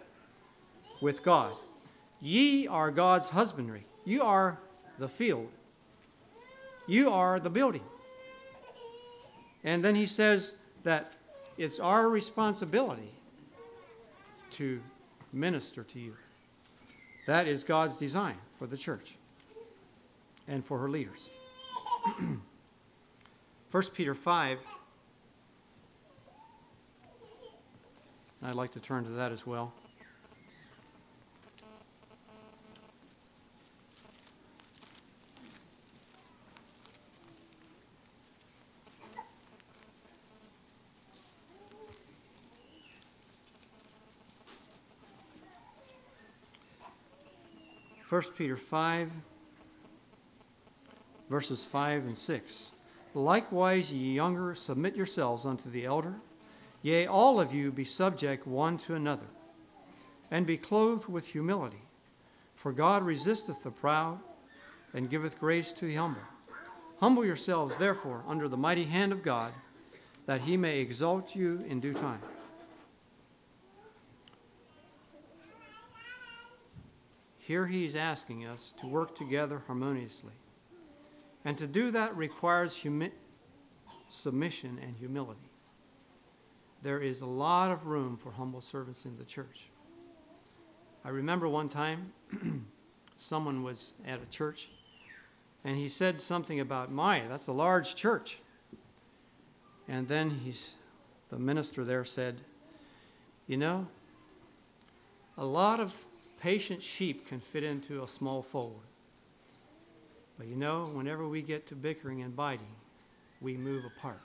with 1.00 1.24
God. 1.24 1.52
Ye 2.20 2.66
are 2.66 2.90
God's 2.90 3.30
husbandry. 3.30 3.86
You 4.04 4.22
are 4.22 4.58
the 4.98 5.08
field. 5.08 5.48
You 6.86 7.10
are 7.10 7.40
the 7.40 7.50
building. 7.50 7.84
And 9.64 9.82
then 9.82 9.94
he 9.94 10.04
says 10.04 10.56
that 10.82 11.14
it's 11.56 11.80
our 11.80 12.10
responsibility 12.10 13.14
to 14.50 14.82
minister 15.32 15.82
to 15.84 15.98
you. 15.98 16.14
That 17.28 17.46
is 17.46 17.62
God's 17.62 17.98
design 17.98 18.36
for 18.58 18.66
the 18.66 18.78
church 18.78 19.16
and 20.48 20.64
for 20.64 20.78
her 20.78 20.88
leaders. 20.88 21.28
1 23.70 23.82
Peter 23.92 24.14
5, 24.14 24.58
I'd 28.42 28.54
like 28.54 28.72
to 28.72 28.80
turn 28.80 29.04
to 29.04 29.10
that 29.10 29.30
as 29.30 29.46
well. 29.46 29.74
1 48.18 48.32
Peter 48.36 48.56
5, 48.56 49.12
verses 51.30 51.62
5 51.62 52.06
and 52.06 52.18
6. 52.18 52.72
Likewise, 53.14 53.92
ye 53.92 54.12
younger, 54.12 54.56
submit 54.56 54.96
yourselves 54.96 55.44
unto 55.44 55.70
the 55.70 55.84
elder. 55.84 56.16
Yea, 56.82 57.06
all 57.06 57.38
of 57.38 57.54
you 57.54 57.70
be 57.70 57.84
subject 57.84 58.44
one 58.44 58.76
to 58.76 58.96
another, 58.96 59.28
and 60.32 60.48
be 60.48 60.56
clothed 60.56 61.06
with 61.06 61.28
humility. 61.28 61.82
For 62.56 62.72
God 62.72 63.04
resisteth 63.04 63.62
the 63.62 63.70
proud, 63.70 64.18
and 64.92 65.08
giveth 65.08 65.38
grace 65.38 65.72
to 65.74 65.86
the 65.86 65.94
humble. 65.94 66.22
Humble 66.98 67.24
yourselves, 67.24 67.76
therefore, 67.76 68.24
under 68.26 68.48
the 68.48 68.56
mighty 68.56 68.86
hand 68.86 69.12
of 69.12 69.22
God, 69.22 69.52
that 70.26 70.40
he 70.40 70.56
may 70.56 70.80
exalt 70.80 71.36
you 71.36 71.64
in 71.68 71.78
due 71.78 71.94
time. 71.94 72.22
Here 77.48 77.66
he's 77.66 77.94
asking 77.96 78.44
us 78.44 78.74
to 78.76 78.86
work 78.86 79.14
together 79.14 79.62
harmoniously. 79.66 80.34
And 81.46 81.56
to 81.56 81.66
do 81.66 81.90
that 81.92 82.14
requires 82.14 82.76
humi- 82.76 83.12
submission 84.10 84.78
and 84.82 84.94
humility. 84.98 85.48
There 86.82 87.00
is 87.00 87.22
a 87.22 87.26
lot 87.26 87.70
of 87.70 87.86
room 87.86 88.18
for 88.18 88.32
humble 88.32 88.60
servants 88.60 89.06
in 89.06 89.16
the 89.16 89.24
church. 89.24 89.70
I 91.02 91.08
remember 91.08 91.48
one 91.48 91.70
time 91.70 92.12
someone 93.16 93.62
was 93.62 93.94
at 94.06 94.20
a 94.22 94.26
church 94.26 94.68
and 95.64 95.74
he 95.78 95.88
said 95.88 96.20
something 96.20 96.60
about, 96.60 96.92
My, 96.92 97.22
that's 97.30 97.46
a 97.46 97.52
large 97.52 97.94
church. 97.94 98.40
And 99.88 100.06
then 100.06 100.40
he's, 100.44 100.72
the 101.30 101.38
minister 101.38 101.82
there 101.82 102.04
said, 102.04 102.42
You 103.46 103.56
know, 103.56 103.86
a 105.38 105.46
lot 105.46 105.80
of 105.80 105.94
patient 106.40 106.82
sheep 106.82 107.26
can 107.26 107.40
fit 107.40 107.64
into 107.64 108.02
a 108.02 108.08
small 108.08 108.42
fold. 108.42 108.82
But 110.38 110.46
you 110.46 110.56
know, 110.56 110.84
whenever 110.92 111.26
we 111.26 111.42
get 111.42 111.66
to 111.68 111.74
bickering 111.74 112.22
and 112.22 112.34
biting, 112.34 112.76
we 113.40 113.56
move 113.56 113.84
apart. 113.84 114.20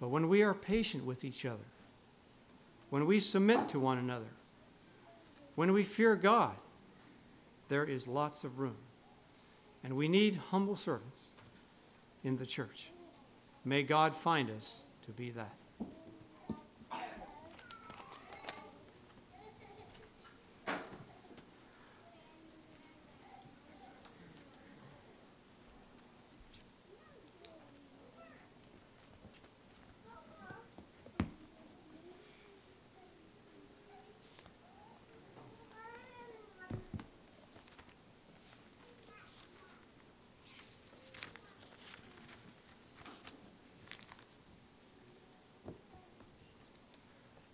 But 0.00 0.08
when 0.08 0.28
we 0.28 0.42
are 0.42 0.54
patient 0.54 1.04
with 1.04 1.24
each 1.24 1.44
other, 1.44 1.64
when 2.90 3.06
we 3.06 3.20
submit 3.20 3.68
to 3.68 3.78
one 3.78 3.98
another, 3.98 4.32
when 5.54 5.72
we 5.72 5.84
fear 5.84 6.16
God, 6.16 6.56
there 7.68 7.84
is 7.84 8.08
lots 8.08 8.42
of 8.44 8.58
room. 8.58 8.76
And 9.84 9.96
we 9.96 10.08
need 10.08 10.40
humble 10.50 10.76
servants 10.76 11.32
in 12.22 12.36
the 12.36 12.46
church. 12.46 12.90
May 13.64 13.82
God 13.82 14.16
find 14.16 14.50
us 14.50 14.82
to 15.06 15.12
be 15.12 15.30
that. 15.30 15.54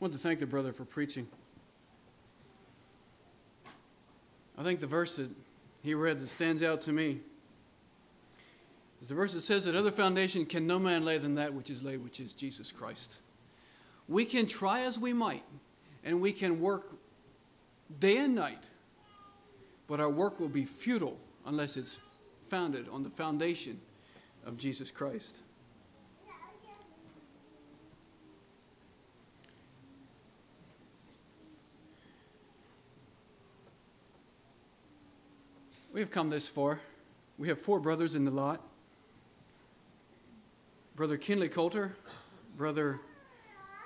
Want 0.09 0.19
to 0.19 0.27
thank 0.27 0.41
the 0.41 0.47
brother 0.47 0.73
for 0.73 0.87
preaching. 0.87 1.29
I 4.57 4.63
think 4.63 4.81
the 4.81 4.87
verse 4.87 5.17
that 5.17 5.29
he 5.83 5.93
read 5.93 6.19
that 6.19 6.29
stands 6.29 6.63
out 6.63 6.81
to 6.83 6.95
me 6.95 7.21
is 9.03 9.09
the 9.09 9.15
verse 9.15 9.35
that 9.35 9.43
says 9.43 9.67
that 9.67 9.75
other 9.75 9.91
foundation 9.91 10.47
can 10.47 10.67
no 10.67 10.79
man 10.79 11.05
lay 11.05 11.19
than 11.19 11.35
that 11.35 11.53
which 11.53 11.69
is 11.69 11.83
laid, 11.83 12.03
which 12.03 12.21
is 12.21 12.33
Jesus 12.33 12.73
Christ. 12.73 13.17
We 14.09 14.25
can 14.25 14.47
try 14.47 14.81
as 14.81 14.99
we 14.99 15.13
might, 15.13 15.45
and 16.03 16.23
we 16.23 16.33
can 16.33 16.59
work 16.59 16.91
day 18.01 18.17
and 18.17 18.35
night, 18.35 18.65
but 19.89 20.01
our 20.01 20.09
work 20.09 20.41
will 20.41 20.49
be 20.49 20.65
futile 20.65 21.19
unless 21.45 21.77
it's 21.77 22.01
founded 22.49 22.89
on 22.91 23.03
the 23.03 23.11
foundation 23.11 23.79
of 24.47 24.57
Jesus 24.57 24.91
Christ. 24.91 25.41
We 35.99 36.03
have 36.03 36.13
come 36.13 36.31
this 36.31 36.47
far. 36.47 36.79
We 37.39 37.49
have 37.49 37.59
four 37.59 37.81
brothers 37.81 38.15
in 38.15 38.23
the 38.23 38.31
lot 38.31 38.63
Brother 40.95 41.17
Kinley 41.17 41.49
Coulter, 41.49 41.97
Brother 42.57 43.01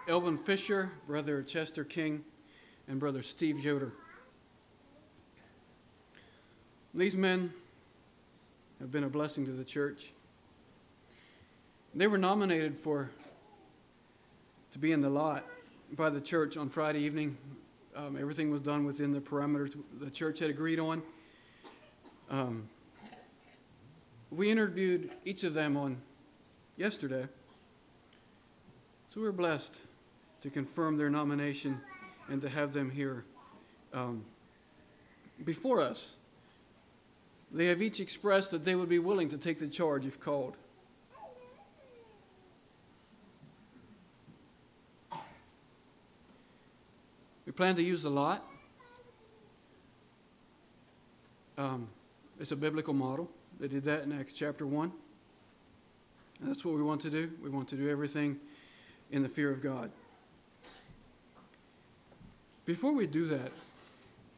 Elvin 0.06 0.36
Fisher, 0.36 0.92
Brother 1.06 1.42
Chester 1.42 1.84
King, 1.84 2.22
and 2.86 3.00
Brother 3.00 3.22
Steve 3.22 3.60
Yoder. 3.60 3.94
These 6.92 7.16
men 7.16 7.54
have 8.78 8.92
been 8.92 9.04
a 9.04 9.08
blessing 9.08 9.46
to 9.46 9.52
the 9.52 9.64
church. 9.64 10.12
They 11.94 12.08
were 12.08 12.18
nominated 12.18 12.76
for 12.78 13.10
to 14.72 14.78
be 14.78 14.92
in 14.92 15.00
the 15.00 15.08
lot 15.08 15.46
by 15.96 16.10
the 16.10 16.20
church 16.20 16.58
on 16.58 16.68
Friday 16.68 17.00
evening. 17.00 17.38
Um, 17.96 18.18
everything 18.20 18.50
was 18.50 18.60
done 18.60 18.84
within 18.84 19.12
the 19.12 19.20
parameters 19.22 19.74
the 19.98 20.10
church 20.10 20.40
had 20.40 20.50
agreed 20.50 20.78
on. 20.78 21.02
Um, 22.30 22.68
we 24.30 24.50
interviewed 24.50 25.10
each 25.24 25.44
of 25.44 25.52
them 25.52 25.76
on 25.76 26.00
yesterday. 26.76 27.28
So 29.08 29.20
we're 29.20 29.32
blessed 29.32 29.78
to 30.40 30.48
confirm 30.48 30.96
their 30.96 31.10
nomination 31.10 31.80
and 32.28 32.40
to 32.40 32.48
have 32.48 32.72
them 32.72 32.90
here 32.90 33.24
um, 33.92 34.24
before 35.44 35.80
us. 35.80 36.14
They 37.50 37.66
have 37.66 37.82
each 37.82 38.00
expressed 38.00 38.50
that 38.52 38.64
they 38.64 38.74
would 38.74 38.88
be 38.88 38.98
willing 38.98 39.28
to 39.28 39.36
take 39.36 39.58
the 39.58 39.68
charge 39.68 40.06
if 40.06 40.18
called. 40.18 40.56
We 47.44 47.52
plan 47.52 47.74
to 47.76 47.82
use 47.82 48.04
a 48.04 48.10
lot. 48.10 48.48
Um, 51.58 51.88
it's 52.42 52.50
a 52.50 52.56
biblical 52.56 52.92
model. 52.92 53.30
They 53.60 53.68
did 53.68 53.84
that 53.84 54.02
in 54.02 54.10
Acts 54.10 54.32
chapter 54.32 54.66
1. 54.66 54.92
And 56.40 56.48
that's 56.48 56.64
what 56.64 56.74
we 56.74 56.82
want 56.82 57.00
to 57.02 57.10
do. 57.10 57.30
We 57.40 57.48
want 57.48 57.68
to 57.68 57.76
do 57.76 57.88
everything 57.88 58.40
in 59.12 59.22
the 59.22 59.28
fear 59.28 59.52
of 59.52 59.62
God. 59.62 59.92
Before 62.64 62.92
we 62.92 63.06
do 63.06 63.26
that, 63.26 63.52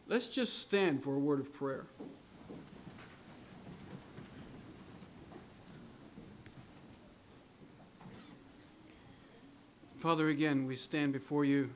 let's 0.06 0.26
just 0.26 0.58
stand 0.58 1.02
for 1.02 1.14
a 1.14 1.18
word 1.18 1.40
of 1.40 1.50
prayer. 1.50 1.86
Father, 9.96 10.28
again, 10.28 10.66
we 10.66 10.76
stand 10.76 11.14
before 11.14 11.46
you 11.46 11.70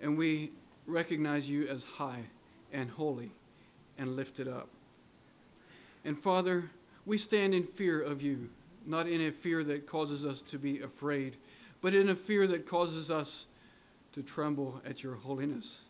and 0.00 0.16
we 0.16 0.52
recognize 0.86 1.50
you 1.50 1.66
as 1.66 1.82
high 1.82 2.26
and 2.72 2.90
holy 2.90 3.32
and 3.98 4.14
lifted 4.14 4.46
up. 4.46 4.68
And 6.04 6.18
Father, 6.18 6.70
we 7.06 7.18
stand 7.18 7.54
in 7.54 7.62
fear 7.62 8.00
of 8.00 8.20
you, 8.20 8.50
not 8.86 9.08
in 9.08 9.20
a 9.22 9.32
fear 9.32 9.64
that 9.64 9.86
causes 9.86 10.24
us 10.24 10.42
to 10.42 10.58
be 10.58 10.80
afraid, 10.80 11.36
but 11.80 11.94
in 11.94 12.08
a 12.08 12.14
fear 12.14 12.46
that 12.46 12.66
causes 12.66 13.10
us 13.10 13.46
to 14.12 14.22
tremble 14.22 14.80
at 14.84 15.02
your 15.02 15.14
holiness. 15.14 15.80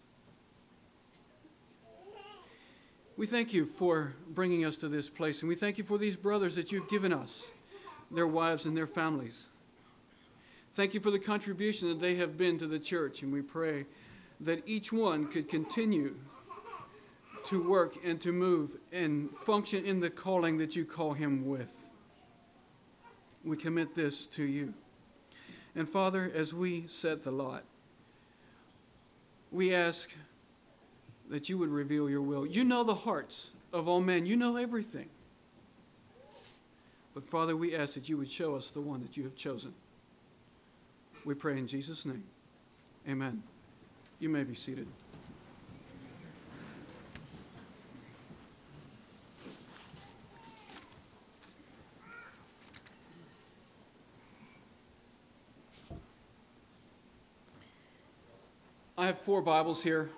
We 3.16 3.26
thank 3.26 3.52
you 3.52 3.64
for 3.64 4.14
bringing 4.28 4.64
us 4.64 4.76
to 4.78 4.88
this 4.88 5.08
place, 5.08 5.42
and 5.42 5.48
we 5.48 5.54
thank 5.54 5.78
you 5.78 5.84
for 5.84 5.98
these 5.98 6.16
brothers 6.16 6.56
that 6.56 6.72
you've 6.72 6.88
given 6.88 7.12
us, 7.12 7.52
their 8.10 8.26
wives 8.26 8.66
and 8.66 8.76
their 8.76 8.88
families. 8.88 9.46
Thank 10.72 10.94
you 10.94 11.00
for 11.00 11.12
the 11.12 11.20
contribution 11.20 11.88
that 11.88 12.00
they 12.00 12.16
have 12.16 12.36
been 12.36 12.58
to 12.58 12.66
the 12.66 12.80
church, 12.80 13.22
and 13.22 13.32
we 13.32 13.40
pray 13.40 13.86
that 14.40 14.62
each 14.66 14.92
one 14.92 15.28
could 15.28 15.48
continue 15.48 16.16
to 17.44 17.62
work 17.62 17.96
and 18.04 18.20
to 18.22 18.32
move 18.32 18.76
and 18.92 19.30
function 19.36 19.84
in 19.84 20.00
the 20.00 20.10
calling 20.10 20.58
that 20.58 20.74
you 20.74 20.84
call 20.84 21.12
him 21.12 21.46
with. 21.46 21.84
We 23.44 23.56
commit 23.56 23.94
this 23.94 24.26
to 24.28 24.42
you. 24.42 24.74
And 25.76 25.88
Father, 25.88 26.30
as 26.34 26.54
we 26.54 26.86
set 26.86 27.22
the 27.22 27.30
lot, 27.30 27.64
we 29.50 29.74
ask 29.74 30.14
that 31.28 31.48
you 31.48 31.58
would 31.58 31.68
reveal 31.68 32.08
your 32.08 32.22
will. 32.22 32.46
You 32.46 32.64
know 32.64 32.84
the 32.84 32.94
hearts 32.94 33.50
of 33.72 33.88
all 33.88 34.00
men, 34.00 34.24
you 34.24 34.36
know 34.36 34.56
everything. 34.56 35.08
But 37.12 37.24
Father, 37.24 37.56
we 37.56 37.76
ask 37.76 37.94
that 37.94 38.08
you 38.08 38.16
would 38.18 38.30
show 38.30 38.56
us 38.56 38.70
the 38.70 38.80
one 38.80 39.02
that 39.02 39.16
you 39.16 39.24
have 39.24 39.36
chosen. 39.36 39.74
We 41.24 41.34
pray 41.34 41.58
in 41.58 41.66
Jesus' 41.66 42.04
name. 42.04 42.24
Amen. 43.08 43.42
You 44.18 44.28
may 44.28 44.44
be 44.44 44.54
seated. 44.54 44.86
I 59.04 59.08
have 59.08 59.18
four 59.18 59.42
Bibles 59.42 59.82
here. 59.82 60.08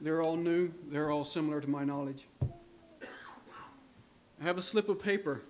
They're 0.00 0.22
all 0.22 0.34
new, 0.34 0.72
they're 0.90 1.12
all 1.12 1.22
similar 1.22 1.60
to 1.60 1.70
my 1.70 1.84
knowledge. 1.84 2.26
I 2.42 2.46
have 4.40 4.58
a 4.58 4.62
slip 4.62 4.88
of 4.88 4.98
paper. 4.98 5.42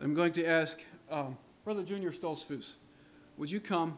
I'm 0.00 0.12
going 0.12 0.32
to 0.32 0.44
ask 0.44 0.80
um, 1.08 1.38
Brother 1.64 1.84
Junior 1.84 2.10
Stoltzfus, 2.10 2.72
would 3.36 3.48
you 3.48 3.60
come? 3.60 3.96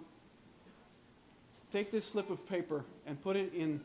Take 1.71 1.91
this 1.91 2.05
slip 2.05 2.29
of 2.29 2.47
paper 2.47 2.85
and 3.07 3.19
put 3.23 3.37
it 3.37 3.55
in 3.55 3.81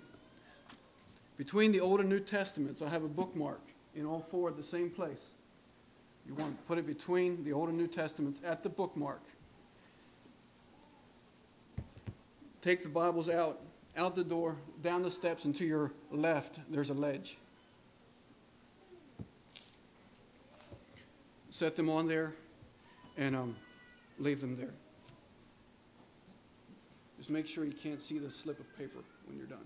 between 1.37 1.71
the 1.71 1.79
Old 1.79 2.01
and 2.01 2.09
New 2.09 2.19
Testaments. 2.19 2.81
I 2.81 2.89
have 2.89 3.05
a 3.05 3.07
bookmark 3.07 3.61
in 3.95 4.05
all 4.05 4.19
four 4.19 4.49
at 4.49 4.57
the 4.57 4.63
same 4.63 4.89
place. 4.89 5.27
You 6.27 6.33
want 6.33 6.57
to 6.57 6.63
put 6.63 6.77
it 6.77 6.85
between 6.85 7.45
the 7.45 7.53
Old 7.53 7.69
and 7.69 7.77
New 7.77 7.87
Testaments 7.87 8.41
at 8.43 8.61
the 8.61 8.67
bookmark. 8.67 9.21
Take 12.61 12.83
the 12.83 12.89
Bibles 12.89 13.29
out, 13.29 13.61
out 13.95 14.15
the 14.15 14.23
door, 14.23 14.57
down 14.81 15.03
the 15.03 15.11
steps, 15.11 15.45
and 15.45 15.55
to 15.57 15.65
your 15.65 15.91
left, 16.11 16.59
there's 16.69 16.89
a 16.89 16.93
ledge. 16.93 17.37
Set 21.49 21.75
them 21.75 21.89
on 21.89 22.07
there 22.07 22.33
and 23.17 23.35
um, 23.35 23.55
leave 24.19 24.41
them 24.41 24.55
there. 24.55 24.73
Just 27.17 27.29
make 27.29 27.47
sure 27.47 27.65
you 27.65 27.73
can't 27.73 28.01
see 28.01 28.19
the 28.19 28.29
slip 28.29 28.59
of 28.59 28.77
paper 28.77 28.99
when 29.25 29.37
you're 29.37 29.47
done. 29.47 29.65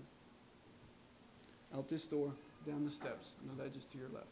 Out 1.74 1.88
this 1.88 2.04
door, 2.06 2.32
down 2.66 2.84
the 2.84 2.90
steps, 2.90 3.32
and 3.40 3.56
the 3.56 3.62
ledge 3.62 3.76
is 3.76 3.84
to 3.84 3.98
your 3.98 4.08
left. 4.08 4.26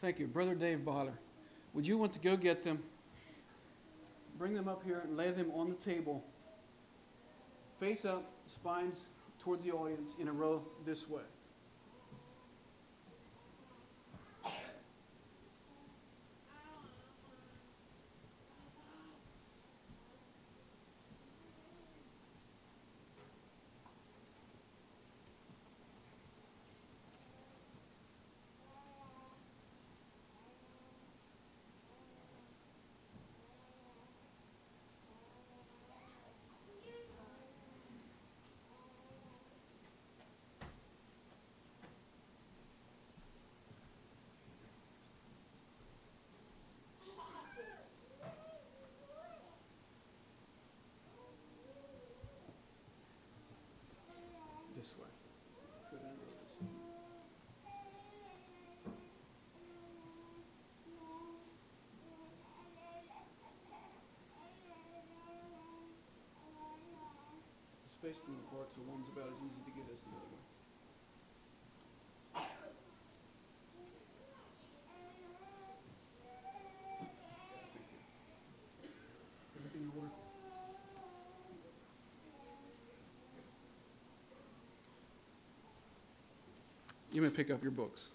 Thank 0.00 0.18
you. 0.18 0.26
Brother 0.26 0.54
Dave 0.54 0.78
Boller, 0.78 1.12
would 1.74 1.86
you 1.86 1.98
want 1.98 2.14
to 2.14 2.20
go 2.20 2.36
get 2.36 2.62
them? 2.62 2.82
Bring 4.38 4.54
them 4.54 4.66
up 4.66 4.82
here 4.82 5.00
and 5.04 5.14
lay 5.16 5.30
them 5.30 5.50
on 5.54 5.68
the 5.68 5.74
table, 5.74 6.24
face 7.78 8.06
up, 8.06 8.24
spines 8.46 9.04
towards 9.38 9.64
the 9.64 9.72
audience 9.72 10.12
in 10.18 10.28
a 10.28 10.32
row 10.32 10.62
this 10.86 11.06
way. 11.06 11.22
Spaced 68.10 68.26
them 68.26 68.38
apart 68.50 68.66
so 68.74 68.80
one's 68.90 69.08
about 69.14 69.28
as 69.28 69.38
easy 69.38 69.62
to 69.64 69.70
get 69.70 69.86
as 69.86 70.00
the 70.02 70.10
other 70.10 70.26
one. 70.34 70.42
In? 79.76 80.10
You 87.12 87.22
may 87.22 87.30
pick 87.30 87.52
up 87.52 87.62
your 87.62 87.70
books. 87.70 88.08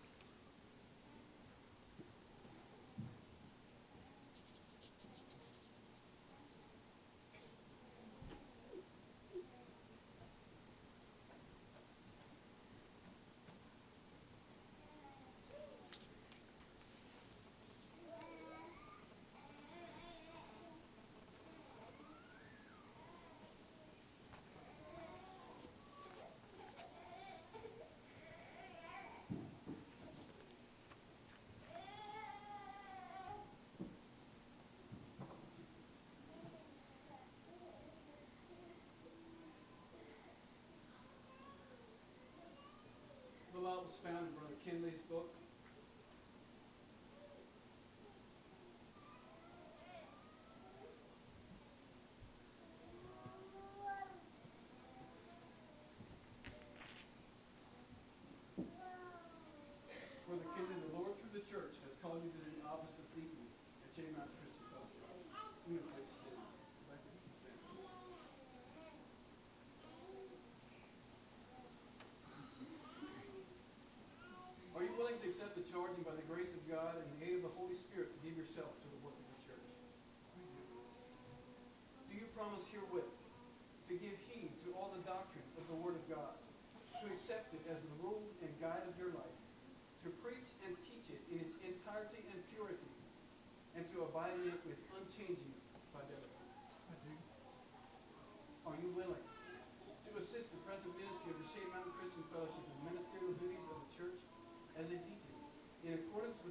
The 43.55 43.62
lot 43.62 43.88
was 43.88 43.95
found 44.03 44.27
in 44.27 44.34
Brother 44.36 44.60
Kinley's 44.67 44.99
book. 45.08 45.31
Brother 60.27 60.43
Kinley, 60.52 60.75
the 60.75 61.00
Lord 61.00 61.15
through 61.15 61.31
the 61.31 61.39
church 61.48 61.79
has 61.87 61.96
called 62.04 62.19
you 62.27 62.35
to 62.35 62.41
the 62.43 62.60
office 62.67 62.91
of 63.00 63.08
deacon 63.15 63.48
at 63.87 63.96
Shade 63.96 64.12
Mountain 64.19 64.35
Christian 64.35 64.67
Fellowship. 64.67 65.15
You 65.63 65.79
may 65.79 65.87
please 65.96 66.12
stand. 66.12 66.43
If 66.43 66.91
I 66.91 67.00
could 67.00 67.23
stand. 67.39 67.56
Are 74.75 74.83
you 74.83 74.91
willing 75.00 75.15
charge 75.76 75.92
and 76.00 76.08
by 76.08 76.15
the 76.15 76.23
grace 76.32 76.56
of 76.56 76.63
God 76.71 76.96
and 76.96 77.04
the 77.19 77.28
aid 77.28 77.36
of 77.36 77.52
the 77.52 77.56
Holy 77.60 77.76
Spirit 77.76 78.08
to 78.08 78.19
give 78.23 78.40
yourself 78.40 78.71
to 78.80 78.88
the 78.96 79.00
work 79.04 79.12
of 79.12 79.28
the 79.28 79.40
church? 79.44 79.67
Do 82.08 82.15
you 82.15 82.32
promise 82.32 82.63
herewith 82.71 83.12
to 83.92 83.94
give 84.00 84.15
heed 84.32 84.56
to 84.63 84.71
all 84.71 84.96
the 84.96 85.04
doctrine 85.04 85.44
of 85.60 85.67
the 85.67 85.76
Word 85.76 86.00
of 86.00 86.06
God, 86.08 86.32
to 87.04 87.12
accept 87.12 87.52
it 87.52 87.60
as 87.67 87.76
the 87.76 87.92
rule 88.00 88.23
and 88.40 88.48
guide 88.63 88.88
of 88.88 88.96
your 88.96 89.12
life, 89.19 89.40
to 90.08 90.10
preach 90.23 90.48
and 90.63 90.80
teach 90.88 91.12
it 91.12 91.19
in 91.28 91.44
its 91.44 91.60
entirety 91.60 92.23
and 92.32 92.40
purity, 92.56 92.96
and 93.76 93.84
to 93.92 94.08
abide 94.08 94.32
in 94.48 94.56
it 94.56 94.62
with 94.63 94.80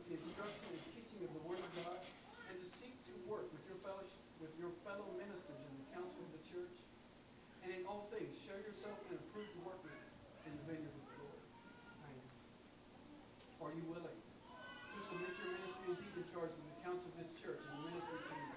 with 0.05 0.21
the 0.21 0.29
instruction 0.29 0.69
and 0.69 0.85
teaching 0.93 1.21
of 1.25 1.33
the 1.33 1.43
Word 1.49 1.57
of 1.57 1.71
God, 1.81 2.01
and 2.53 2.55
to 2.61 2.67
seek 2.77 2.93
to 3.09 3.15
work 3.25 3.49
with 3.49 3.65
your 3.65 3.81
fellowship, 3.81 4.21
with 4.37 4.53
your 4.61 4.69
fellow 4.85 5.09
ministers 5.17 5.61
in 5.65 5.73
the 5.81 5.89
council 5.97 6.21
of 6.21 6.31
the 6.37 6.45
church, 6.45 6.77
and 7.65 7.73
in 7.73 7.81
all 7.89 8.05
things 8.13 8.37
show 8.45 8.57
yourself 8.61 9.01
an 9.09 9.17
approved 9.17 9.57
workman 9.65 9.97
in 10.45 10.53
the 10.61 10.65
vineyard 10.69 10.93
of 10.93 11.05
the 11.09 11.17
Lord. 11.25 11.41
Are 13.65 13.73
you 13.73 13.85
willing 13.89 14.21
to 14.21 14.99
submit 15.09 15.33
your 15.41 15.57
ministry 15.57 15.89
and 15.89 15.97
deacon 15.97 16.25
charge 16.37 16.53
to 16.53 16.63
the 16.69 16.77
council 16.85 17.09
of 17.09 17.17
this 17.17 17.33
church 17.41 17.65
and 17.65 17.73
the 17.81 17.97
ministry 17.97 18.21
team, 18.29 18.49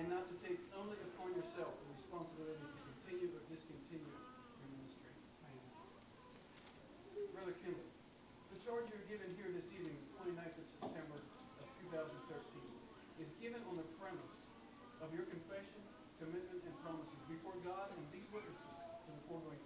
and 0.00 0.04
not 0.08 0.24
to 0.32 0.34
take 0.40 0.56
only 0.72 0.96
upon 1.12 1.36
yourself 1.36 1.76
the 1.84 1.88
responsibility 2.00 2.64
to 2.64 2.80
continue 2.80 3.28
or 3.36 3.44
discontinue 3.52 4.08
your 4.08 4.68
ministry? 4.72 5.12
Brother 7.36 7.52
Kinley, 7.60 7.92
the 8.56 8.58
charge 8.64 8.88
you're 8.88 9.04
given 9.04 9.36
here 9.36 9.52
this 9.52 9.68
evening, 9.68 10.00
the 10.00 10.32
29th 10.32 10.56
of 10.56 10.66
September 10.80 11.20
of 11.60 11.66
2013, 11.84 13.20
is 13.20 13.28
given 13.36 13.60
on 13.68 13.76
the 13.76 13.84
premise 14.00 14.32
of 15.04 15.12
your 15.12 15.28
confession, 15.28 15.84
commitment, 16.16 16.64
and 16.64 16.72
promises 16.80 17.20
before 17.28 17.52
To 18.34 19.10
the 19.14 19.22
foregoing. 19.30 19.62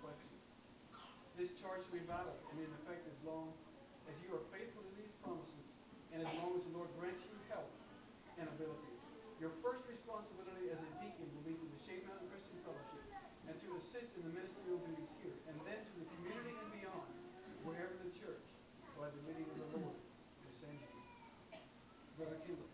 This 1.41 1.57
charge 1.57 1.87
shall 1.89 1.97
be 1.97 2.05
valid 2.05 2.37
and 2.53 2.61
in 2.61 2.69
effect 2.83 3.09
as 3.09 3.17
long 3.25 3.55
as 4.05 4.13
you 4.21 4.35
are 4.37 4.45
faithful 4.53 4.85
to 4.85 4.93
these 4.99 5.15
promises 5.25 5.73
and 6.13 6.21
as 6.21 6.29
long 6.37 6.53
as 6.53 6.67
the 6.69 6.75
Lord 6.77 6.93
grants 7.01 7.25
you 7.25 7.33
health 7.49 7.73
and 8.37 8.45
ability. 8.45 8.93
Your 9.41 9.55
first 9.65 9.87
responsibility 9.89 10.69
as 10.69 10.77
a 10.83 10.91
deacon 11.01 11.31
will 11.33 11.47
be 11.49 11.57
to 11.57 11.65
the 11.65 11.81
Shade 11.81 12.05
Mountain 12.11 12.29
Christian 12.29 12.61
Fellowship 12.67 13.07
and 13.49 13.57
to 13.57 13.69
assist 13.81 14.13
in 14.21 14.27
the 14.29 14.33
ministerial 14.37 14.83
duties 14.85 15.15
here 15.23 15.39
and 15.49 15.57
then 15.65 15.81
to 15.81 15.93
the 16.05 16.07
community 16.19 16.53
and 16.53 16.69
beyond, 16.75 17.09
wherever 17.65 17.97
the 18.05 18.13
church, 18.19 18.45
by 19.01 19.09
the 19.09 19.21
leading 19.31 19.49
of 19.49 19.65
the 19.65 19.81
Lord, 19.81 19.97
will 19.97 20.57
send 20.59 20.77
you. 20.77 20.93
Brother 22.21 22.37
Kinley, 22.45 22.69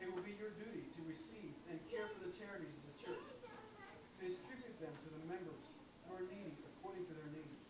it 0.00 0.08
will 0.08 0.24
be 0.24 0.32
your 0.40 0.54
duty 0.56 0.88
to 0.96 1.00
receive 1.04 1.52
and 1.68 1.76
care 1.92 2.08
for 2.08 2.24
the 2.24 2.32
charities 2.32 2.72
of 2.72 2.82
the 2.88 2.96
church, 3.02 3.26
to 4.16 4.30
distribute 4.30 4.78
them 4.78 4.94
to 4.94 5.08
the 5.10 5.22
members 5.26 5.64
who 6.06 6.14
are 6.14 6.22
needy 6.30 6.54
according 6.78 7.02
to 7.10 7.14
their 7.18 7.30
needs, 7.34 7.66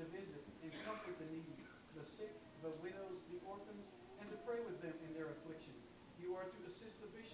to 0.00 0.04
visit 0.10 0.42
and 0.64 0.72
comfort 0.88 1.14
the 1.20 1.28
needy, 1.30 1.58
the 1.98 2.04
sick, 2.04 2.32
the 2.64 2.72
widows, 2.80 3.20
the 3.28 3.38
orphans, 3.44 3.86
and 4.20 4.26
to 4.30 4.36
pray 4.48 4.60
with 4.64 4.80
them 4.80 4.94
in 5.04 5.10
their 5.12 5.28
affliction. 5.34 5.74
You 6.16 6.36
are 6.38 6.48
to 6.48 6.60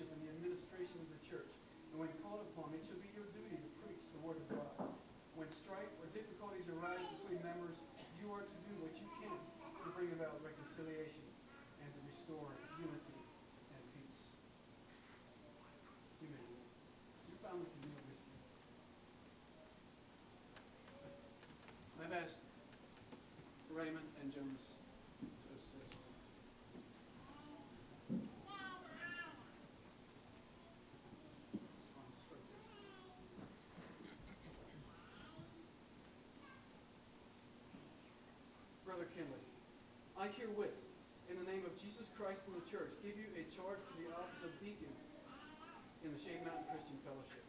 assist 0.06 0.22
the 0.22 0.30
the 0.30 1.02
of 1.02 1.10
the 1.10 1.18
church, 1.26 1.50
and 1.90 1.98
when 1.98 2.06
called 2.22 2.46
upon, 2.54 2.70
it 2.70 2.78
shall 2.86 3.02
be 3.02 3.10
your 3.18 3.26
duty 3.34 3.58
to 3.58 3.70
preach 3.82 3.98
the 4.14 4.22
word 4.22 4.38
of 4.38 4.46
God. 4.54 4.94
When 5.34 5.50
strife 5.50 5.90
or 5.98 6.06
difficulties 6.14 6.70
arise 6.70 7.02
between 7.18 7.42
members, 7.42 7.74
you 8.22 8.30
are 8.30 8.46
to 8.46 8.58
do 8.70 8.74
what 8.78 8.94
you 8.94 9.06
can 9.18 9.34
to 9.34 9.88
bring 9.98 10.14
about 10.14 10.38
reconciliation 10.42 11.26
and 11.82 11.90
to 11.90 12.00
restore 12.06 12.46
unity 12.78 13.18
and 13.74 13.82
peace. 13.94 14.18
You 16.22 16.30
may. 16.30 16.46
Your 17.34 17.38
family 17.42 17.66
can 17.66 17.80
do 17.82 17.90
it 17.90 18.04
with 18.06 18.22
you. 18.22 18.38
I've 22.06 22.14
asked 22.22 22.38
Raymond 23.70 24.06
and 24.22 24.30
Jonas 24.30 24.66
to 25.22 25.26
assist. 25.58 25.98
It's 28.18 28.26
fine, 31.94 32.10
just 32.14 32.26
right 32.30 32.42
there. 32.50 32.62
Brother 38.88 39.12
Kinley, 39.12 39.44
I 40.16 40.32
herewith, 40.32 40.72
in 41.28 41.36
the 41.36 41.44
name 41.44 41.60
of 41.68 41.76
Jesus 41.76 42.08
Christ 42.16 42.40
and 42.48 42.56
the 42.56 42.64
church, 42.72 42.96
give 43.04 43.20
you 43.20 43.28
a 43.36 43.44
charge 43.52 43.84
to 43.84 43.94
the 44.00 44.08
office 44.16 44.40
of 44.40 44.48
deacon 44.64 44.88
in 46.00 46.08
the 46.08 46.16
Shade 46.16 46.40
Mountain 46.40 46.64
Christian 46.72 46.96
Fellowship. 47.04 47.44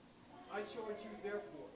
I 0.52 0.68
charge 0.68 1.00
you, 1.00 1.16
therefore, 1.24 1.72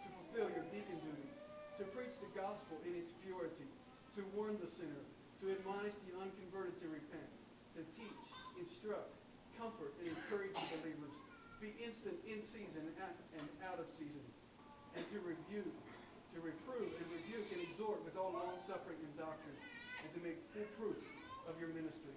to 0.00 0.06
fulfill 0.16 0.48
your 0.56 0.64
deacon 0.72 0.96
duties, 1.04 1.36
to 1.76 1.84
preach 1.92 2.16
the 2.24 2.32
gospel 2.32 2.80
in 2.88 2.96
its 2.96 3.12
purity, 3.20 3.68
to 4.16 4.24
warn 4.32 4.56
the 4.64 4.70
sinner, 4.70 5.04
to 5.44 5.52
admonish 5.60 5.92
the 6.08 6.16
unconverted 6.16 6.80
to 6.80 6.88
repent, 6.88 7.28
to 7.76 7.84
teach, 7.92 8.24
instruct, 8.56 9.12
comfort, 9.60 9.92
and 10.00 10.08
encourage 10.08 10.56
the 10.56 10.80
believers, 10.80 11.12
be 11.60 11.76
instant 11.84 12.16
in 12.24 12.40
season 12.40 12.88
and 13.36 13.44
out 13.60 13.76
of 13.76 13.92
season, 13.92 14.24
and 14.96 15.04
to 15.12 15.20
rebuke, 15.20 15.76
to 16.32 16.38
reprove 16.40 16.88
and 16.96 17.06
rebuke 17.12 17.48
and 17.52 17.60
exhort 17.60 18.00
with 18.04 18.16
all 18.16 18.32
long 18.32 18.56
suffering 18.64 18.98
and 19.00 19.14
doctrine, 19.20 19.58
and 20.00 20.10
to 20.16 20.20
make 20.24 20.40
full 20.56 20.66
proof 20.80 21.00
of 21.44 21.60
your 21.60 21.70
ministry. 21.76 22.16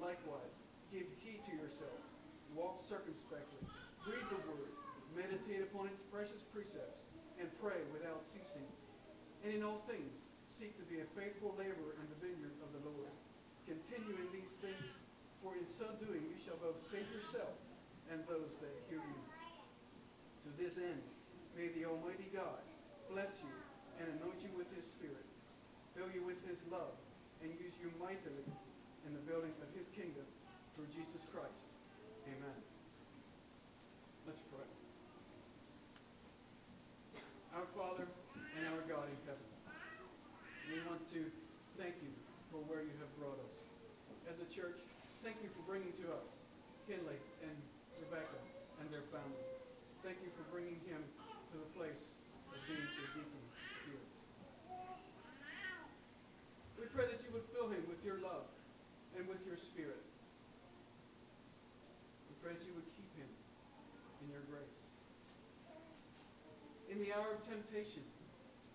Likewise, 0.00 0.56
give 0.88 1.04
heed 1.20 1.44
to 1.44 1.54
yourself, 1.60 2.00
walk 2.56 2.80
circumspectly, 2.80 3.62
read 4.08 4.24
the 4.32 4.40
word, 4.48 4.72
meditate 5.12 5.60
upon 5.60 5.92
its 5.92 6.00
precious 6.08 6.40
precepts, 6.50 7.04
and 7.36 7.48
pray 7.60 7.84
without 7.92 8.24
ceasing. 8.24 8.64
And 9.44 9.52
in 9.52 9.60
all 9.60 9.84
things, 9.84 10.16
seek 10.48 10.72
to 10.80 10.86
be 10.88 11.04
a 11.04 11.08
faithful 11.16 11.52
laborer 11.56 11.96
in 12.00 12.06
the 12.12 12.20
vineyard 12.20 12.56
of 12.64 12.72
the 12.72 12.82
Lord. 12.84 13.14
Continue 13.68 14.16
in 14.16 14.28
these 14.32 14.56
things, 14.64 14.88
for 15.44 15.56
in 15.56 15.68
so 15.68 15.88
doing 16.00 16.24
you 16.26 16.36
shall 16.40 16.60
both 16.60 16.80
save 16.88 17.06
yourself 17.12 17.54
and 18.08 18.24
those 18.26 18.56
that 18.60 18.72
hear 18.88 19.00
you. 19.00 19.20
To 20.44 20.50
this 20.56 20.76
end, 20.80 21.00
may 21.56 21.68
the 21.76 21.86
Almighty 21.86 22.28
God 22.32 22.60
bless 23.10 23.42
you 23.42 23.54
and 23.98 24.06
anoint 24.18 24.38
you 24.40 24.50
with 24.54 24.70
his 24.70 24.86
Spirit, 24.86 25.26
fill 25.98 26.08
you 26.14 26.22
with 26.22 26.38
his 26.46 26.62
love, 26.70 26.94
and 27.42 27.50
use 27.58 27.74
you 27.82 27.90
mightily 27.98 28.46
in 29.06 29.10
the 29.10 29.24
building 29.26 29.52
of 29.60 29.68
his 29.74 29.90
kingdom 29.90 30.24
through 30.74 30.86
Jesus 30.94 31.26
Christ. 31.34 31.66
Amen. 32.30 32.58
Let's 34.30 34.40
pray. 34.54 34.68
Our 37.58 37.66
Father 37.74 38.06
and 38.06 38.62
our 38.70 38.84
God 38.86 39.10
in 39.10 39.18
heaven, 39.26 39.48
we 40.70 40.78
want 40.86 41.02
to 41.10 41.26
thank 41.74 41.98
you 41.98 42.14
for 42.54 42.62
where 42.70 42.86
you 42.86 42.94
have 43.02 43.10
brought 43.18 43.42
us. 43.42 43.56
As 44.30 44.38
a 44.38 44.48
church, 44.54 44.78
thank 45.26 45.42
you 45.42 45.50
for 45.58 45.66
bringing 45.66 45.90
to 46.06 46.14
us 46.14 46.30
Kinley 46.86 47.18
and 47.42 47.56
Rebecca 47.98 48.38
and 48.78 48.86
their 48.94 49.02
family. 49.10 49.42
Thank 50.06 50.22
you 50.22 50.30
for 50.38 50.46
bringing 50.54 50.78
him 50.86 51.02
to 51.50 51.56
the 51.58 51.70
place 51.74 52.14
of 52.50 52.58
being 52.66 52.82
a 52.82 53.06
deacon 53.14 53.42
here. 53.86 54.04
We 56.78 56.86
pray 56.90 57.06
that 57.10 57.22
you 57.22 57.30
would 57.34 57.46
fill 57.54 57.70
him 57.70 57.82
with 57.86 58.02
your 58.02 58.18
love 58.22 58.46
and 59.18 59.26
with 59.26 59.42
your 59.46 59.58
spirit. 59.58 60.02
We 62.30 62.34
pray 62.42 62.58
that 62.58 62.64
you 62.66 62.74
would 62.74 62.90
keep 62.98 63.10
him 63.18 63.30
in 64.26 64.34
your 64.34 64.42
grace. 64.50 64.78
In 66.90 66.98
the 66.98 67.09
hour 67.20 67.36
of 67.36 67.44
temptation, 67.44 68.00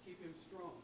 keep 0.05 0.21
him 0.21 0.33
strong. 0.45 0.77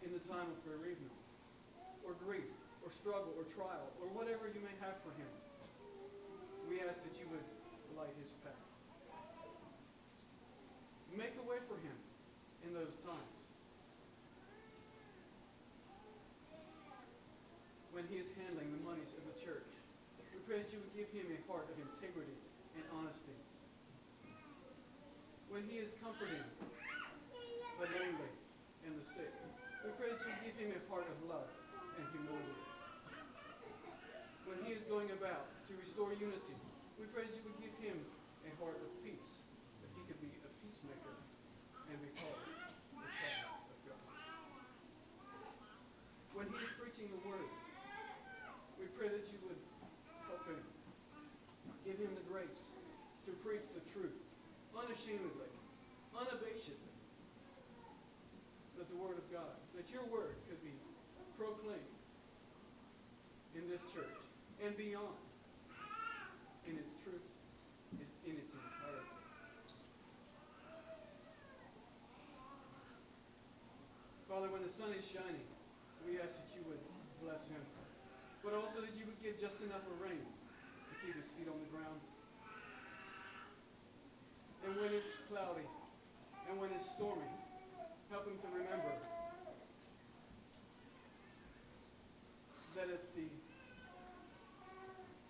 In 0.00 0.12
the 0.16 0.24
time 0.24 0.48
of 0.48 0.58
bereavement, 0.64 1.12
or 2.06 2.16
grief, 2.24 2.48
or 2.80 2.88
struggle, 2.88 3.36
or 3.36 3.44
trial, 3.52 3.92
or 4.00 4.08
whatever 4.16 4.48
you 4.48 4.62
may 4.64 4.72
have 4.80 4.96
for 5.04 5.12
him, 5.20 5.28
we 6.70 6.80
ask 6.80 6.96
that 7.04 7.14
you 7.20 7.28
would 7.28 7.44
light 7.98 8.14
his 8.16 8.32
path. 8.40 8.56
Make 11.12 11.36
a 11.36 11.44
way 11.44 11.60
for 11.68 11.76
him 11.84 11.98
in 12.64 12.72
those 12.72 12.96
times. 13.04 13.36
When 17.92 18.04
he 18.08 18.16
is 18.20 18.28
handling 18.40 18.72
the 18.72 18.82
monies 18.84 19.10
of 19.16 19.24
the 19.26 19.36
church, 19.40 19.66
we 20.36 20.38
pray 20.44 20.62
that 20.62 20.70
you 20.70 20.78
would 20.78 20.94
give 20.94 21.05
him 21.16 21.32
a 21.32 21.40
heart 21.48 21.64
of 21.72 21.76
integrity 21.80 22.36
and 22.76 22.84
honesty. 22.92 23.36
When 25.48 25.64
he 25.64 25.80
is 25.80 25.88
comforting 26.04 26.44
the 27.80 27.88
lonely 27.88 28.32
and 28.84 28.92
the 29.00 29.06
sick, 29.16 29.32
we 29.80 29.94
pray 29.96 30.12
that 30.12 30.20
you 30.20 30.34
give 30.44 30.56
him 30.60 30.76
a 30.76 30.82
heart 30.92 31.08
of 31.08 31.16
love 31.24 31.48
and 31.96 32.04
humility. 32.12 32.60
When 34.44 34.60
he 34.68 34.76
is 34.76 34.84
going 34.92 35.08
about 35.16 35.48
to 35.70 35.72
restore 35.80 36.12
unity, 36.12 36.56
we 37.00 37.08
pray 37.14 37.24
that 37.24 37.32
you 37.32 37.42
would 37.48 37.56
give 37.64 37.72
him 37.80 37.96
a 38.44 38.52
heart 38.60 38.76
of 38.76 38.90
peace, 39.00 39.40
that 39.80 39.90
he 39.96 40.04
could 40.04 40.20
be 40.20 40.28
a 40.44 40.50
peacemaker 40.60 41.16
and 41.88 41.96
be 42.04 42.12
called 42.20 42.44
the 42.44 43.08
child 43.08 43.64
of 43.72 43.78
God. 43.88 44.04
When 46.36 46.46
he 46.52 46.58
is 46.60 46.72
preaching 46.76 47.08
the 47.08 47.22
word, 47.24 47.50
we 48.76 48.90
pray 48.98 49.08
that 49.08 49.24
you 49.32 49.38
would 49.48 49.62
help 50.28 50.44
him, 50.46 50.60
give 51.86 51.96
him 51.96 52.12
the 52.12 52.26
grace 52.28 52.60
to 53.24 53.32
preach 53.40 53.64
the 53.72 53.82
truth 53.94 54.14
unashamedly, 55.06 55.50
unabashedly, 56.14 56.94
that 58.76 58.88
the 58.90 58.96
word 58.96 59.18
of 59.18 59.32
God, 59.32 59.54
that 59.76 59.86
your 59.92 60.02
word 60.10 60.34
could 60.48 60.58
be 60.62 60.74
proclaimed 61.38 61.78
in 63.54 63.70
this 63.70 63.80
church 63.94 64.18
and 64.64 64.76
beyond 64.76 65.14
in 66.66 66.74
its 66.74 66.90
truth, 67.04 67.22
in, 68.26 68.34
its 68.34 68.50
entirety. 68.50 69.14
Father, 74.28 74.50
when 74.50 74.62
the 74.66 74.72
sun 74.74 74.90
is 74.90 75.06
shining, 75.06 75.46
we 76.02 76.18
ask 76.18 76.34
that 76.34 76.50
you 76.50 76.66
would 76.66 76.82
bless 77.22 77.46
him, 77.46 77.62
but 78.42 78.58
also 78.58 78.82
that 78.82 78.90
you 78.98 79.06
would 79.06 79.22
give 79.22 79.38
just 79.38 79.62
enough 79.62 79.86
of 79.86 80.02
rain 80.02 80.18
to 80.18 80.92
keep 81.06 81.14
his 81.14 81.30
feet 81.38 81.46
on 81.46 81.62
the 81.62 81.70
ground. 81.70 82.02
When 84.76 84.92
it's 84.92 85.16
cloudy, 85.32 85.64
and 86.50 86.60
when 86.60 86.68
it's 86.76 86.84
stormy, 87.00 87.32
help 88.12 88.28
him 88.28 88.36
to 88.36 88.48
remember 88.52 88.92
that 92.76 92.92
at 92.92 93.02
the 93.16 93.24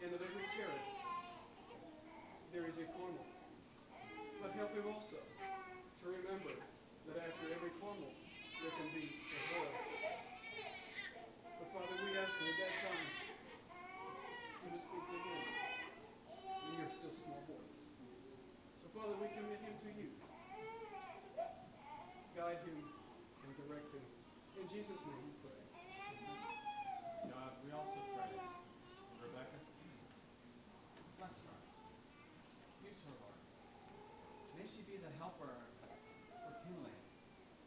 end 0.02 0.12
of 0.12 0.20
every 0.20 0.46
chariot, 0.50 0.90
there 2.52 2.66
is 2.66 2.74
a 2.74 2.90
cornel. 2.98 3.22
But 4.42 4.50
help 4.58 4.74
him 4.74 4.90
also 4.90 5.22
to 5.22 6.06
remember 6.10 6.50
that 7.06 7.16
after 7.22 7.46
every 7.54 7.70
cornel, 7.78 8.10
there 8.60 8.74
can 8.74 8.88
be 8.98 9.06
a 9.06 9.40
hill. 9.46 9.70
But 11.54 11.68
Father, 11.70 11.94
we 12.02 12.18
ask 12.18 12.34
that 12.34 12.50
at 12.50 12.58
that 12.66 12.74
time, 12.82 13.08
you 14.58 14.68
will 14.74 14.82
speak 14.90 15.06
again 15.06 15.46
in 16.66 16.72
your 16.82 16.90
still 16.98 17.14
small 17.14 17.46
voice. 17.46 17.76
So 18.82 18.85
Father, 18.96 19.16
we 19.20 19.28
commit 19.36 19.60
him 19.60 19.76
to 19.84 19.90
you. 19.92 20.08
Guide 22.36 22.60
him 22.64 22.80
and 22.80 23.52
direct 23.60 23.92
him. 23.92 24.04
In 24.56 24.64
Jesus' 24.72 25.00
name 25.04 25.20
we 25.20 25.32
pray. 25.44 25.60
God, 27.28 27.52
we 27.60 27.68
also 27.76 28.00
pray, 28.16 28.32
Rebecca, 29.20 29.60
bless 31.20 31.36
her. 31.44 31.60
Use 32.84 33.00
her, 33.04 33.16
Lord. 33.20 33.40
May 34.56 34.64
she 34.64 34.80
be 34.88 34.96
the 34.96 35.12
helper 35.20 35.52
for 35.52 36.52
Kinley 36.64 36.96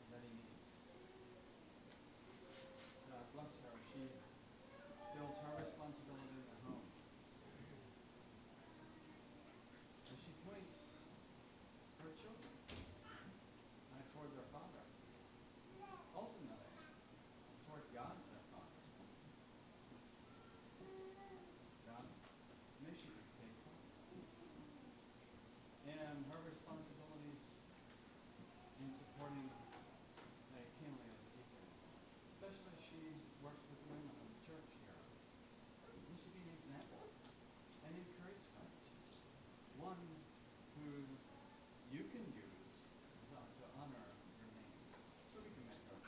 that 0.09 0.21
he 0.25 0.31
needs. 0.33 0.65
God, 3.05 3.25
bless 3.37 3.53
her. 3.69 3.73
She 3.93 4.01
feels 5.13 5.37
her 5.45 5.53
responsibility 5.61 6.41
in 6.41 6.45
the 6.49 6.57
home. 6.65 6.85
And 10.09 10.17
she 10.17 10.33
points 10.45 10.77
her 12.01 12.09
children 12.15 12.53
uh, 13.93 14.01
toward 14.13 14.29
their 14.33 14.49
father. 14.55 14.85
Ultimately, 16.15 16.87
toward 17.67 17.85
God, 17.95 18.15
their 18.31 18.43
father. 18.55 18.79
God, 21.87 22.07
may 22.83 22.91
she 22.95 23.07
be 23.11 23.23
faithful. 23.39 23.75
And 25.87 26.23
her 26.27 26.41
responsibilities 26.47 27.55
in 28.83 28.89
supporting 28.95 29.47
uh, 29.47 30.59
Kinley 30.79 31.07
as 31.07 31.19
a 31.19 31.29
deacon, 31.35 31.63
especially 32.35 32.71
as 32.75 32.83
she 32.83 32.99
works 33.43 33.63
with 33.67 33.79
women 33.91 34.11
in 34.11 34.27
the 34.27 34.39
church 34.47 34.67
here. 34.83 34.99
He 36.07 36.15
should 36.19 36.35
be 36.35 36.43
an 36.47 36.55
example, 36.59 37.03
an 37.87 37.95
encouragement, 37.95 38.71
one 39.79 40.03
who 40.79 40.87
you 41.95 42.03
can 42.11 42.23
use 42.37 42.59
uh, 43.33 43.39
to 43.39 43.63
honor 43.81 44.05
your 44.39 44.51
name. 44.51 44.77
So 45.33 45.41
we 45.41 45.49
can 45.51 45.63
make 45.67 45.83
our 45.89 45.99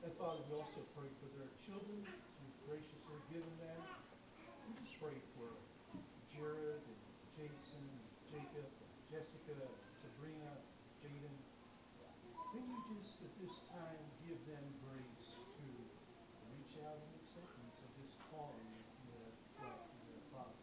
And 0.00 0.12
Father, 0.16 0.40
we 0.50 0.56
also 0.58 0.80
pray 1.00 1.16
for 1.16 1.32
their 1.32 1.48
children, 1.64 2.04
you've 2.04 2.60
graciously 2.68 3.16
given 3.32 3.48
them. 3.56 3.80
We 4.68 4.76
just 4.84 5.00
pray 5.00 5.16
for 5.32 5.48
Jared 6.28 6.84
and 6.84 7.00
Jason, 7.40 7.88
Jacob, 8.28 8.68
Jessica, 9.08 9.56
Sabrina, 9.96 10.60
Jaden. 11.00 11.32
May 12.52 12.68
you 12.68 13.00
just 13.00 13.16
at 13.24 13.32
this 13.40 13.64
time 13.72 14.04
give 14.28 14.44
them 14.44 14.60
grace 14.84 15.40
to 15.40 15.68
reach 16.52 16.76
out 16.84 17.00
in 17.00 17.08
acceptance 17.16 17.80
of 17.80 17.90
this 17.96 18.12
calling 18.28 18.60
that 18.60 18.92
you 19.00 19.08
have 19.24 19.36
brought 19.56 19.80
to 19.88 19.96
their 20.04 20.24
father. 20.36 20.60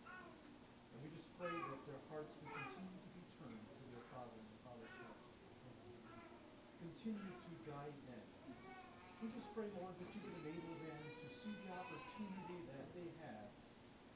And 0.93 0.97
we 1.01 1.09
just 1.17 1.33
pray 1.41 1.49
that 1.49 1.81
their 1.89 2.01
hearts 2.13 2.38
will 2.45 2.53
continue 2.53 2.93
to 2.93 3.09
be 3.17 3.25
turned 3.41 3.65
to 3.73 3.83
their 3.89 4.05
father 4.13 4.38
and 4.38 4.45
their 4.53 4.61
father's 4.69 4.97
house. 5.01 5.25
Continue 6.77 7.25
to 7.25 7.53
guide 7.65 7.97
them. 8.05 8.26
We 9.28 9.36
just 9.36 9.51
pray, 9.51 9.67
Lord, 9.75 9.91
that 9.91 10.07
you 10.07 10.23
would 10.23 10.39
enable 10.39 10.75
them 10.88 11.03
to 11.03 11.28
see 11.28 11.51
the 11.51 11.75
opportunity 11.75 12.63
that 12.71 12.88
they 12.95 13.11
have 13.28 13.51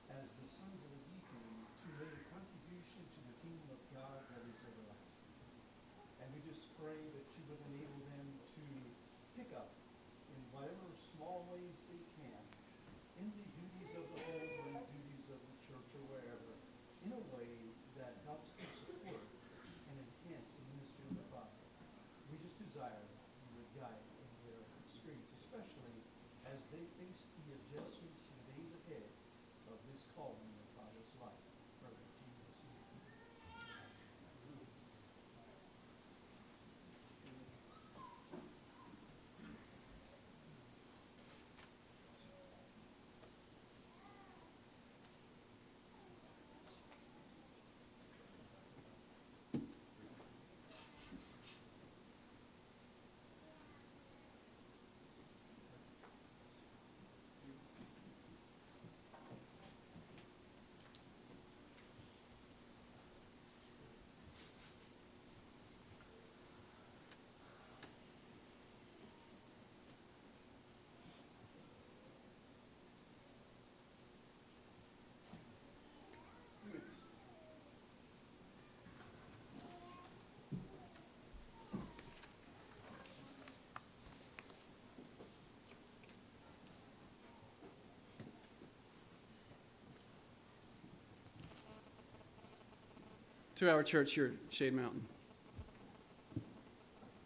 as 0.08 0.24
the 0.40 0.48
sons 0.48 0.80
of 0.80 0.88
the 0.88 1.04
deacon 1.04 1.48
to 1.68 1.88
make 2.00 2.16
a 2.16 2.24
contribution 2.32 3.04
to 3.04 3.20
the 3.28 3.36
kingdom 3.44 3.76
of 3.76 3.82
God 3.92 4.24
that 4.32 4.40
is 4.48 4.56
everlasting. 4.72 5.20
And 6.24 6.28
we 6.32 6.40
just 6.48 6.64
pray 6.80 6.96
that 6.96 7.28
you 7.28 7.44
would 7.52 7.60
enable 7.76 8.00
them 8.08 8.28
to 8.56 8.64
pick 9.36 9.52
up 9.52 9.76
in 10.32 10.40
whatever 10.56 10.96
small 11.12 11.44
ways 11.52 11.76
they 11.92 12.00
can 12.16 12.44
in 13.20 13.28
the 13.36 13.48
duties 13.52 13.92
of 14.00 14.06
the 14.16 14.20
home 14.32 14.48
or 14.48 14.64
in 14.64 14.80
the 14.80 14.88
duties 14.96 15.28
of 15.28 15.40
the 15.44 15.56
church 15.68 15.92
or 15.92 16.04
wherever, 16.08 16.56
in 17.04 17.12
a 17.12 17.24
way 17.36 17.52
that 18.00 18.16
helps 18.24 18.56
to 18.56 18.64
support 18.80 19.28
and 19.92 19.96
enhance 20.00 20.48
the 20.56 20.64
ministry 20.72 21.04
of 21.12 21.20
the 21.20 21.28
Father. 21.36 21.60
We 22.32 22.40
just 22.40 22.56
desire 22.64 22.96
that 22.96 23.24
you 23.44 23.60
would 23.60 23.72
guide 23.76 24.08
in 24.24 24.32
their 24.48 24.64
experience, 24.88 25.28
especially 25.36 26.00
as 26.48 26.60
they 26.72 26.84
face 26.96 27.22
the 27.44 27.60
adjustments 27.60 28.24
in 28.32 28.36
the 28.40 28.46
days 28.56 28.72
ahead 28.86 29.10
of 30.22 30.36
To 93.62 93.72
our 93.72 93.84
church 93.84 94.14
here 94.14 94.26
at 94.26 94.52
Shade 94.52 94.74
Mountain. 94.74 95.04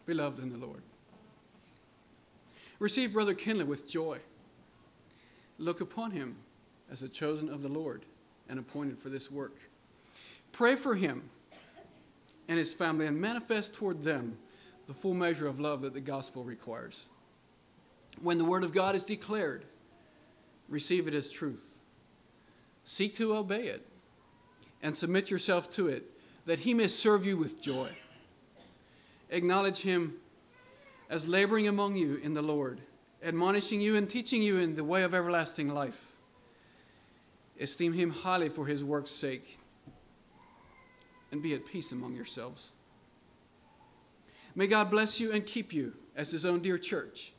Beloved 0.06 0.44
in 0.44 0.50
the 0.50 0.58
Lord. 0.58 0.82
Receive 2.78 3.14
Brother 3.14 3.34
Kinley 3.34 3.64
with 3.64 3.88
joy. 3.88 4.20
Look 5.58 5.80
upon 5.80 6.12
him 6.12 6.36
as 6.92 7.02
a 7.02 7.08
chosen 7.08 7.48
of 7.48 7.62
the 7.62 7.70
Lord 7.70 8.04
and 8.50 8.60
appointed 8.60 9.00
for 9.00 9.08
this 9.08 9.32
work. 9.32 9.56
Pray 10.52 10.76
for 10.76 10.96
him 10.96 11.30
and 12.50 12.60
his 12.60 12.74
family 12.74 13.06
and 13.06 13.18
manifest 13.18 13.74
toward 13.74 14.04
them 14.04 14.38
the 14.88 14.94
full 14.94 15.14
measure 15.14 15.48
of 15.48 15.62
love 15.62 15.84
that 15.84 15.94
the 15.94 16.02
gospel 16.02 16.44
requires. 16.44 17.06
When 18.22 18.40
the 18.40 18.44
word 18.44 18.66
of 18.66 18.74
God 18.74 18.94
is 18.94 19.06
declared, 19.06 19.64
receive 20.68 21.08
it 21.08 21.14
as 21.14 21.30
truth. 21.30 21.78
Seek 22.84 23.16
to 23.16 23.38
obey 23.38 23.68
it 23.68 23.88
and 24.84 24.98
submit 24.98 25.32
yourself 25.32 25.72
to 25.72 25.88
it, 25.88 26.12
that 26.46 26.60
he 26.60 26.74
may 26.74 26.88
serve 26.88 27.26
you 27.26 27.38
with 27.38 27.62
joy. 27.62 27.90
Acknowledge 29.30 29.82
him 29.82 30.16
as 31.10 31.28
laboring 31.28 31.68
among 31.68 31.96
you 31.96 32.16
in 32.18 32.34
the 32.34 32.42
Lord, 32.42 32.82
admonishing 33.24 33.82
you 33.82 33.96
and 33.96 34.10
teaching 34.10 34.42
you 34.42 34.58
in 34.58 34.76
the 34.76 34.84
way 34.84 35.04
of 35.04 35.14
everlasting 35.14 35.70
life. 35.70 36.06
Esteem 37.60 37.94
him 37.94 38.12
highly 38.12 38.50
for 38.50 38.66
his 38.66 38.84
work's 38.84 39.12
sake, 39.12 39.58
and 41.32 41.42
be 41.42 41.54
at 41.54 41.66
peace 41.66 41.92
among 41.92 42.16
yourselves. 42.16 42.72
May 44.54 44.68
God 44.68 44.92
bless 44.92 45.20
you 45.20 45.32
and 45.32 45.46
keep 45.46 45.74
you 45.74 45.94
as 46.16 46.32
his 46.32 46.46
own 46.46 46.62
dear 46.62 46.78
church, 46.78 47.34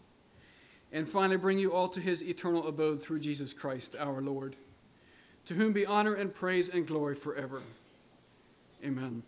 and 0.93 1.09
finally 1.09 1.37
bring 1.37 1.59
you 1.59 1.73
all 1.73 1.89
to 1.89 2.01
his 2.01 2.23
eternal 2.23 2.67
abode 2.67 3.03
through 3.03 3.21
Jesus 3.21 3.53
Christ 3.53 3.95
our 3.99 4.21
Lord, 4.21 4.57
to 5.47 5.55
whom 5.55 5.73
be 5.73 5.87
honor 5.87 6.15
and 6.15 6.35
praise 6.35 6.69
and 6.69 6.87
glory 6.87 7.15
forever. 7.15 7.63
Amen. 8.85 9.23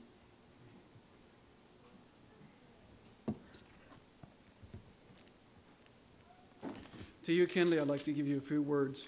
To 7.25 7.35
you, 7.35 7.47
Kinley, 7.47 7.79
I'd 7.79 7.87
like 7.87 8.05
to 8.05 8.13
give 8.13 8.27
you 8.27 8.39
a 8.39 8.41
few 8.41 8.63
words. 8.63 9.07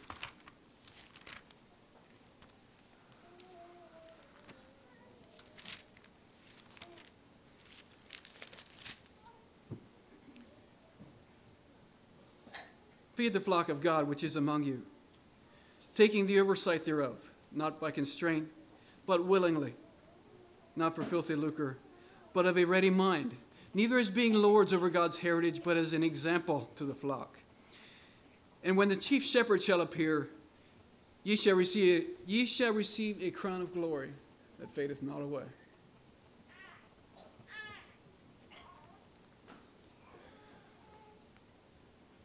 Feed 13.14 13.32
the 13.32 13.40
flock 13.40 13.68
of 13.68 13.80
God 13.80 14.06
which 14.06 14.22
is 14.22 14.36
among 14.36 14.64
you, 14.64 14.82
taking 15.94 16.26
the 16.26 16.40
oversight 16.40 16.84
thereof, 16.84 17.16
not 17.52 17.80
by 17.80 17.90
constraint, 17.90 18.48
but 19.06 19.24
willingly, 19.24 19.74
not 20.80 20.96
for 20.96 21.02
filthy 21.02 21.36
lucre, 21.36 21.76
but 22.32 22.46
of 22.46 22.58
a 22.58 22.64
ready 22.64 22.90
mind, 22.90 23.36
neither 23.74 23.98
as 23.98 24.10
being 24.10 24.34
lords 24.34 24.72
over 24.72 24.90
God's 24.90 25.18
heritage, 25.18 25.60
but 25.62 25.76
as 25.76 25.92
an 25.92 26.02
example 26.02 26.70
to 26.76 26.84
the 26.84 26.94
flock. 26.94 27.38
And 28.64 28.76
when 28.76 28.88
the 28.88 28.96
chief 28.96 29.22
shepherd 29.22 29.62
shall 29.62 29.80
appear, 29.80 30.28
ye 31.22 31.36
shall 31.36 31.54
receive, 31.54 32.08
ye 32.26 32.44
shall 32.46 32.72
receive 32.72 33.22
a 33.22 33.30
crown 33.30 33.60
of 33.60 33.72
glory 33.72 34.10
that 34.58 34.72
fadeth 34.74 35.02
not 35.02 35.20
away. 35.20 35.44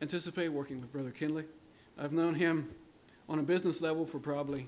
Anticipate 0.01 0.49
working 0.49 0.81
with 0.81 0.91
Brother 0.91 1.11
Kinley. 1.11 1.45
I've 1.97 2.11
known 2.11 2.35
him 2.35 2.69
on 3.29 3.39
a 3.39 3.43
business 3.43 3.81
level 3.81 4.05
for 4.05 4.19
probably 4.19 4.67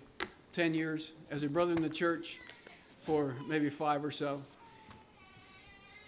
10 0.54 0.74
years, 0.74 1.12
as 1.30 1.44
a 1.44 1.50
brother 1.50 1.74
in 1.74 1.82
the 1.82 1.90
church 1.90 2.40
for 3.08 3.38
maybe 3.48 3.70
five 3.70 4.04
or 4.04 4.12
so. 4.12 4.44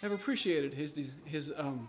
I've 0.04 0.12
appreciated 0.12 0.74
his, 0.74 1.16
his 1.24 1.54
um, 1.56 1.88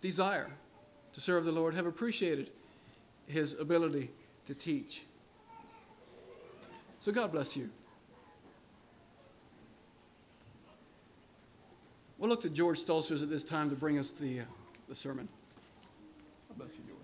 desire 0.00 0.50
to 1.12 1.20
serve 1.20 1.44
the 1.44 1.52
Lord, 1.52 1.74
have 1.74 1.84
appreciated 1.84 2.48
his 3.26 3.52
ability 3.52 4.10
to 4.46 4.54
teach. 4.54 5.02
So 7.00 7.12
God 7.12 7.32
bless 7.32 7.54
you. 7.54 7.68
We'll 12.16 12.30
look 12.30 12.40
to 12.42 12.50
George 12.50 12.82
Stoltzfus 12.82 13.22
at 13.22 13.28
this 13.28 13.44
time 13.44 13.68
to 13.68 13.76
bring 13.76 13.98
us 13.98 14.10
the, 14.10 14.40
uh, 14.40 14.44
the 14.88 14.94
sermon. 14.94 15.28
God 16.48 16.56
bless 16.56 16.70
you, 16.78 16.84
George. 16.88 17.02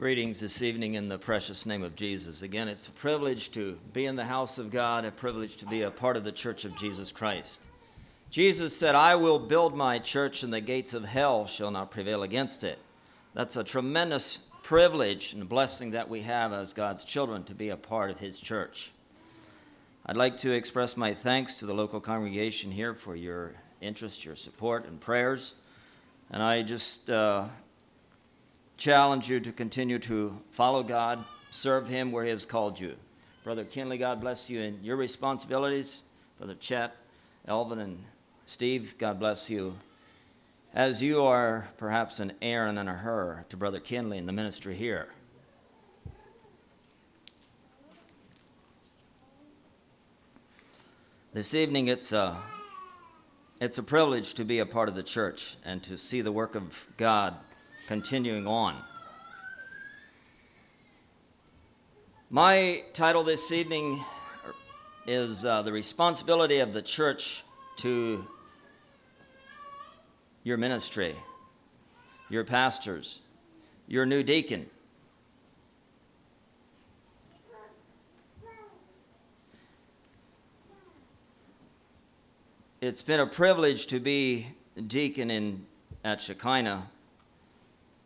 Greetings 0.00 0.40
this 0.40 0.62
evening 0.62 0.94
in 0.94 1.10
the 1.10 1.18
precious 1.18 1.66
name 1.66 1.82
of 1.82 1.94
Jesus. 1.94 2.40
Again, 2.40 2.68
it's 2.68 2.86
a 2.86 2.90
privilege 2.90 3.50
to 3.50 3.78
be 3.92 4.06
in 4.06 4.16
the 4.16 4.24
house 4.24 4.56
of 4.56 4.70
God, 4.70 5.04
a 5.04 5.10
privilege 5.10 5.56
to 5.56 5.66
be 5.66 5.82
a 5.82 5.90
part 5.90 6.16
of 6.16 6.24
the 6.24 6.32
church 6.32 6.64
of 6.64 6.74
Jesus 6.78 7.12
Christ. 7.12 7.66
Jesus 8.30 8.74
said, 8.74 8.94
I 8.94 9.14
will 9.16 9.38
build 9.38 9.76
my 9.76 9.98
church, 9.98 10.42
and 10.42 10.50
the 10.50 10.62
gates 10.62 10.94
of 10.94 11.04
hell 11.04 11.46
shall 11.46 11.70
not 11.70 11.90
prevail 11.90 12.22
against 12.22 12.64
it. 12.64 12.78
That's 13.34 13.56
a 13.56 13.62
tremendous 13.62 14.38
privilege 14.62 15.34
and 15.34 15.46
blessing 15.46 15.90
that 15.90 16.08
we 16.08 16.22
have 16.22 16.54
as 16.54 16.72
God's 16.72 17.04
children 17.04 17.44
to 17.44 17.54
be 17.54 17.68
a 17.68 17.76
part 17.76 18.10
of 18.10 18.18
His 18.18 18.40
church. 18.40 18.92
I'd 20.06 20.16
like 20.16 20.38
to 20.38 20.50
express 20.50 20.96
my 20.96 21.12
thanks 21.12 21.56
to 21.56 21.66
the 21.66 21.74
local 21.74 22.00
congregation 22.00 22.70
here 22.70 22.94
for 22.94 23.14
your 23.14 23.52
interest, 23.82 24.24
your 24.24 24.36
support, 24.36 24.86
and 24.86 24.98
prayers. 24.98 25.52
And 26.30 26.42
I 26.42 26.62
just 26.62 27.10
uh, 27.10 27.48
challenge 28.80 29.28
you 29.28 29.38
to 29.38 29.52
continue 29.52 29.98
to 29.98 30.34
follow 30.50 30.82
God, 30.82 31.22
serve 31.50 31.86
Him 31.86 32.10
where 32.10 32.24
He 32.24 32.30
has 32.30 32.46
called 32.46 32.80
you. 32.80 32.96
Brother 33.44 33.62
Kinley, 33.62 33.98
God 33.98 34.22
bless 34.22 34.48
you 34.48 34.60
in 34.62 34.82
your 34.82 34.96
responsibilities. 34.96 35.98
Brother 36.38 36.54
Chet, 36.54 36.96
Elvin, 37.46 37.78
and 37.78 38.02
Steve, 38.46 38.96
God 38.96 39.20
bless 39.20 39.50
you. 39.50 39.74
As 40.72 41.02
you 41.02 41.22
are 41.22 41.68
perhaps 41.76 42.20
an 42.20 42.32
Aaron 42.40 42.78
and 42.78 42.88
a 42.88 42.94
Hur 42.94 43.44
to 43.50 43.56
Brother 43.56 43.80
Kinley 43.80 44.16
in 44.16 44.24
the 44.24 44.32
ministry 44.32 44.74
here. 44.74 45.08
This 51.34 51.54
evening, 51.54 51.88
it's 51.88 52.12
a, 52.12 52.38
it's 53.60 53.76
a 53.76 53.82
privilege 53.82 54.32
to 54.34 54.44
be 54.44 54.58
a 54.58 54.66
part 54.66 54.88
of 54.88 54.94
the 54.94 55.02
church 55.02 55.56
and 55.64 55.82
to 55.82 55.98
see 55.98 56.22
the 56.22 56.32
work 56.32 56.54
of 56.54 56.86
God 56.96 57.36
continuing 57.86 58.46
on. 58.46 58.76
My 62.30 62.84
title 62.92 63.24
this 63.24 63.50
evening 63.50 64.02
is 65.06 65.44
uh, 65.44 65.62
The 65.62 65.72
Responsibility 65.72 66.60
of 66.60 66.72
the 66.72 66.82
Church 66.82 67.44
to 67.78 68.24
Your 70.44 70.56
Ministry, 70.56 71.16
Your 72.28 72.44
Pastors, 72.44 73.18
Your 73.88 74.06
New 74.06 74.22
Deacon. 74.22 74.66
It's 82.80 83.02
been 83.02 83.20
a 83.20 83.26
privilege 83.26 83.88
to 83.88 84.00
be 84.00 84.46
deacon 84.86 85.30
in, 85.30 85.66
at 86.02 86.20
Shekinah, 86.22 86.88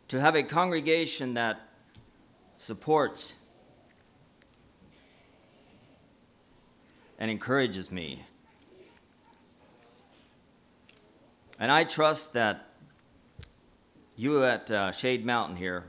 to 0.07 0.19
have 0.19 0.35
a 0.35 0.43
congregation 0.43 1.33
that 1.33 1.59
supports 2.55 3.33
and 7.17 7.31
encourages 7.31 7.91
me. 7.91 8.23
And 11.59 11.71
I 11.71 11.85
trust 11.85 12.33
that 12.33 12.69
you 14.15 14.43
at 14.43 14.69
uh, 14.69 14.91
Shade 14.91 15.25
Mountain 15.25 15.57
here 15.57 15.85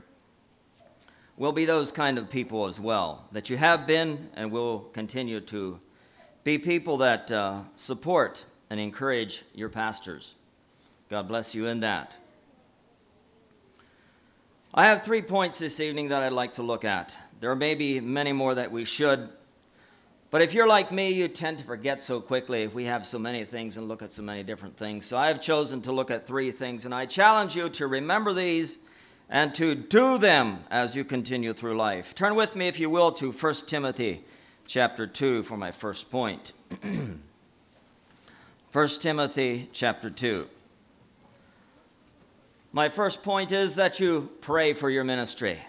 will 1.37 1.51
be 1.51 1.65
those 1.65 1.91
kind 1.91 2.17
of 2.17 2.29
people 2.29 2.65
as 2.65 2.79
well, 2.79 3.25
that 3.31 3.49
you 3.49 3.57
have 3.57 3.85
been 3.85 4.29
and 4.33 4.51
will 4.51 4.79
continue 4.93 5.39
to 5.39 5.79
be 6.43 6.57
people 6.57 6.97
that 6.97 7.31
uh, 7.31 7.61
support 7.75 8.43
and 8.69 8.79
encourage 8.79 9.43
your 9.53 9.69
pastors. 9.69 10.33
God 11.09 11.27
bless 11.27 11.53
you 11.53 11.67
in 11.67 11.81
that. 11.81 12.17
I 14.77 14.85
have 14.85 15.01
three 15.01 15.23
points 15.23 15.57
this 15.57 15.79
evening 15.79 16.09
that 16.09 16.21
I'd 16.21 16.33
like 16.33 16.53
to 16.53 16.61
look 16.61 16.85
at. 16.85 17.17
There 17.39 17.55
may 17.55 17.73
be 17.73 17.99
many 17.99 18.31
more 18.31 18.53
that 18.53 18.71
we 18.71 18.85
should, 18.85 19.27
but 20.29 20.43
if 20.43 20.53
you're 20.53 20.67
like 20.67 20.91
me, 20.91 21.09
you 21.09 21.27
tend 21.27 21.57
to 21.57 21.63
forget 21.63 21.99
so 21.99 22.21
quickly 22.21 22.61
if 22.61 22.75
we 22.75 22.85
have 22.85 23.07
so 23.07 23.17
many 23.17 23.43
things 23.43 23.75
and 23.77 23.87
look 23.87 24.03
at 24.03 24.13
so 24.13 24.21
many 24.21 24.43
different 24.43 24.77
things. 24.77 25.07
So 25.07 25.17
I 25.17 25.29
have 25.29 25.41
chosen 25.41 25.81
to 25.81 25.91
look 25.91 26.11
at 26.11 26.27
three 26.27 26.51
things, 26.51 26.85
and 26.85 26.93
I 26.93 27.07
challenge 27.07 27.55
you 27.55 27.69
to 27.69 27.87
remember 27.87 28.33
these 28.33 28.77
and 29.31 29.55
to 29.55 29.73
do 29.73 30.19
them 30.19 30.59
as 30.69 30.95
you 30.95 31.03
continue 31.03 31.53
through 31.53 31.75
life. 31.75 32.13
Turn 32.13 32.35
with 32.35 32.55
me, 32.55 32.67
if 32.67 32.79
you 32.79 32.91
will, 32.91 33.11
to 33.13 33.31
1 33.31 33.53
Timothy 33.65 34.25
chapter 34.67 35.07
2 35.07 35.41
for 35.41 35.57
my 35.57 35.71
first 35.71 36.11
point. 36.11 36.53
1 38.71 38.87
Timothy 38.99 39.69
chapter 39.73 40.11
2. 40.11 40.47
My 42.77 42.89
first 42.89 43.23
point 43.23 43.51
is 43.51 43.73
that 43.73 43.99
you 43.99 44.29
pray 44.39 44.73
for 44.73 44.87
your 44.87 45.03
ministry. 45.03 45.59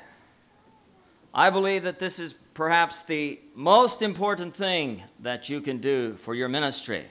I 1.32 1.48
believe 1.48 1.84
that 1.84 1.98
this 1.98 2.20
is 2.20 2.34
perhaps 2.52 3.02
the 3.02 3.40
most 3.54 4.02
important 4.02 4.54
thing 4.54 5.02
that 5.20 5.48
you 5.48 5.62
can 5.62 5.78
do 5.78 6.18
for 6.20 6.34
your 6.34 6.50
ministry. 6.50 7.06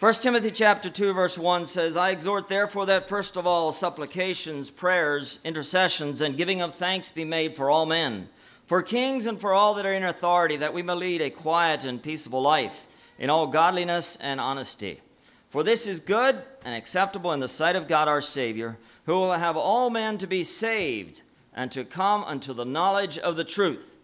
1 0.00 0.14
Timothy 0.14 0.50
chapter 0.50 0.90
2 0.90 1.12
verse 1.12 1.38
1 1.38 1.64
says, 1.64 1.96
"I 1.96 2.10
exhort 2.10 2.48
therefore 2.48 2.86
that 2.86 3.08
first 3.08 3.36
of 3.36 3.46
all 3.46 3.70
supplications, 3.70 4.68
prayers, 4.68 5.38
intercessions 5.44 6.20
and 6.20 6.36
giving 6.36 6.60
of 6.60 6.74
thanks 6.74 7.12
be 7.12 7.24
made 7.24 7.54
for 7.54 7.70
all 7.70 7.86
men, 7.86 8.30
for 8.66 8.82
kings 8.82 9.28
and 9.28 9.40
for 9.40 9.54
all 9.54 9.74
that 9.74 9.86
are 9.86 9.94
in 9.94 10.02
authority, 10.02 10.56
that 10.56 10.74
we 10.74 10.82
may 10.82 10.94
lead 10.94 11.22
a 11.22 11.30
quiet 11.30 11.84
and 11.84 12.02
peaceable 12.02 12.42
life 12.42 12.88
in 13.16 13.30
all 13.30 13.46
godliness 13.46 14.16
and 14.16 14.40
honesty." 14.40 15.02
For 15.50 15.64
this 15.64 15.86
is 15.88 15.98
good 15.98 16.40
and 16.64 16.74
acceptable 16.74 17.32
in 17.32 17.40
the 17.40 17.48
sight 17.48 17.74
of 17.74 17.88
God 17.88 18.06
our 18.06 18.20
Savior, 18.20 18.78
who 19.04 19.14
will 19.14 19.32
have 19.32 19.56
all 19.56 19.90
men 19.90 20.16
to 20.18 20.28
be 20.28 20.44
saved 20.44 21.22
and 21.52 21.72
to 21.72 21.84
come 21.84 22.22
unto 22.22 22.54
the 22.54 22.64
knowledge 22.64 23.18
of 23.18 23.34
the 23.36 23.44
truth. 23.44 23.96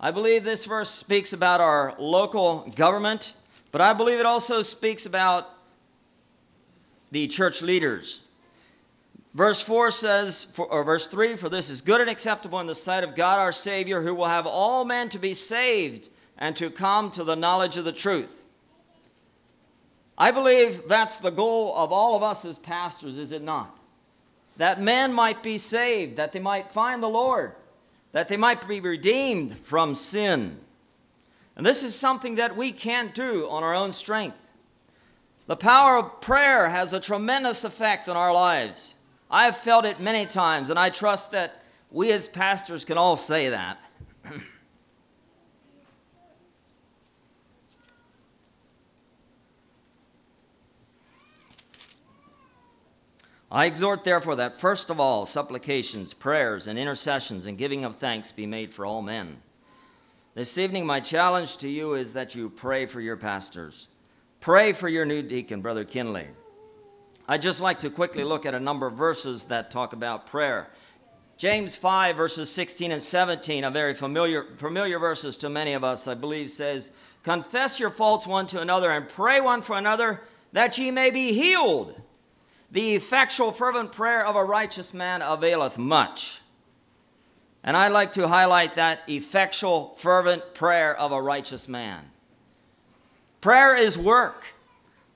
I 0.00 0.10
believe 0.10 0.44
this 0.44 0.64
verse 0.64 0.90
speaks 0.90 1.34
about 1.34 1.60
our 1.60 1.94
local 1.98 2.72
government, 2.74 3.34
but 3.70 3.82
I 3.82 3.92
believe 3.92 4.18
it 4.18 4.26
also 4.26 4.62
speaks 4.62 5.04
about 5.04 5.50
the 7.10 7.26
church 7.26 7.60
leaders. 7.60 8.20
Verse 9.34 9.60
4 9.60 9.90
says, 9.90 10.46
or 10.56 10.84
verse 10.84 11.06
3 11.06 11.36
For 11.36 11.50
this 11.50 11.68
is 11.68 11.82
good 11.82 12.00
and 12.00 12.08
acceptable 12.08 12.60
in 12.60 12.66
the 12.66 12.74
sight 12.74 13.04
of 13.04 13.14
God 13.14 13.38
our 13.38 13.52
Savior, 13.52 14.02
who 14.02 14.14
will 14.14 14.26
have 14.26 14.46
all 14.46 14.86
men 14.86 15.10
to 15.10 15.18
be 15.18 15.34
saved 15.34 16.08
and 16.38 16.56
to 16.56 16.70
come 16.70 17.10
to 17.10 17.24
the 17.24 17.36
knowledge 17.36 17.76
of 17.76 17.84
the 17.84 17.92
truth. 17.92 18.37
I 20.18 20.32
believe 20.32 20.88
that's 20.88 21.20
the 21.20 21.30
goal 21.30 21.72
of 21.76 21.92
all 21.92 22.16
of 22.16 22.24
us 22.24 22.44
as 22.44 22.58
pastors, 22.58 23.16
is 23.18 23.30
it 23.30 23.42
not? 23.42 23.78
That 24.56 24.80
men 24.80 25.12
might 25.12 25.44
be 25.44 25.58
saved, 25.58 26.16
that 26.16 26.32
they 26.32 26.40
might 26.40 26.72
find 26.72 27.00
the 27.00 27.08
Lord, 27.08 27.52
that 28.10 28.26
they 28.26 28.36
might 28.36 28.66
be 28.66 28.80
redeemed 28.80 29.56
from 29.60 29.94
sin. 29.94 30.58
And 31.56 31.64
this 31.64 31.84
is 31.84 31.94
something 31.94 32.34
that 32.34 32.56
we 32.56 32.72
can't 32.72 33.14
do 33.14 33.48
on 33.48 33.62
our 33.62 33.74
own 33.74 33.92
strength. 33.92 34.36
The 35.46 35.56
power 35.56 35.96
of 35.96 36.20
prayer 36.20 36.68
has 36.68 36.92
a 36.92 37.00
tremendous 37.00 37.62
effect 37.62 38.08
on 38.08 38.16
our 38.16 38.34
lives. 38.34 38.96
I 39.30 39.44
have 39.44 39.56
felt 39.56 39.84
it 39.84 40.00
many 40.00 40.26
times, 40.26 40.68
and 40.68 40.78
I 40.78 40.90
trust 40.90 41.30
that 41.30 41.62
we 41.92 42.10
as 42.10 42.26
pastors 42.26 42.84
can 42.84 42.98
all 42.98 43.16
say 43.16 43.50
that. 43.50 43.78
I 53.50 53.64
exhort, 53.64 54.04
therefore, 54.04 54.36
that 54.36 54.60
first 54.60 54.90
of 54.90 55.00
all, 55.00 55.24
supplications, 55.24 56.12
prayers, 56.12 56.66
and 56.66 56.78
intercessions 56.78 57.46
and 57.46 57.56
giving 57.56 57.84
of 57.84 57.96
thanks 57.96 58.30
be 58.30 58.46
made 58.46 58.74
for 58.74 58.84
all 58.84 59.00
men. 59.00 59.38
This 60.34 60.58
evening, 60.58 60.84
my 60.84 61.00
challenge 61.00 61.56
to 61.58 61.68
you 61.68 61.94
is 61.94 62.12
that 62.12 62.34
you 62.34 62.50
pray 62.50 62.84
for 62.84 63.00
your 63.00 63.16
pastors. 63.16 63.88
Pray 64.40 64.72
for 64.72 64.88
your 64.88 65.06
new 65.06 65.22
deacon, 65.22 65.62
Brother 65.62 65.84
Kinley. 65.84 66.28
I'd 67.26 67.42
just 67.42 67.60
like 67.60 67.78
to 67.80 67.90
quickly 67.90 68.22
look 68.22 68.44
at 68.44 68.54
a 68.54 68.60
number 68.60 68.86
of 68.86 68.94
verses 68.94 69.44
that 69.44 69.70
talk 69.70 69.94
about 69.94 70.26
prayer. 70.26 70.68
James 71.38 71.74
5, 71.76 72.16
verses 72.16 72.50
16 72.50 72.92
and 72.92 73.02
17, 73.02 73.64
are 73.64 73.70
very 73.70 73.94
familiar, 73.94 74.44
familiar 74.58 74.98
verses 74.98 75.36
to 75.38 75.48
many 75.48 75.72
of 75.72 75.84
us, 75.84 76.06
I 76.06 76.14
believe, 76.14 76.50
says, 76.50 76.90
Confess 77.22 77.80
your 77.80 77.90
faults 77.90 78.26
one 78.26 78.46
to 78.48 78.60
another 78.60 78.90
and 78.90 79.08
pray 79.08 79.40
one 79.40 79.62
for 79.62 79.76
another 79.76 80.22
that 80.52 80.76
ye 80.78 80.90
may 80.90 81.10
be 81.10 81.32
healed. 81.32 82.00
The 82.70 82.94
effectual, 82.94 83.52
fervent 83.52 83.92
prayer 83.92 84.24
of 84.24 84.36
a 84.36 84.44
righteous 84.44 84.92
man 84.92 85.22
availeth 85.22 85.78
much. 85.78 86.40
And 87.64 87.76
I'd 87.76 87.92
like 87.92 88.12
to 88.12 88.28
highlight 88.28 88.74
that 88.76 89.00
effectual, 89.08 89.94
fervent 89.96 90.54
prayer 90.54 90.96
of 90.96 91.12
a 91.12 91.20
righteous 91.20 91.66
man. 91.66 92.10
Prayer 93.40 93.76
is 93.76 93.96
work. 93.96 94.44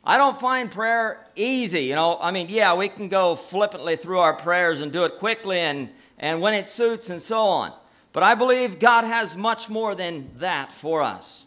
I 0.05 0.16
don't 0.16 0.38
find 0.38 0.70
prayer 0.70 1.26
easy. 1.36 1.84
You 1.84 1.94
know, 1.94 2.18
I 2.20 2.30
mean, 2.30 2.48
yeah, 2.48 2.74
we 2.74 2.88
can 2.88 3.09
go 3.09 3.36
flippantly 3.36 3.96
through 3.96 4.18
our 4.18 4.34
prayers 4.34 4.80
and 4.80 4.92
do 4.92 5.05
it 5.05 5.18
quickly 5.18 5.59
and, 5.59 5.90
and 6.18 6.40
when 6.40 6.55
it 6.55 6.68
suits 6.68 7.11
and 7.11 7.22
so 7.22 7.40
on. 7.40 7.72
But 8.12 8.22
I 8.22 8.34
believe 8.34 8.78
God 8.78 9.05
has 9.05 9.36
much 9.36 9.68
more 9.68 9.94
than 9.94 10.30
that 10.38 10.72
for 10.72 11.03
us. 11.03 11.46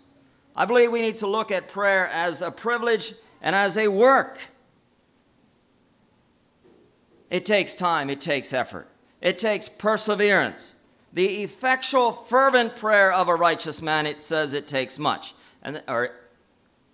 I 0.55 0.65
believe 0.65 0.91
we 0.91 1.01
need 1.01 1.17
to 1.17 1.27
look 1.27 1.51
at 1.51 1.67
prayer 1.67 2.07
as 2.07 2.41
a 2.41 2.49
privilege 2.49 3.13
and 3.41 3.55
as 3.55 3.77
a 3.77 3.89
work. 3.89 4.39
It 7.35 7.43
takes 7.43 7.75
time, 7.75 8.09
it 8.09 8.21
takes 8.21 8.53
effort, 8.53 8.87
it 9.19 9.37
takes 9.37 9.67
perseverance. 9.67 10.73
The 11.11 11.43
effectual, 11.43 12.13
fervent 12.13 12.77
prayer 12.77 13.11
of 13.11 13.27
a 13.27 13.35
righteous 13.35 13.81
man, 13.81 14.05
it 14.05 14.21
says 14.21 14.53
it 14.53 14.69
takes 14.69 14.97
much. 14.97 15.33
And, 15.61 15.83
or, 15.85 16.11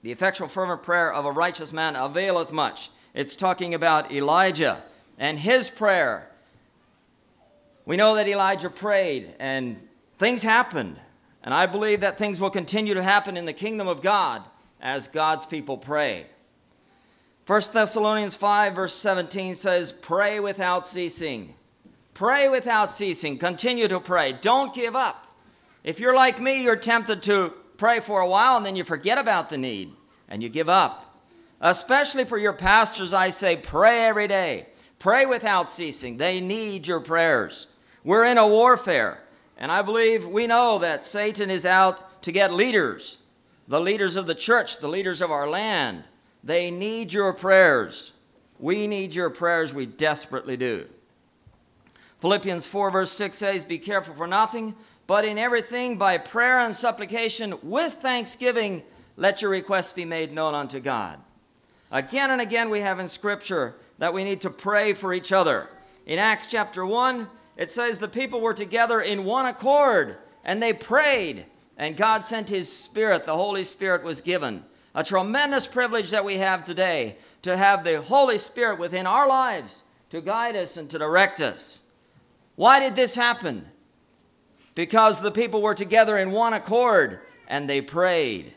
the 0.01 0.11
effectual, 0.11 0.47
fervent 0.47 0.81
prayer 0.81 1.13
of 1.13 1.25
a 1.25 1.31
righteous 1.31 1.71
man 1.71 1.95
availeth 1.95 2.51
much. 2.51 2.89
It's 3.13 3.35
talking 3.35 3.75
about 3.75 4.11
Elijah 4.11 4.81
and 5.19 5.37
his 5.37 5.69
prayer. 5.69 6.27
We 7.85 7.95
know 7.95 8.15
that 8.15 8.27
Elijah 8.27 8.71
prayed 8.71 9.35
and 9.39 9.87
things 10.17 10.41
happened. 10.41 10.99
And 11.43 11.53
I 11.53 11.67
believe 11.67 12.01
that 12.01 12.17
things 12.17 12.39
will 12.39 12.49
continue 12.49 12.95
to 12.95 13.03
happen 13.03 13.37
in 13.37 13.45
the 13.45 13.53
kingdom 13.53 13.87
of 13.87 14.01
God 14.01 14.41
as 14.81 15.07
God's 15.07 15.45
people 15.45 15.77
pray. 15.77 16.25
1 17.47 17.61
Thessalonians 17.73 18.35
5, 18.35 18.75
verse 18.75 18.93
17 18.95 19.55
says, 19.55 19.91
Pray 19.91 20.39
without 20.39 20.87
ceasing. 20.87 21.55
Pray 22.13 22.47
without 22.49 22.91
ceasing. 22.91 23.37
Continue 23.37 23.87
to 23.87 23.99
pray. 23.99 24.33
Don't 24.33 24.73
give 24.73 24.95
up. 24.95 25.27
If 25.83 25.99
you're 25.99 26.15
like 26.15 26.39
me, 26.39 26.61
you're 26.61 26.75
tempted 26.75 27.23
to 27.23 27.53
pray 27.77 27.99
for 27.99 28.21
a 28.21 28.27
while 28.27 28.57
and 28.57 28.65
then 28.65 28.75
you 28.75 28.83
forget 28.83 29.17
about 29.17 29.49
the 29.49 29.57
need 29.57 29.91
and 30.29 30.43
you 30.43 30.49
give 30.49 30.69
up. 30.69 31.17
Especially 31.59 32.25
for 32.25 32.37
your 32.37 32.53
pastors, 32.53 33.13
I 33.13 33.29
say, 33.29 33.57
pray 33.57 34.05
every 34.05 34.27
day. 34.27 34.67
Pray 34.99 35.25
without 35.25 35.69
ceasing. 35.69 36.17
They 36.17 36.39
need 36.39 36.87
your 36.87 36.99
prayers. 36.99 37.65
We're 38.03 38.25
in 38.25 38.37
a 38.37 38.47
warfare, 38.47 39.23
and 39.57 39.71
I 39.71 39.81
believe 39.83 40.25
we 40.25 40.47
know 40.47 40.79
that 40.79 41.05
Satan 41.05 41.51
is 41.51 41.65
out 41.65 42.21
to 42.23 42.31
get 42.31 42.53
leaders 42.53 43.17
the 43.67 43.79
leaders 43.79 44.17
of 44.17 44.27
the 44.27 44.35
church, 44.35 44.79
the 44.79 44.87
leaders 44.89 45.21
of 45.21 45.31
our 45.31 45.47
land. 45.47 46.03
They 46.43 46.71
need 46.71 47.13
your 47.13 47.33
prayers. 47.33 48.11
We 48.59 48.87
need 48.87 49.13
your 49.13 49.29
prayers. 49.29 49.73
We 49.73 49.85
desperately 49.85 50.57
do. 50.57 50.87
Philippians 52.19 52.67
4, 52.67 52.91
verse 52.91 53.11
6 53.11 53.37
says, 53.37 53.65
Be 53.65 53.79
careful 53.79 54.13
for 54.13 54.27
nothing, 54.27 54.75
but 55.07 55.25
in 55.25 55.37
everything 55.37 55.97
by 55.97 56.17
prayer 56.17 56.59
and 56.59 56.73
supplication 56.73 57.55
with 57.63 57.93
thanksgiving, 57.93 58.83
let 59.17 59.41
your 59.41 59.51
requests 59.51 59.91
be 59.91 60.05
made 60.05 60.31
known 60.31 60.53
unto 60.53 60.79
God. 60.79 61.19
Again 61.91 62.31
and 62.31 62.39
again, 62.39 62.69
we 62.69 62.79
have 62.81 62.99
in 62.99 63.07
Scripture 63.07 63.75
that 63.97 64.13
we 64.13 64.23
need 64.23 64.41
to 64.41 64.49
pray 64.49 64.93
for 64.93 65.13
each 65.13 65.31
other. 65.31 65.67
In 66.05 66.19
Acts 66.19 66.47
chapter 66.47 66.85
1, 66.85 67.27
it 67.57 67.69
says 67.69 67.97
the 67.97 68.07
people 68.07 68.39
were 68.39 68.53
together 68.53 69.01
in 69.01 69.25
one 69.25 69.45
accord 69.45 70.17
and 70.43 70.61
they 70.61 70.73
prayed, 70.73 71.45
and 71.77 71.97
God 71.97 72.25
sent 72.25 72.49
His 72.49 72.71
Spirit. 72.71 73.25
The 73.25 73.35
Holy 73.35 73.63
Spirit 73.63 74.03
was 74.03 74.21
given. 74.21 74.63
A 74.93 75.03
tremendous 75.03 75.67
privilege 75.67 76.11
that 76.11 76.25
we 76.25 76.35
have 76.37 76.63
today 76.63 77.17
to 77.43 77.55
have 77.55 77.83
the 77.83 78.01
Holy 78.01 78.37
Spirit 78.37 78.79
within 78.79 79.07
our 79.07 79.27
lives 79.27 79.83
to 80.09 80.21
guide 80.21 80.55
us 80.55 80.77
and 80.77 80.89
to 80.89 80.99
direct 80.99 81.41
us. 81.41 81.83
Why 82.55 82.79
did 82.79 82.95
this 82.95 83.15
happen? 83.15 83.65
because 84.75 85.21
the 85.21 85.31
people 85.31 85.61
were 85.61 85.73
together 85.73 86.17
in 86.17 86.31
one 86.31 86.53
accord 86.53 87.19
and 87.47 87.69
they 87.69 87.81
prayed. 87.81 88.53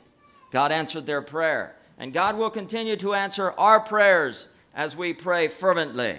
God 0.50 0.70
answered 0.70 1.06
their 1.06 1.22
prayer. 1.22 1.76
And 1.98 2.12
God 2.12 2.36
will 2.36 2.50
continue 2.50 2.96
to 2.96 3.14
answer 3.14 3.52
our 3.52 3.80
prayers 3.80 4.48
as 4.74 4.96
we 4.96 5.12
pray 5.12 5.48
fervently. 5.48 6.18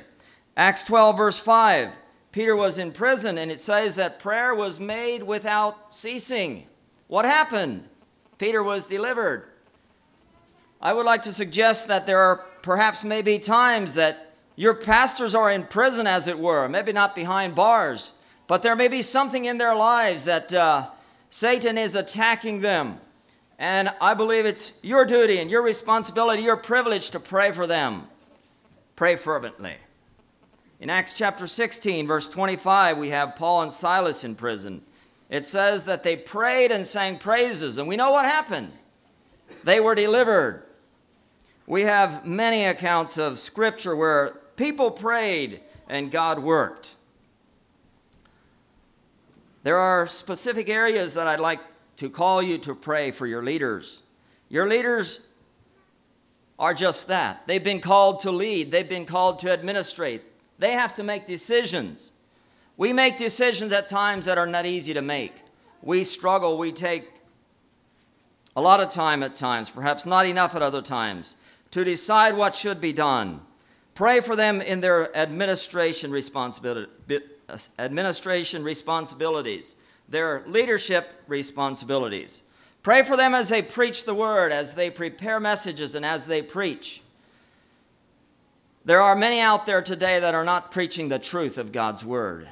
Acts 0.55 0.83
12, 0.83 1.17
verse 1.17 1.39
5 1.39 1.91
Peter 2.31 2.55
was 2.55 2.77
in 2.77 2.91
prison, 2.91 3.37
and 3.37 3.49
it 3.49 3.61
says 3.61 3.95
that 3.95 4.19
prayer 4.19 4.53
was 4.53 4.77
made 4.77 5.23
without 5.23 5.93
ceasing. 5.93 6.67
What 7.07 7.23
happened? 7.23 7.87
Peter 8.37 8.61
was 8.61 8.87
delivered. 8.87 9.45
I 10.85 10.93
would 10.93 11.07
like 11.07 11.23
to 11.23 11.33
suggest 11.33 11.87
that 11.87 12.05
there 12.05 12.19
are 12.19 12.45
perhaps 12.61 13.03
maybe 13.03 13.39
times 13.39 13.95
that 13.95 14.35
your 14.55 14.75
pastors 14.75 15.33
are 15.33 15.49
in 15.49 15.63
prison, 15.63 16.05
as 16.05 16.27
it 16.27 16.37
were, 16.37 16.69
maybe 16.69 16.93
not 16.93 17.15
behind 17.15 17.55
bars, 17.55 18.11
but 18.45 18.61
there 18.61 18.75
may 18.75 18.87
be 18.87 19.01
something 19.01 19.45
in 19.45 19.57
their 19.57 19.75
lives 19.75 20.25
that 20.25 20.53
uh, 20.53 20.89
Satan 21.31 21.79
is 21.79 21.95
attacking 21.95 22.61
them. 22.61 22.99
And 23.57 23.89
I 23.99 24.13
believe 24.13 24.45
it's 24.45 24.73
your 24.83 25.05
duty 25.05 25.39
and 25.39 25.49
your 25.49 25.63
responsibility, 25.63 26.43
your 26.43 26.55
privilege 26.55 27.09
to 27.09 27.19
pray 27.19 27.51
for 27.51 27.65
them. 27.65 28.03
Pray 28.95 29.15
fervently. 29.15 29.77
In 30.79 30.91
Acts 30.91 31.15
chapter 31.15 31.47
16, 31.47 32.05
verse 32.05 32.29
25, 32.29 32.99
we 32.99 33.09
have 33.09 33.35
Paul 33.35 33.63
and 33.63 33.73
Silas 33.73 34.23
in 34.23 34.35
prison. 34.35 34.83
It 35.31 35.45
says 35.45 35.85
that 35.85 36.03
they 36.03 36.15
prayed 36.15 36.71
and 36.71 36.85
sang 36.85 37.17
praises, 37.17 37.79
and 37.79 37.87
we 37.87 37.95
know 37.95 38.11
what 38.11 38.25
happened. 38.25 38.71
They 39.63 39.79
were 39.79 39.95
delivered. 39.95 40.61
We 41.67 41.81
have 41.81 42.25
many 42.25 42.65
accounts 42.65 43.17
of 43.17 43.39
Scripture 43.39 43.95
where 43.95 44.37
people 44.55 44.91
prayed 44.91 45.61
and 45.89 46.11
God 46.11 46.39
worked. 46.39 46.93
There 49.63 49.77
are 49.77 50.05
specific 50.05 50.69
areas 50.69 51.15
that 51.15 51.25
I'd 51.27 51.39
like 51.39 51.59
to 51.97 52.09
call 52.09 52.41
you 52.41 52.57
to 52.59 52.75
pray 52.75 53.09
for 53.11 53.25
your 53.25 53.43
leaders. 53.43 54.03
Your 54.47 54.67
leaders 54.67 55.21
are 56.59 56.73
just 56.73 57.07
that. 57.07 57.47
They've 57.47 57.63
been 57.63 57.81
called 57.81 58.19
to 58.21 58.31
lead, 58.31 58.71
they've 58.71 58.87
been 58.87 59.05
called 59.05 59.39
to 59.39 59.51
administrate. 59.51 60.21
They 60.59 60.73
have 60.73 60.93
to 60.93 61.03
make 61.03 61.25
decisions. 61.25 62.11
We 62.77 62.93
make 62.93 63.17
decisions 63.17 63.71
at 63.71 63.87
times 63.87 64.25
that 64.25 64.37
are 64.37 64.45
not 64.45 64.65
easy 64.65 64.93
to 64.93 65.01
make. 65.01 65.33
We 65.81 66.03
struggle, 66.03 66.57
we 66.57 66.71
take 66.71 67.09
a 68.55 68.61
lot 68.61 68.79
of 68.79 68.89
time 68.89 69.23
at 69.23 69.35
times, 69.35 69.69
perhaps 69.69 70.05
not 70.05 70.25
enough 70.25 70.55
at 70.55 70.61
other 70.61 70.81
times, 70.81 71.35
to 71.75 71.83
decide 71.83 72.37
what 72.37 72.55
should 72.55 72.79
be 72.79 72.93
done. 72.93 73.41
Pray 73.95 74.21
for 74.21 74.37
them 74.37 74.61
in 74.61 74.79
their 74.79 75.13
administration 75.13 76.15
administration 77.77 78.63
responsibilities, 78.63 79.75
their 80.07 80.41
leadership 80.47 81.21
responsibilities. 81.27 82.43
Pray 82.81 83.03
for 83.03 83.17
them 83.17 83.35
as 83.35 83.49
they 83.49 83.61
preach 83.61 84.05
the 84.05 84.15
word, 84.15 84.53
as 84.53 84.75
they 84.75 84.89
prepare 84.89 85.37
messages, 85.41 85.95
and 85.95 86.05
as 86.05 86.27
they 86.27 86.41
preach. 86.41 87.01
There 88.85 89.01
are 89.01 89.13
many 89.13 89.41
out 89.41 89.65
there 89.65 89.81
today 89.81 90.21
that 90.21 90.33
are 90.33 90.45
not 90.45 90.71
preaching 90.71 91.09
the 91.09 91.19
truth 91.19 91.57
of 91.57 91.73
God's 91.73 92.05
word. 92.05 92.47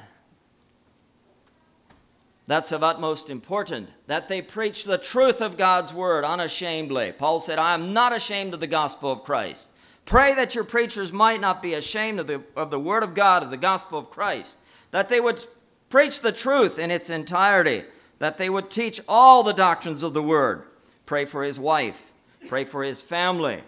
That's 2.46 2.72
of 2.72 2.82
utmost 2.82 3.30
importance 3.30 3.90
that 4.06 4.28
they 4.28 4.42
preach 4.42 4.84
the 4.84 4.98
truth 4.98 5.40
of 5.40 5.56
God's 5.56 5.94
word 5.94 6.24
unashamedly. 6.24 7.12
Paul 7.12 7.40
said, 7.40 7.58
I 7.58 7.74
am 7.74 7.94
not 7.94 8.12
ashamed 8.12 8.52
of 8.52 8.60
the 8.60 8.66
gospel 8.66 9.10
of 9.10 9.24
Christ. 9.24 9.70
Pray 10.04 10.34
that 10.34 10.54
your 10.54 10.64
preachers 10.64 11.12
might 11.12 11.40
not 11.40 11.62
be 11.62 11.72
ashamed 11.72 12.20
of 12.20 12.26
the, 12.26 12.42
of 12.54 12.70
the 12.70 12.78
word 12.78 13.02
of 13.02 13.14
God, 13.14 13.42
of 13.42 13.50
the 13.50 13.56
gospel 13.56 13.98
of 13.98 14.10
Christ, 14.10 14.58
that 14.90 15.08
they 15.08 15.20
would 15.20 15.42
preach 15.88 16.20
the 16.20 16.32
truth 16.32 16.78
in 16.78 16.90
its 16.90 17.08
entirety, 17.08 17.84
that 18.18 18.36
they 18.36 18.50
would 18.50 18.70
teach 18.70 19.00
all 19.08 19.42
the 19.42 19.52
doctrines 19.52 20.02
of 20.02 20.12
the 20.12 20.22
word. 20.22 20.64
Pray 21.06 21.24
for 21.24 21.42
his 21.42 21.58
wife, 21.58 22.12
pray 22.48 22.64
for 22.64 22.84
his 22.84 23.02
family. 23.02 23.62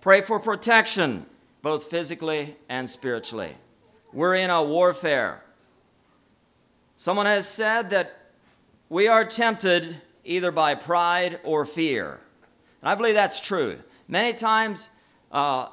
Pray 0.00 0.22
for 0.22 0.40
protection, 0.40 1.26
both 1.60 1.84
physically 1.84 2.56
and 2.70 2.88
spiritually. 2.88 3.54
We're 4.14 4.36
in 4.36 4.48
a 4.48 4.62
warfare. 4.62 5.44
Someone 7.00 7.24
has 7.24 7.48
said 7.48 7.88
that 7.88 8.26
we 8.90 9.08
are 9.08 9.24
tempted 9.24 10.02
either 10.22 10.50
by 10.50 10.74
pride 10.74 11.40
or 11.44 11.64
fear. 11.64 12.20
And 12.82 12.90
I 12.90 12.94
believe 12.94 13.14
that's 13.14 13.40
true. 13.40 13.78
Many 14.06 14.34
times, 14.34 14.90
uh, 15.32 15.68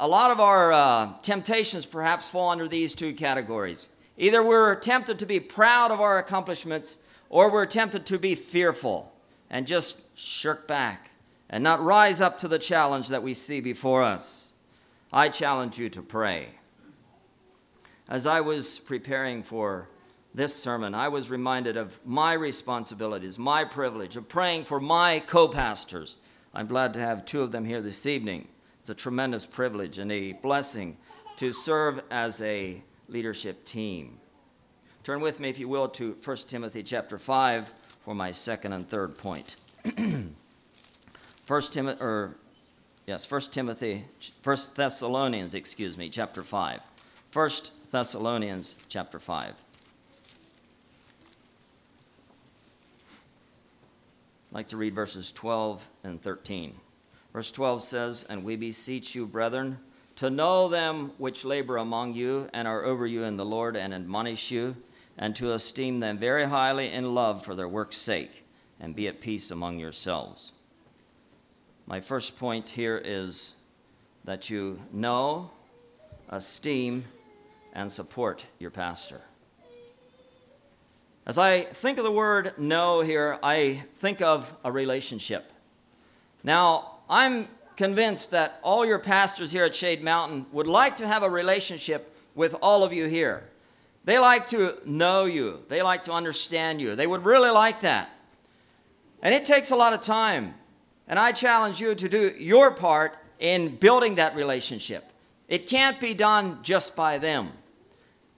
a 0.00 0.08
lot 0.08 0.32
of 0.32 0.40
our 0.40 0.72
uh, 0.72 1.12
temptations 1.22 1.86
perhaps 1.86 2.28
fall 2.28 2.50
under 2.50 2.66
these 2.66 2.96
two 2.96 3.12
categories. 3.12 3.88
Either 4.16 4.42
we're 4.42 4.74
tempted 4.74 5.20
to 5.20 5.26
be 5.26 5.38
proud 5.38 5.92
of 5.92 6.00
our 6.00 6.18
accomplishments, 6.18 6.98
or 7.30 7.52
we're 7.52 7.64
tempted 7.64 8.04
to 8.06 8.18
be 8.18 8.34
fearful 8.34 9.12
and 9.50 9.64
just 9.64 10.18
shirk 10.18 10.66
back 10.66 11.12
and 11.48 11.62
not 11.62 11.80
rise 11.84 12.20
up 12.20 12.36
to 12.38 12.48
the 12.48 12.58
challenge 12.58 13.06
that 13.06 13.22
we 13.22 13.32
see 13.32 13.60
before 13.60 14.02
us. 14.02 14.50
I 15.12 15.28
challenge 15.28 15.78
you 15.78 15.88
to 15.90 16.02
pray. 16.02 16.48
As 18.08 18.26
I 18.26 18.40
was 18.40 18.80
preparing 18.80 19.44
for 19.44 19.88
this 20.38 20.54
sermon, 20.54 20.94
I 20.94 21.08
was 21.08 21.30
reminded 21.30 21.76
of 21.76 21.98
my 22.06 22.32
responsibilities, 22.32 23.40
my 23.40 23.64
privilege 23.64 24.16
of 24.16 24.28
praying 24.28 24.66
for 24.66 24.78
my 24.78 25.18
co 25.18 25.48
pastors. 25.48 26.16
I'm 26.54 26.68
glad 26.68 26.94
to 26.94 27.00
have 27.00 27.24
two 27.24 27.42
of 27.42 27.50
them 27.50 27.64
here 27.64 27.82
this 27.82 28.06
evening. 28.06 28.46
It's 28.80 28.88
a 28.88 28.94
tremendous 28.94 29.44
privilege 29.44 29.98
and 29.98 30.12
a 30.12 30.34
blessing 30.34 30.96
to 31.38 31.52
serve 31.52 32.02
as 32.12 32.40
a 32.40 32.80
leadership 33.08 33.64
team. 33.64 34.20
Turn 35.02 35.20
with 35.20 35.40
me, 35.40 35.50
if 35.50 35.58
you 35.58 35.66
will, 35.66 35.88
to 35.88 36.16
1 36.24 36.36
Timothy 36.46 36.84
chapter 36.84 37.18
5 37.18 37.72
for 38.04 38.14
my 38.14 38.30
second 38.30 38.72
and 38.72 38.88
third 38.88 39.18
point. 39.18 39.56
1 39.96 41.62
Timothy, 41.62 42.00
or 42.00 42.36
yes, 43.08 43.28
1 43.28 43.40
Timothy, 43.50 44.04
1 44.44 44.56
Thessalonians, 44.76 45.54
excuse 45.54 45.96
me, 45.96 46.08
chapter 46.08 46.44
5. 46.44 46.80
1 47.32 47.50
Thessalonians 47.90 48.76
chapter 48.88 49.18
5. 49.18 49.54
I'd 54.50 54.54
like 54.54 54.68
to 54.68 54.78
read 54.78 54.94
verses 54.94 55.30
12 55.30 55.86
and 56.04 56.22
13. 56.22 56.74
Verse 57.34 57.50
12 57.50 57.82
says, 57.82 58.24
And 58.24 58.44
we 58.44 58.56
beseech 58.56 59.14
you, 59.14 59.26
brethren, 59.26 59.78
to 60.16 60.30
know 60.30 60.68
them 60.68 61.12
which 61.18 61.44
labor 61.44 61.76
among 61.76 62.14
you 62.14 62.48
and 62.54 62.66
are 62.66 62.82
over 62.82 63.06
you 63.06 63.24
in 63.24 63.36
the 63.36 63.44
Lord 63.44 63.76
and 63.76 63.92
admonish 63.92 64.50
you, 64.50 64.76
and 65.18 65.36
to 65.36 65.52
esteem 65.52 66.00
them 66.00 66.16
very 66.16 66.46
highly 66.46 66.90
in 66.90 67.14
love 67.14 67.44
for 67.44 67.54
their 67.54 67.68
work's 67.68 67.98
sake, 67.98 68.46
and 68.80 68.96
be 68.96 69.06
at 69.06 69.20
peace 69.20 69.50
among 69.50 69.78
yourselves. 69.78 70.52
My 71.86 72.00
first 72.00 72.38
point 72.38 72.70
here 72.70 73.00
is 73.04 73.52
that 74.24 74.48
you 74.48 74.80
know, 74.92 75.50
esteem, 76.30 77.04
and 77.74 77.92
support 77.92 78.46
your 78.58 78.70
pastor. 78.70 79.20
As 81.28 81.36
I 81.36 81.64
think 81.64 81.98
of 81.98 82.04
the 82.04 82.10
word 82.10 82.58
know 82.58 83.02
here, 83.02 83.38
I 83.42 83.82
think 83.98 84.22
of 84.22 84.50
a 84.64 84.72
relationship. 84.72 85.52
Now, 86.42 87.00
I'm 87.10 87.48
convinced 87.76 88.30
that 88.30 88.58
all 88.62 88.86
your 88.86 88.98
pastors 88.98 89.52
here 89.52 89.66
at 89.66 89.74
Shade 89.74 90.02
Mountain 90.02 90.46
would 90.52 90.66
like 90.66 90.96
to 90.96 91.06
have 91.06 91.22
a 91.22 91.28
relationship 91.28 92.16
with 92.34 92.54
all 92.62 92.82
of 92.82 92.94
you 92.94 93.08
here. 93.08 93.44
They 94.06 94.18
like 94.18 94.46
to 94.48 94.78
know 94.86 95.26
you, 95.26 95.64
they 95.68 95.82
like 95.82 96.04
to 96.04 96.12
understand 96.12 96.80
you. 96.80 96.96
They 96.96 97.06
would 97.06 97.26
really 97.26 97.50
like 97.50 97.82
that. 97.82 98.08
And 99.20 99.34
it 99.34 99.44
takes 99.44 99.70
a 99.70 99.76
lot 99.76 99.92
of 99.92 100.00
time. 100.00 100.54
And 101.06 101.18
I 101.18 101.32
challenge 101.32 101.78
you 101.78 101.94
to 101.94 102.08
do 102.08 102.34
your 102.38 102.70
part 102.70 103.18
in 103.38 103.76
building 103.76 104.14
that 104.14 104.34
relationship. 104.34 105.12
It 105.46 105.66
can't 105.66 106.00
be 106.00 106.14
done 106.14 106.60
just 106.62 106.96
by 106.96 107.18
them. 107.18 107.50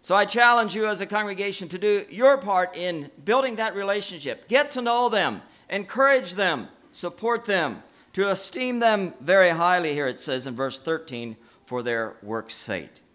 So 0.03 0.15
I 0.15 0.25
challenge 0.25 0.75
you 0.75 0.87
as 0.87 1.01
a 1.01 1.07
congregation 1.07 1.69
to 1.69 1.79
do 1.79 2.07
your 2.09 2.39
part 2.39 2.77
in 2.77 3.11
building 3.25 3.57
that 3.57 3.75
relationship. 3.75 4.49
Get 4.49 4.71
to 4.73 4.83
know 4.83 5.09
them, 5.09 5.43
encourage 5.69 6.35
them, 6.35 6.69
support 6.91 7.45
them, 7.45 7.83
to 8.15 8.31
esteem 8.31 8.79
them 8.81 9.15
very 9.21 9.51
highly, 9.51 9.93
here 9.93 10.09
it 10.09 10.19
says 10.19 10.47
in 10.47 10.55
verse 10.55 10.79
13, 10.79 11.37
for 11.67 11.83
their 11.83 12.17
work's 12.23 12.55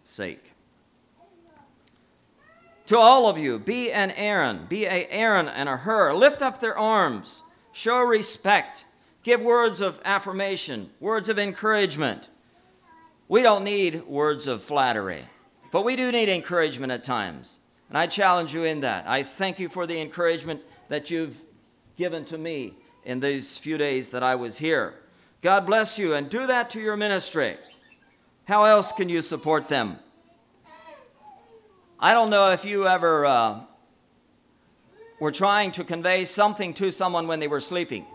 sake. 0.04 0.54
To 2.86 2.98
all 2.98 3.28
of 3.28 3.38
you, 3.38 3.58
be 3.58 3.92
an 3.92 4.12
Aaron, 4.12 4.68
be 4.70 4.86
a 4.86 5.08
Aaron 5.10 5.48
and 5.48 5.68
a 5.68 5.78
Hur. 5.78 6.14
Lift 6.14 6.44
up 6.44 6.60
their 6.60 6.78
arms, 6.78 7.42
show 7.72 8.00
respect, 8.00 8.86
give 9.24 9.42
words 9.42 9.82
of 9.82 10.00
affirmation, 10.06 10.92
words 11.00 11.28
of 11.28 11.40
encouragement. 11.40 12.30
We 13.28 13.42
don't 13.42 13.64
need 13.64 14.04
words 14.06 14.46
of 14.46 14.62
flattery. 14.62 15.26
But 15.76 15.84
we 15.84 15.97
do 15.97 16.09
need 16.09 16.30
encouragement 16.30 16.93
at 16.93 17.03
times. 17.03 17.59
And 17.89 17.97
I 17.97 18.07
challenge 18.07 18.53
you 18.53 18.63
in 18.63 18.80
that. 18.80 19.09
I 19.09 19.23
thank 19.23 19.59
you 19.59 19.67
for 19.67 19.86
the 19.86 19.99
encouragement 19.99 20.61
that 20.88 21.11
you've 21.11 21.41
given 21.97 22.23
to 22.28 22.38
me 22.38 22.76
in 23.03 23.19
these 23.19 23.57
few 23.57 23.78
days 23.78 24.11
that 24.11 24.23
I 24.23 24.36
was 24.36 24.57
here. 24.57 24.93
God 25.41 25.65
bless 25.65 25.99
you 25.99 26.13
and 26.13 26.30
do 26.30 26.47
that 26.47 26.69
to 26.69 26.80
your 26.80 26.95
ministry. 26.95 27.57
How 28.45 28.63
else 28.63 28.93
can 28.93 29.09
you 29.09 29.21
support 29.21 29.67
them? 29.67 29.99
I 31.99 32.13
don't 32.13 32.30
know 32.30 32.51
if 32.51 32.63
you 32.63 32.88
ever 32.88 33.26
uh, 33.26 33.59
were 35.19 35.34
trying 35.34 35.73
to 35.73 35.84
convey 35.84 36.23
something 36.23 36.73
to 36.76 36.89
someone 36.89 37.28
when 37.28 37.41
they 37.41 37.49
were 37.49 37.59
sleeping. 37.59 38.05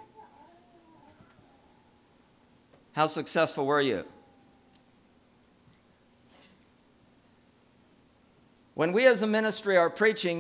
How 2.93 3.07
successful 3.07 3.67
were 3.67 3.83
you? 3.83 4.07
When 8.81 8.93
we 8.93 9.07
as 9.07 9.21
a 9.21 9.27
ministry 9.27 9.77
are 9.77 9.91
preaching, 9.91 10.39